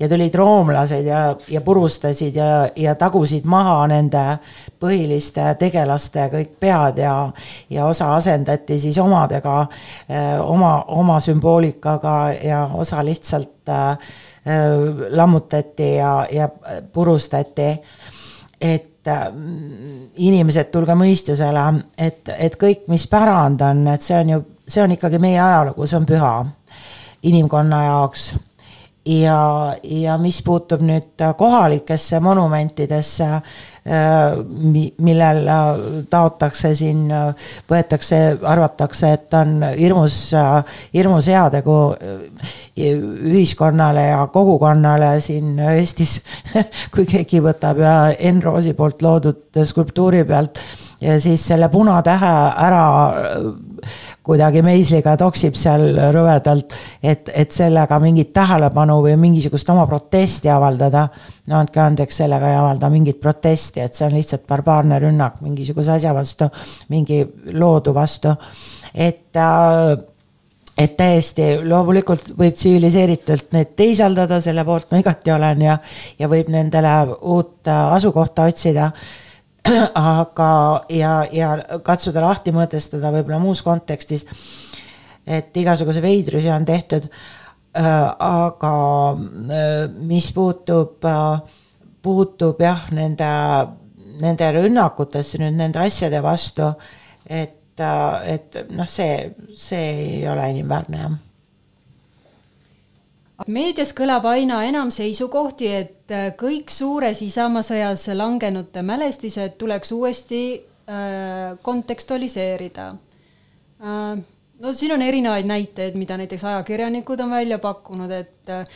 ja 0.00 0.08
tulid 0.08 0.34
roomlased 0.34 1.06
ja, 1.06 1.36
ja 1.48 1.60
purustasid 1.64 2.36
ja, 2.36 2.68
ja 2.76 2.94
tagusid 2.98 3.48
maha 3.48 3.78
nende 3.90 4.22
põhiliste 4.80 5.46
tegelaste 5.60 6.28
kõik 6.32 6.56
pead 6.60 7.02
ja, 7.04 7.16
ja 7.70 7.86
osa 7.90 8.14
asendati 8.16 8.78
siis 8.82 8.98
omadega, 9.02 9.60
äh, 10.10 10.32
oma, 10.40 10.76
oma 10.88 11.20
sümboolikaga 11.20 12.16
ja 12.44 12.64
osa 12.74 13.04
lihtsalt 13.04 13.68
äh, 13.72 14.16
lammutati 15.10 15.94
ja, 15.96 16.16
ja 16.32 16.48
purustati. 16.92 17.70
et 18.60 18.93
inimesed, 20.16 20.70
tulge 20.72 20.94
mõistusele, 20.96 21.64
et, 21.98 22.30
et 22.38 22.56
kõik, 22.60 22.86
mis 22.88 23.06
pärand 23.10 23.60
on, 23.66 23.86
et 23.94 24.02
see 24.02 24.16
on 24.18 24.34
ju, 24.34 24.40
see 24.68 24.82
on 24.84 24.94
ikkagi 24.96 25.20
meie 25.22 25.40
ajalugu, 25.40 25.86
see 25.86 25.98
on 25.98 26.08
püha 26.08 26.32
inimkonna 27.24 27.84
jaoks. 27.84 28.34
ja, 29.06 29.76
ja 29.82 30.18
mis 30.18 30.42
puutub 30.42 30.80
nüüd 30.80 31.24
kohalikesse 31.36 32.20
monumentidesse, 32.20 33.28
millel 33.84 35.48
taotakse 36.10 36.70
siin, 36.74 37.02
võetakse, 37.68 38.20
arvatakse, 38.48 39.10
et 39.12 39.36
on 39.36 39.58
hirmus, 39.76 40.16
hirmus 40.94 41.28
heategu 41.28 41.76
ühiskonnale 42.80 44.06
ja 44.08 44.22
kogukonnale 44.32 45.18
siin 45.20 45.58
Eestis 45.74 46.16
kui 46.94 47.04
keegi 47.10 47.42
võtab 47.44 47.84
ja 47.84 47.94
Enn 48.16 48.42
Roosi 48.42 48.72
poolt 48.78 49.04
loodud 49.04 49.64
skulptuuri 49.68 50.24
pealt 50.24 50.62
ja 51.04 51.20
siis 51.20 51.46
selle 51.46 51.68
punatähe 51.68 52.32
ära 52.66 52.84
kuidagi 54.24 54.62
meisliga 54.64 55.16
toksib 55.20 55.56
seal 55.58 55.84
rõvedalt, 56.14 56.72
et, 57.04 57.28
et 57.28 57.52
sellega 57.52 57.98
mingit 58.00 58.32
tähelepanu 58.36 58.96
või 59.04 59.18
mingisugust 59.20 59.68
oma 59.74 59.84
protesti 59.90 60.48
avaldada. 60.48 61.08
no 61.46 61.58
andke 61.58 61.80
andeks, 61.80 62.22
sellega 62.22 62.48
ei 62.48 62.56
avalda 62.56 62.90
mingit 62.90 63.20
protesti, 63.20 63.82
et 63.84 63.94
see 63.94 64.06
on 64.08 64.16
lihtsalt 64.16 64.46
barbaarne 64.48 64.98
rünnak 65.02 65.42
mingisuguse 65.44 65.92
asja 65.98 66.14
vastu, 66.16 66.48
mingi 66.88 67.20
loodu 67.52 67.94
vastu, 67.94 68.32
et 68.94 69.36
äh, 69.36 69.94
et 70.78 70.96
täiesti 70.96 71.44
loomulikult 71.62 72.32
võib 72.38 72.56
tsiviliseeritult 72.56 73.52
neid 73.54 73.76
teisaldada, 73.78 74.40
selle 74.42 74.64
poolt 74.66 74.88
ma 74.90 74.98
igati 74.98 75.30
olen 75.30 75.62
ja, 75.62 75.76
ja 76.18 76.28
võib 76.28 76.48
nendele 76.50 76.94
uut 77.20 77.70
asukohta 77.70 78.48
otsida 78.50 78.88
aga, 79.94 80.50
ja, 80.92 81.12
ja 81.32 81.54
katsuda 81.84 82.22
lahti 82.24 82.52
mõtestada 82.52 83.12
võib-olla 83.14 83.40
muus 83.42 83.62
kontekstis. 83.64 84.26
et 85.26 85.56
igasuguse 85.56 86.02
veidrusi 86.04 86.50
on 86.52 86.64
tehtud. 86.64 87.08
Äh, 87.74 88.10
aga 88.22 88.74
äh, 89.14 89.88
mis 89.98 90.30
puutub, 90.32 91.04
äh, 91.04 91.40
puutub 92.02 92.60
jah, 92.60 92.84
nende, 92.94 93.30
nende 94.20 94.50
rünnakutesse 94.54 95.40
nüüd 95.42 95.56
nende 95.58 95.80
asjade 95.82 96.20
vastu, 96.22 96.68
et, 97.26 97.80
et 97.80 98.58
noh, 98.70 98.86
see, 98.86 99.32
see 99.58 99.86
ei 100.04 100.26
ole 100.30 100.50
inimväärne 100.52 101.00
jah 101.00 101.16
meedias 103.50 103.92
kõlab 103.96 104.26
aina 104.30 104.60
enam 104.68 104.92
seisukohti, 104.94 105.70
et 105.70 106.12
äh, 106.14 106.30
kõik 106.38 106.70
suures 106.70 107.22
Isamaa 107.24 107.64
sõjas 107.66 108.06
langenute 108.14 108.82
mälestised 108.86 109.56
tuleks 109.58 109.92
uuesti 109.92 110.44
äh, 110.54 111.56
kontekstualiseerida 111.62 112.88
äh,. 113.82 114.22
no 114.60 114.72
siin 114.72 114.94
on 114.94 115.02
erinevaid 115.02 115.48
näiteid, 115.50 115.98
mida 115.98 116.16
näiteks 116.20 116.44
ajakirjanikud 116.44 117.20
on 117.20 117.34
välja 117.34 117.58
pakkunud, 117.58 118.10
et 118.10 118.54
äh, 118.54 118.66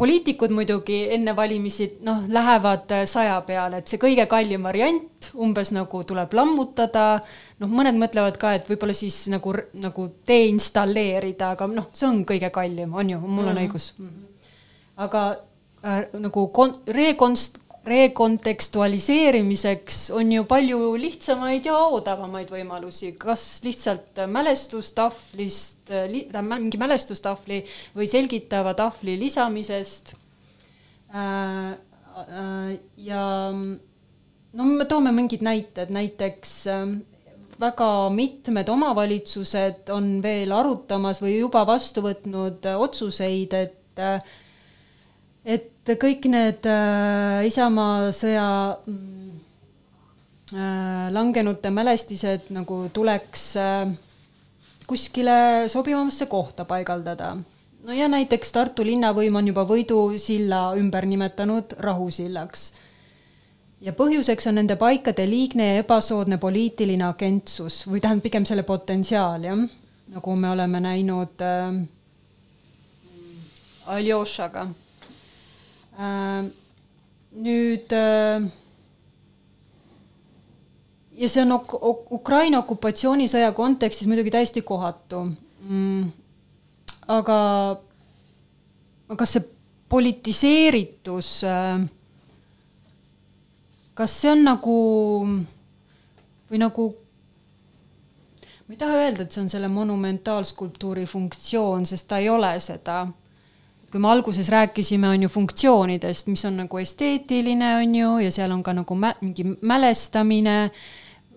poliitikud 0.00 0.52
muidugi 0.56 0.98
enne 1.14 1.34
valimisi 1.36 1.86
noh, 2.06 2.24
lähevad 2.32 2.92
äh, 2.96 3.04
saja 3.10 3.36
peale, 3.46 3.80
et 3.80 3.92
see 3.92 4.00
kõige 4.00 4.26
kallim 4.30 4.64
variant 4.64 5.30
umbes 5.36 5.72
nagu 5.76 6.02
tuleb 6.08 6.34
lammutada 6.36 7.04
noh, 7.60 7.68
mõned 7.68 7.98
mõtlevad 8.00 8.40
ka, 8.40 8.54
et 8.56 8.70
võib-olla 8.70 8.96
siis 8.96 9.22
nagu, 9.32 9.54
nagu 9.76 10.06
deinstalleerida, 10.28 11.54
aga 11.56 11.68
noh, 11.70 11.90
see 11.96 12.08
on 12.08 12.24
kõige 12.28 12.52
kallim, 12.54 12.94
on 12.96 13.14
ju, 13.14 13.20
mul 13.20 13.44
on 13.44 13.52
mm 13.52 13.56
-hmm. 13.56 13.66
õigus. 13.66 13.92
-hmm. 13.98 14.46
aga 14.96 15.24
äh, 15.84 16.04
nagu 16.18 16.46
kon-, 16.48 16.78
rekonst-, 16.86 17.60
rekontekstualiseerimiseks 17.84 20.10
on 20.12 20.32
ju 20.32 20.44
palju 20.44 20.96
lihtsamaid 21.00 21.64
ja 21.64 21.78
odavamaid 21.88 22.50
võimalusi, 22.52 23.14
kas 23.18 23.60
lihtsalt 23.64 24.16
mälestustahvlist 24.28 25.88
li,, 26.12 26.28
mingi 26.42 26.78
mälestustahvli 26.80 27.64
või 27.96 28.06
selgitava 28.10 28.74
tahvli 28.78 29.18
lisamisest 29.20 30.14
äh,. 31.14 31.78
Äh, 32.20 32.74
ja 32.98 33.50
no 33.54 34.64
me 34.66 34.84
toome 34.84 35.12
mingid 35.14 35.42
näited, 35.46 35.90
näiteks 35.94 36.66
äh, 36.68 36.88
väga 37.60 38.10
mitmed 38.12 38.68
omavalitsused 38.68 39.88
on 39.94 40.22
veel 40.24 40.52
arutamas 40.52 41.22
või 41.22 41.38
juba 41.38 41.62
vastu 41.68 42.02
võtnud 42.04 42.66
otsuseid, 42.76 43.54
et 43.54 44.02
et 45.44 45.92
kõik 46.00 46.24
need 46.30 46.66
äh, 46.68 47.46
Isamaa 47.48 48.12
sõja 48.16 48.76
äh, 48.76 48.82
langenute 51.12 51.70
mälestised 51.70 52.40
nagu 52.54 52.88
tuleks 52.92 53.56
äh, 53.56 53.88
kuskile 54.86 55.68
sobivamasse 55.68 56.26
kohta 56.26 56.64
paigaldada. 56.64 57.36
no 57.84 57.92
ja 57.92 58.08
näiteks 58.08 58.52
Tartu 58.52 58.84
linnavõim 58.84 59.36
on 59.36 59.46
juba 59.48 59.64
Võidu 59.64 60.18
silla 60.18 60.74
ümber 60.76 61.06
nimetanud 61.06 61.72
rahusillaks 61.78 62.72
ja 63.80 63.92
põhjuseks 63.96 64.48
on 64.50 64.58
nende 64.60 64.76
paikade 64.76 65.24
liigne 65.28 65.70
ja 65.70 65.84
ebasoodne 65.84 66.38
poliitiline 66.38 67.04
agentsus 67.06 67.86
või 67.88 68.00
tähendab 68.00 68.28
pigem 68.28 68.44
selle 68.48 68.64
potentsiaal, 68.68 69.46
jah, 69.48 69.64
nagu 70.14 70.36
me 70.36 70.50
oleme 70.50 70.80
näinud 70.84 71.46
äh, 71.46 71.80
Aljošaga. 73.90 74.68
Nüüd 76.00 77.92
äh, 77.92 78.48
ja 81.20 81.28
see 81.28 81.44
on 81.44 81.52
ok 81.58 81.76
ok 81.76 82.12
Ukraina 82.20 82.62
okupatsioonisõja 82.64 83.52
kontekstis 83.52 84.08
muidugi 84.08 84.32
täiesti 84.32 84.62
kohatu 84.62 85.26
mm,. 85.60 86.10
aga, 87.08 87.38
aga 89.12 89.28
see 89.28 89.44
politiseeritus 89.90 91.32
äh, 91.44 91.88
kas 94.00 94.14
see 94.22 94.30
on 94.32 94.46
nagu 94.46 94.76
või 96.50 96.58
nagu, 96.58 96.86
ma 98.66 98.74
ei 98.74 98.78
taha 98.80 99.00
öelda, 99.04 99.24
et 99.26 99.34
see 99.34 99.42
on 99.44 99.50
selle 99.52 99.68
monumentaalskulptuuri 99.70 101.04
funktsioon, 101.10 101.84
sest 101.86 102.08
ta 102.10 102.18
ei 102.22 102.30
ole 102.32 102.54
seda. 102.64 103.04
Kui 103.90 104.00
me 104.02 104.10
alguses 104.12 104.48
rääkisime, 104.52 105.08
on 105.10 105.26
ju 105.26 105.32
funktsioonidest, 105.32 106.30
mis 106.30 106.44
on 106.46 106.62
nagu 106.62 106.78
esteetiline, 106.78 107.74
on 107.80 107.94
ju, 107.94 108.14
ja 108.26 108.32
seal 108.34 108.54
on 108.54 108.62
ka 108.62 108.74
nagu 108.76 108.96
mä, 108.96 109.12
mingi 109.20 109.44
mälestamine 109.60 110.56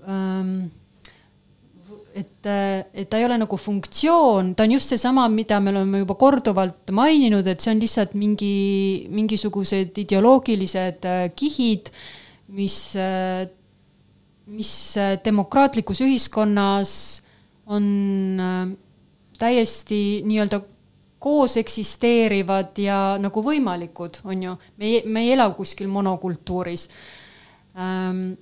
ähm, 0.08 0.56
et, 2.14 2.45
et 2.93 3.10
ta 3.10 3.18
ei 3.18 3.26
ole 3.26 3.39
nagu 3.41 3.58
funktsioon, 3.58 4.54
ta 4.56 4.68
on 4.68 4.76
just 4.76 4.93
seesama, 4.93 5.26
mida 5.34 5.58
me 5.60 5.74
oleme 5.74 6.04
juba 6.04 6.16
korduvalt 6.20 6.93
maininud, 6.93 7.47
et 7.49 7.64
see 7.64 7.74
on 7.74 7.82
lihtsalt 7.82 8.14
mingi, 8.14 8.54
mingisugused 9.10 9.97
ideoloogilised 10.06 11.10
äh, 11.10 11.24
kihid 11.36 11.89
mis, 12.54 12.78
mis 14.54 14.72
demokraatlikus 15.26 16.04
ühiskonnas 16.06 16.93
on 17.66 17.86
äh, 18.43 18.74
täiesti 19.39 20.22
nii-öelda 20.28 20.60
koos 21.24 21.55
eksisteerivad 21.61 22.80
ja 22.84 22.97
nagu 23.21 23.43
võimalikud, 23.45 24.19
on 24.28 24.41
ju. 24.43 24.55
me 24.78 24.89
ei, 24.89 25.03
me 25.07 25.24
ei 25.24 25.34
ela 25.38 25.47
kuskil 25.55 25.88
monokultuuris. 25.91 26.89
Ähm, 27.80 28.34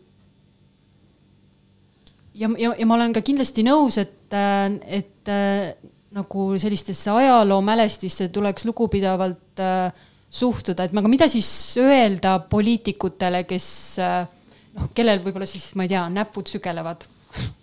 ja, 2.34 2.49
ja, 2.57 2.73
ja 2.77 2.88
ma 2.89 2.97
olen 2.97 3.13
ka 3.13 3.23
kindlasti 3.25 3.65
nõus, 3.67 3.99
et, 4.01 4.34
äh, 4.34 4.65
et 5.01 5.29
äh, 5.29 5.75
nagu 6.15 6.47
sellistesse 6.59 7.13
ajaloomälestisse 7.13 8.32
tuleks 8.34 8.65
lugupidavalt 8.67 9.61
äh, 9.61 10.03
suhtuda, 10.32 10.88
et 10.88 10.97
aga 10.97 11.11
mida 11.11 11.27
siis 11.32 11.47
öelda 11.79 12.38
poliitikutele, 12.49 13.43
kes 13.47 13.67
noh, 13.99 14.91
kellel 14.95 15.19
võib-olla 15.23 15.47
siis, 15.49 15.73
ma 15.75 15.86
ei 15.86 15.91
tea, 15.91 16.05
näpud 16.11 16.47
sügelevad? 16.47 17.03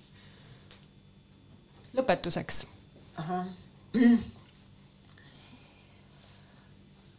lõpetuseks. 1.98 2.66
Ähm, 3.24 3.48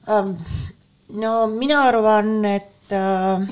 no 0.10 1.34
mina 1.54 1.84
arvan, 1.88 2.46
et, 2.46 2.92
äh, 2.92 3.46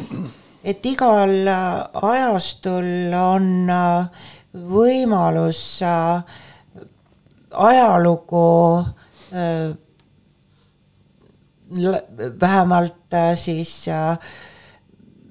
et 0.63 0.85
igal 0.85 1.35
ajastul 1.47 3.13
on 3.13 3.69
äh, 3.69 4.27
võimalus 4.53 5.63
äh, 5.85 6.37
ajalugu 7.51 8.47
vähemalt 12.39 13.13
äh, 13.13 13.35
siis 13.35 13.87
äh, 13.87 14.17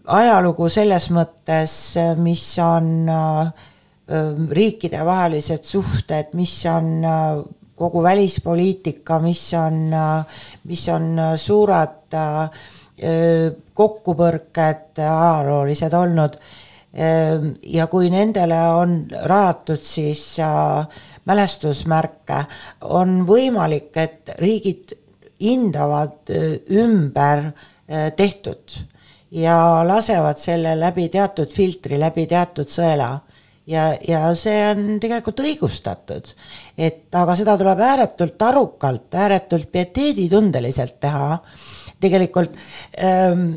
ajalugu 0.06 0.68
selles 0.68 1.10
mõttes, 1.10 1.74
äh, 2.00 2.14
mis 2.16 2.44
on 2.62 3.08
riikidevahelised 4.50 5.64
suhted, 5.66 6.28
mis 6.38 6.52
on 6.70 7.02
kogu 7.76 8.02
välispoliitika, 8.02 9.18
mis 9.20 9.42
on, 9.54 9.90
mis 10.64 10.84
on 10.88 11.10
suured 11.36 12.16
kokkupõrked 13.76 15.02
ajaloolised 15.04 15.92
olnud. 15.92 16.38
ja 17.62 17.86
kui 17.92 18.08
nendele 18.10 18.56
on 18.72 18.94
rajatud 19.28 19.82
siis 19.84 20.38
mälestusmärke, 21.28 22.38
on 22.80 23.26
võimalik, 23.28 23.90
et 24.00 24.32
riigid 24.40 24.96
hindavad 25.40 26.32
ümber 26.72 27.50
tehtud 28.16 28.78
ja 29.30 29.82
lasevad 29.86 30.38
selle 30.40 30.72
läbi 30.80 31.08
teatud 31.08 31.52
filtri, 31.52 31.98
läbi 32.00 32.26
teatud 32.26 32.70
sõela 32.70 33.10
ja, 33.66 33.86
ja 34.08 34.28
see 34.38 34.58
on 34.70 35.00
tegelikult 35.02 35.40
õigustatud. 35.44 36.30
et 36.78 37.14
aga 37.14 37.36
seda 37.38 37.56
tuleb 37.58 37.80
ääretult 37.80 38.42
arukalt, 38.42 39.08
ääretult 39.14 39.70
pieteeditundeliselt 39.72 41.00
teha. 41.00 41.38
tegelikult 42.00 42.54
ähm, 43.02 43.56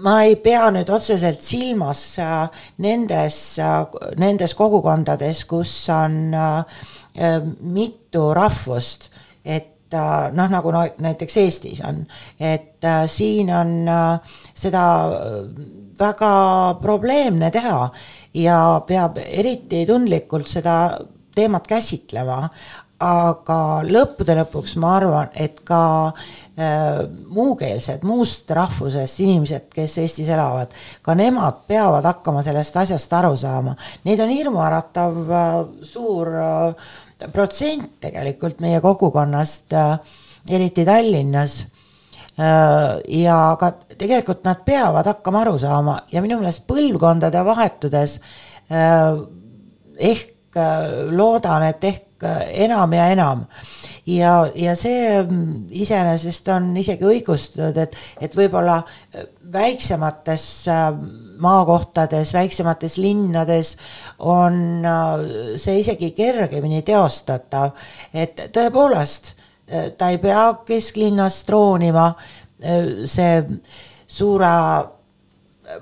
ma 0.00 0.22
ei 0.24 0.36
pea 0.40 0.70
nüüd 0.72 0.88
otseselt 0.92 1.42
silmas 1.44 2.04
nendes 2.78 3.40
nendes 4.20 4.54
kogukondades, 4.54 5.44
kus 5.44 5.74
on 5.92 6.34
äh, 6.34 6.86
mitu 7.60 8.30
rahvust, 8.34 9.10
et 9.44 9.79
äh, 9.94 10.30
noh, 10.36 10.50
nagu 10.52 10.72
no, 10.74 10.84
näiteks 10.98 11.36
Eestis 11.42 11.80
on, 11.86 12.04
et 12.38 12.84
äh, 12.84 13.04
siin 13.10 13.50
on 13.54 13.88
äh, 13.88 14.36
seda 14.54 14.84
väga 16.00 16.34
probleemne 16.82 17.50
teha 17.52 17.88
ja 18.34 18.58
peab 18.86 19.18
eriti 19.24 19.84
tundlikult 19.88 20.48
seda 20.48 20.76
teemat 21.34 21.66
käsitlema, 21.70 22.44
aga 23.00 23.58
lõppude 23.88 24.34
lõpuks 24.36 24.74
ma 24.80 24.92
arvan, 24.98 25.30
et 25.32 25.62
ka 25.64 25.82
äh, 26.10 27.00
muukeelsed, 27.32 28.04
muust 28.04 28.50
rahvusest 28.52 29.22
inimesed, 29.24 29.70
kes 29.72 29.96
Eestis 30.02 30.28
elavad, 30.28 30.74
ka 31.02 31.16
nemad 31.16 31.62
peavad 31.70 32.04
hakkama 32.10 32.44
sellest 32.44 32.76
asjast 32.82 33.14
aru 33.16 33.32
saama. 33.40 33.76
Neid 34.04 34.20
on 34.20 34.34
hirmuäratav 34.34 35.32
äh, 35.32 35.54
suur 35.88 36.34
äh, 36.36 36.90
protsent 37.32 38.00
tegelikult 38.00 38.60
meie 38.60 38.80
kogukonnast 38.80 39.72
äh,, 39.76 39.98
eriti 40.50 40.84
Tallinnas 40.84 41.60
äh, 41.60 43.00
ja 43.22 43.38
ka 43.60 43.72
tegelikult 43.98 44.44
nad 44.44 44.64
peavad 44.64 45.06
hakkama 45.06 45.44
aru 45.44 45.58
saama 45.58 46.00
ja 46.12 46.22
minu 46.22 46.40
meelest 46.40 46.66
põlvkondade 46.70 47.44
vahetudes 47.44 48.20
äh, 48.72 49.18
ehk 49.98 50.56
äh, 50.56 51.10
loodan, 51.10 51.68
et 51.70 51.84
ehk 51.84 52.06
enam 52.20 52.92
ja 52.92 53.06
enam. 53.08 53.46
ja, 54.04 54.50
ja 54.54 54.74
see 54.76 55.22
mm, 55.22 55.70
iseenesest 55.72 56.48
on 56.52 56.66
isegi 56.76 57.06
õigustatud, 57.08 57.78
et, 57.80 57.96
et 58.20 58.36
võib-olla 58.36 58.82
väiksemates 59.52 60.44
maakohtades, 61.40 62.34
väiksemates 62.36 62.96
linnades 63.00 63.76
on 64.18 64.86
see 65.56 65.80
isegi 65.80 66.12
kergemini 66.16 66.82
teostatav, 66.86 67.74
et 68.14 68.48
tõepoolest 68.54 69.34
ta 69.98 70.10
ei 70.10 70.18
pea 70.18 70.44
kesklinnas 70.66 71.44
troonima, 71.46 72.10
see 73.06 73.34
suure 74.10 74.54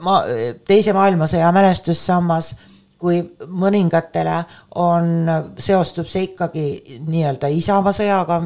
ma-, 0.05 0.25
teise 0.69 0.93
maailmasõja 0.97 1.53
mälestussammas 1.55 2.53
kui 2.99 3.21
mõningatele 3.47 4.37
on, 4.83 5.29
seostub 5.63 6.09
see 6.11 6.29
ikkagi 6.33 6.65
nii-öelda 7.07 7.51
Isamaa 7.55 7.95
sõjaga, 7.95 8.41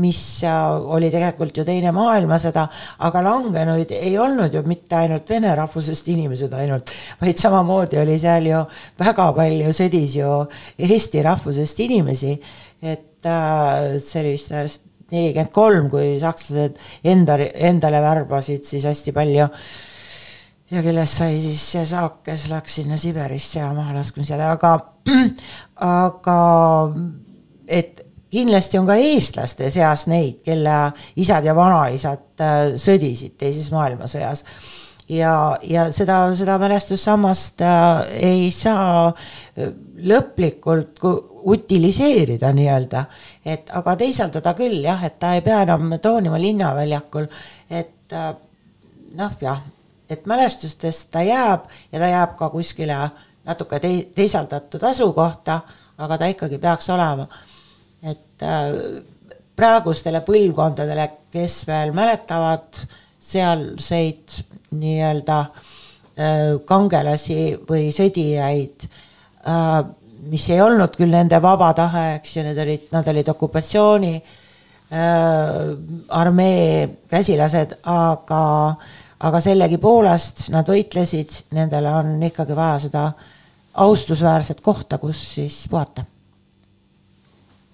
mis 0.00 0.20
oli 0.48 1.10
tegelikult 1.12 1.60
ju 1.60 1.64
Teine 1.68 1.92
maailmasõda, 1.96 2.64
aga 3.04 3.22
langenuid 3.26 3.92
ei 3.98 4.14
olnud 4.18 4.54
ju 4.56 4.62
mitte 4.68 4.96
ainult 5.02 5.28
vene 5.28 5.52
rahvusest 5.58 6.08
inimesed 6.14 6.56
ainult, 6.56 6.92
vaid 7.20 7.40
samamoodi 7.40 8.00
oli 8.00 8.16
seal 8.20 8.48
ju 8.48 8.62
väga 8.98 9.28
palju 9.36 9.76
sõdis 9.76 10.16
ju 10.16 10.32
eesti 10.88 11.24
rahvusest 11.28 11.84
inimesi, 11.84 12.32
et 12.80 13.28
äh, 13.28 13.98
see 14.00 14.22
oli 14.22 14.36
vist 14.38 14.86
nelikümmend 15.12 15.52
kolm, 15.52 15.92
kui 15.92 16.16
sakslased 16.20 16.80
enda, 17.12 17.38
endale 17.68 18.00
värbasid 18.04 18.64
siis 18.68 18.88
hästi 18.88 19.12
palju 19.16 19.44
äh, 19.48 19.68
ja 20.70 20.82
kellest 20.84 21.20
sai 21.20 21.38
siis 21.40 21.62
see 21.72 21.84
saak, 21.88 22.20
kes 22.26 22.48
läks 22.52 22.80
sinna 22.80 22.98
Siberisse 23.00 23.60
ja 23.62 23.70
mahalaskmisele, 23.76 24.44
aga, 24.52 24.74
aga 25.88 26.40
et 27.68 28.04
kindlasti 28.32 28.80
on 28.80 28.88
ka 28.88 28.98
eestlaste 29.00 29.70
seas 29.72 30.06
neid, 30.10 30.42
kelle 30.44 30.74
isad 31.20 31.46
ja 31.48 31.54
vanaisad 31.56 32.44
äh, 32.44 32.58
sõdisid 32.80 33.38
teises 33.40 33.70
maailmasõjas. 33.72 34.44
ja, 35.08 35.32
ja 35.64 35.86
seda, 35.92 36.20
seda 36.36 36.58
mälestussammast 36.60 37.64
äh, 37.64 38.02
ei 38.28 38.50
saa 38.52 39.08
äh, 39.08 39.72
lõplikult 40.04 41.00
utiliseerida 41.48 42.52
nii-öelda, 42.52 43.06
et 43.46 43.72
aga 43.72 43.96
teisaldada 43.96 44.52
küll 44.58 44.82
jah, 44.84 45.00
et 45.06 45.16
ta 45.18 45.32
ei 45.34 45.40
pea 45.46 45.62
enam 45.64 45.96
troonima 46.02 46.36
linnaväljakul, 46.42 47.30
et 47.70 48.12
noh, 49.16 49.32
jah 49.40 49.62
et 50.10 50.26
mälestustest 50.26 51.10
ta 51.10 51.22
jääb 51.22 51.68
ja 51.92 52.00
ta 52.00 52.08
jääb 52.08 52.36
ka 52.36 52.48
kuskile 52.50 52.96
natuke 53.44 53.80
tei-, 53.80 54.06
teisaldatud 54.14 54.82
asukohta, 54.82 55.60
aga 55.98 56.18
ta 56.18 56.30
ikkagi 56.32 56.58
peaks 56.58 56.90
olema. 56.90 57.26
et 58.02 58.42
äh, 58.42 59.02
praegustele 59.56 60.20
põlvkondadele, 60.22 61.08
kes 61.34 61.64
veel 61.66 61.90
mäletavad 61.92 62.78
sealseid 63.20 64.36
nii-öelda 64.78 65.38
äh, 65.40 66.60
kangelasi 66.64 67.40
või 67.68 67.88
sõdijaid 67.94 68.86
äh,, 68.86 69.80
mis 70.28 70.46
ei 70.50 70.60
olnud 70.62 70.94
küll 70.96 71.10
nende 71.10 71.42
vaba 71.42 71.72
tahe, 71.74 72.04
eks 72.18 72.36
ju, 72.36 72.44
need 72.46 72.58
olid, 72.58 72.86
nad 72.92 73.08
olid 73.08 73.28
okupatsiooni 73.34 74.14
armee 74.88 76.86
käsilased, 77.12 77.74
aga 77.84 78.40
äh, 78.70 78.86
aga 79.18 79.40
sellegipoolest 79.42 80.48
nad 80.54 80.68
võitlesid, 80.68 81.40
nendele 81.56 81.90
on 81.90 82.14
ikkagi 82.28 82.56
vaja 82.56 82.78
seda 82.86 83.08
austusväärset 83.78 84.60
kohta, 84.60 84.98
kus 84.98 85.20
siis 85.34 85.64
puhata. 85.70 86.04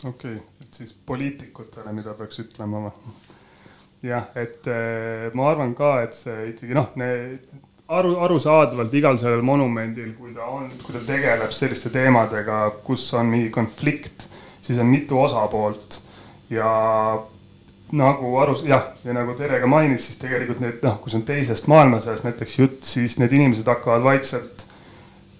okei 0.05 0.37
okay,, 0.37 0.41
et 0.63 0.81
siis 0.81 0.93
poliitikutele, 1.07 1.93
mida 1.93 2.15
peaks 2.15 2.41
ütlema 2.45 2.87
või? 2.87 3.15
jah, 4.05 4.29
et 4.37 4.67
eh, 4.69 5.31
ma 5.35 5.51
arvan 5.51 5.75
ka, 5.77 5.95
et 6.05 6.17
see 6.17 6.51
ikkagi 6.53 6.77
noh, 6.77 6.91
aru, 7.89 8.17
arusaadavalt 8.27 8.95
igal 8.97 9.19
sellel 9.21 9.45
monumendil, 9.45 10.13
kui 10.19 10.33
ta 10.37 10.49
on, 10.49 10.69
kui 10.83 10.97
ta 10.97 11.05
tegeleb 11.07 11.53
selliste 11.53 11.93
teemadega, 11.95 12.67
kus 12.85 13.07
on 13.17 13.31
mingi 13.33 13.53
konflikt, 13.55 14.29
siis 14.65 14.81
on 14.81 14.91
mitu 14.93 15.21
osapoolt 15.21 16.01
ja 16.53 16.69
nagu 17.93 18.37
aru, 18.41 18.55
jah, 18.67 18.87
ja 19.05 19.13
nagu 19.13 19.35
Tere 19.39 19.61
ka 19.61 19.69
mainis, 19.69 20.07
siis 20.09 20.19
tegelikult 20.23 20.61
need 20.63 20.81
noh, 20.85 20.97
kui 21.03 21.13
see 21.13 21.21
on 21.21 21.27
teisest 21.29 21.69
maailmasõjast 21.71 22.27
näiteks 22.27 22.59
jutt, 22.59 22.79
siis 22.89 23.19
need 23.21 23.35
inimesed 23.37 23.69
hakkavad 23.69 24.05
vaikselt 24.07 24.65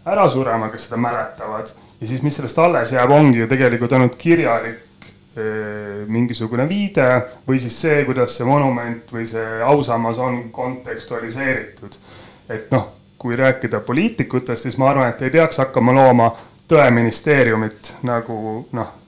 ära 0.05 0.27
surema, 0.31 0.69
kes 0.73 0.89
seda 0.89 1.01
mäletavad. 1.01 1.73
ja 2.01 2.07
siis, 2.07 2.23
mis 2.23 2.37
sellest 2.37 2.59
alles 2.59 2.93
jääb, 2.93 3.11
ongi 3.11 3.41
ju 3.41 3.49
tegelikult 3.49 3.93
ainult 3.97 4.17
kirjalik 4.21 5.09
eh, 5.37 6.05
mingisugune 6.07 6.69
viide 6.69 7.09
või 7.49 7.59
siis 7.63 7.81
see, 7.81 8.05
kuidas 8.05 8.37
see 8.37 8.47
monument 8.49 9.13
või 9.13 9.27
see 9.27 9.63
ausammas 9.65 10.19
on 10.19 10.51
kontekstualiseeritud. 10.53 11.97
et 12.49 12.71
noh, 12.71 12.91
kui 13.19 13.37
rääkida 13.37 13.81
poliitikutest, 13.81 14.69
siis 14.69 14.77
ma 14.79 14.91
arvan, 14.91 15.15
et 15.15 15.23
ei 15.23 15.33
peaks 15.33 15.59
hakkama 15.65 15.97
looma 15.97 16.29
tõeministeeriumit 16.69 17.97
nagu 18.05 18.67
noh 18.73 19.01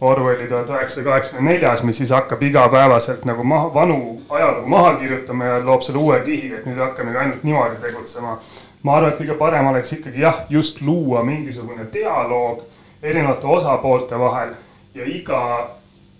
Orwelli 0.00 0.48
tuhat 0.48 0.70
üheksasada 0.70 1.04
kaheksakümmend 1.04 1.52
neljas, 1.52 1.82
mis 1.82 1.98
siis 2.00 2.10
hakkab 2.10 2.42
igapäevaselt 2.42 3.24
nagu 3.28 3.44
maha, 3.44 3.74
vanu 3.74 4.20
ajalugu 4.28 4.68
maha 4.68 4.94
kirjutama 4.96 5.44
ja 5.44 5.58
loob 5.64 5.82
selle 5.84 6.00
uue 6.00 6.20
kihi, 6.24 6.54
et 6.56 6.64
nüüd 6.66 6.80
hakkamegi 6.80 7.20
ainult 7.20 7.44
niimoodi 7.44 7.76
tegutsema. 7.82 8.38
ma 8.82 8.96
arvan, 8.96 9.12
et 9.12 9.20
kõige 9.20 9.36
parem 9.36 9.66
oleks 9.66 9.92
ikkagi 9.92 10.22
jah, 10.24 10.40
just 10.48 10.80
luua 10.80 11.22
mingisugune 11.22 11.84
dialoog 11.92 12.64
erinevate 13.02 13.46
osapoolte 13.46 14.18
vahel 14.18 14.54
ja 14.94 15.04
iga 15.04 15.68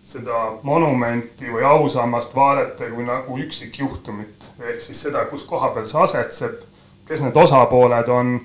seda 0.05 0.53
monumenti 0.63 1.49
või 1.49 1.65
ausammast 1.65 2.35
vaadata 2.37 2.91
kui 2.91 3.05
nagu 3.05 3.39
üksikjuhtumit. 3.39 4.51
ehk 4.61 4.81
siis 4.81 5.03
seda, 5.03 5.25
kus 5.25 5.45
koha 5.45 5.69
peal 5.69 5.89
see 5.89 6.03
asetseb, 6.03 6.61
kes 7.09 7.23
need 7.25 7.37
osapooled 7.37 8.09
on, 8.09 8.41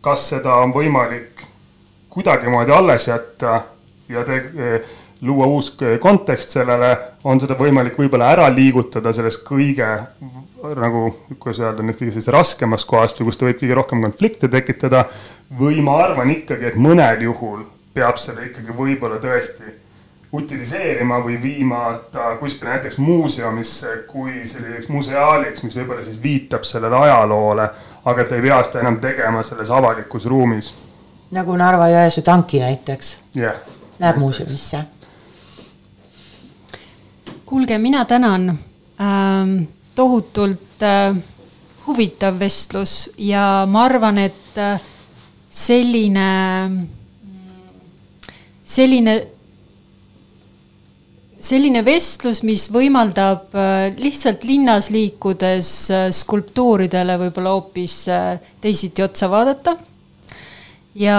kas 0.00 0.28
seda 0.28 0.60
on 0.60 0.72
võimalik 0.76 1.46
kuidagimoodi 2.08 2.72
alles 2.72 3.08
jätta 3.08 3.62
ja 4.08 4.24
te, 4.24 4.36
eh, 4.36 4.94
luua 5.24 5.46
uus 5.46 5.76
kontekst 6.00 6.50
sellele, 6.50 6.96
on 7.24 7.40
seda 7.40 7.56
võimalik 7.58 7.96
võib-olla 7.98 8.32
ära 8.34 8.48
liigutada 8.52 9.12
sellest 9.12 9.44
kõige 9.46 9.88
nagu, 10.72 11.06
kuidas 11.38 11.60
öelda 11.60 11.84
nüüd 11.84 11.98
kõige 11.98 12.14
sellist 12.14 12.32
raskemast 12.32 12.88
kohast 12.88 13.20
või 13.20 13.28
kus 13.28 13.38
ta 13.38 13.48
võib 13.48 13.60
kõige 13.60 13.78
rohkem 13.78 14.02
konflikte 14.04 14.48
tekitada. 14.48 15.04
või 15.58 15.80
ma 15.82 15.98
arvan 16.04 16.30
ikkagi, 16.30 16.66
et 16.66 16.76
mõnel 16.76 17.22
juhul 17.22 17.64
peab 17.94 18.16
selle 18.18 18.46
ikkagi 18.48 18.72
võib-olla 18.76 19.20
tõesti 19.22 19.74
utiliseerima 20.34 21.20
või 21.22 21.36
viima 21.42 21.82
ta 22.12 22.36
kuskile 22.40 22.70
näiteks 22.70 22.98
muuseumisse 22.98 23.96
kui 24.08 24.46
selliseks 24.46 24.88
museaaliks, 24.88 25.62
mis 25.62 25.76
võib-olla 25.76 26.02
siis 26.02 26.22
viitab 26.22 26.64
sellele 26.66 26.96
ajaloole, 26.96 27.68
aga 28.04 28.24
ta 28.24 28.34
ei 28.34 28.42
pea 28.42 28.58
seda 28.64 28.82
enam 28.82 28.98
tegema 29.00 29.42
selles 29.42 29.70
avalikus 29.70 30.26
ruumis. 30.26 30.74
nagu 31.30 31.56
Narva-Jõesuu 31.56 32.22
tanki 32.22 32.60
näiteks. 32.60 33.18
jah 33.34 33.52
yeah 33.52 33.73
Läheb 33.98 34.16
muuseumisse. 34.16 34.84
kuulge, 37.46 37.78
mina 37.78 38.04
tänan 38.04 38.58
ähm,. 39.00 39.62
tohutult 39.94 40.82
äh, 40.82 41.16
huvitav 41.86 42.38
vestlus 42.38 43.10
ja 43.18 43.66
ma 43.70 43.84
arvan, 43.84 44.18
et 44.18 44.58
äh, 44.58 44.80
selline, 45.50 46.70
selline 48.64 49.34
selline 51.44 51.82
vestlus, 51.84 52.40
mis 52.46 52.66
võimaldab 52.72 53.52
äh, 53.58 53.92
lihtsalt 54.00 54.46
linnas 54.48 54.88
liikudes 54.94 55.70
äh, 55.92 56.06
skulptuuridele 56.14 57.18
võib-olla 57.20 57.54
hoopis 57.56 57.96
äh, 58.12 58.38
teisiti 58.64 59.04
otsa 59.04 59.28
vaadata. 59.30 59.76
ja, 60.94 61.18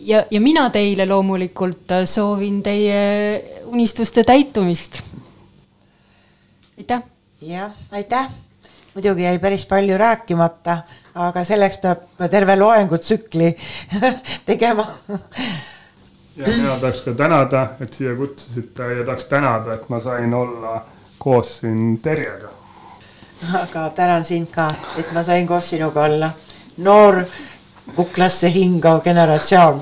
ja, 0.00 0.24
ja 0.30 0.40
mina 0.40 0.70
teile 0.70 1.06
loomulikult 1.06 1.94
soovin 2.04 2.62
teie 2.62 3.62
unistuste 3.64 4.24
täitumist. 4.24 5.02
aitäh. 6.78 7.02
jah, 7.42 7.72
aitäh. 7.90 8.28
muidugi 8.94 9.22
jäi 9.22 9.38
päris 9.38 9.66
palju 9.66 9.98
rääkimata, 9.98 10.78
aga 11.14 11.44
selleks 11.44 11.78
peab 11.78 12.30
terve 12.30 12.56
loengutsükli 12.56 13.56
tegema 14.46 14.86
ja 16.36 16.46
mina 16.46 16.76
tahaks 16.80 17.00
ka 17.00 17.12
tänada, 17.12 17.66
et 17.80 17.92
siia 17.92 18.14
kutsusite 18.16 18.94
ja 18.94 19.04
tahaks 19.04 19.26
tänada, 19.26 19.74
et 19.74 19.88
ma 19.88 20.00
sain 20.00 20.34
olla 20.34 20.84
koos 21.18 21.58
siin 21.60 21.98
Terjega. 22.02 22.48
aga 23.62 23.90
tänan 23.90 24.24
sind 24.24 24.48
ka, 24.52 24.70
et 24.98 25.12
ma 25.12 25.22
sain 25.24 25.46
koos 25.46 25.70
sinuga 25.70 26.04
olla. 26.04 26.30
noor 26.76 27.24
kuklasse 27.96 28.48
hingav 28.54 29.02
generatsioon 29.04 29.80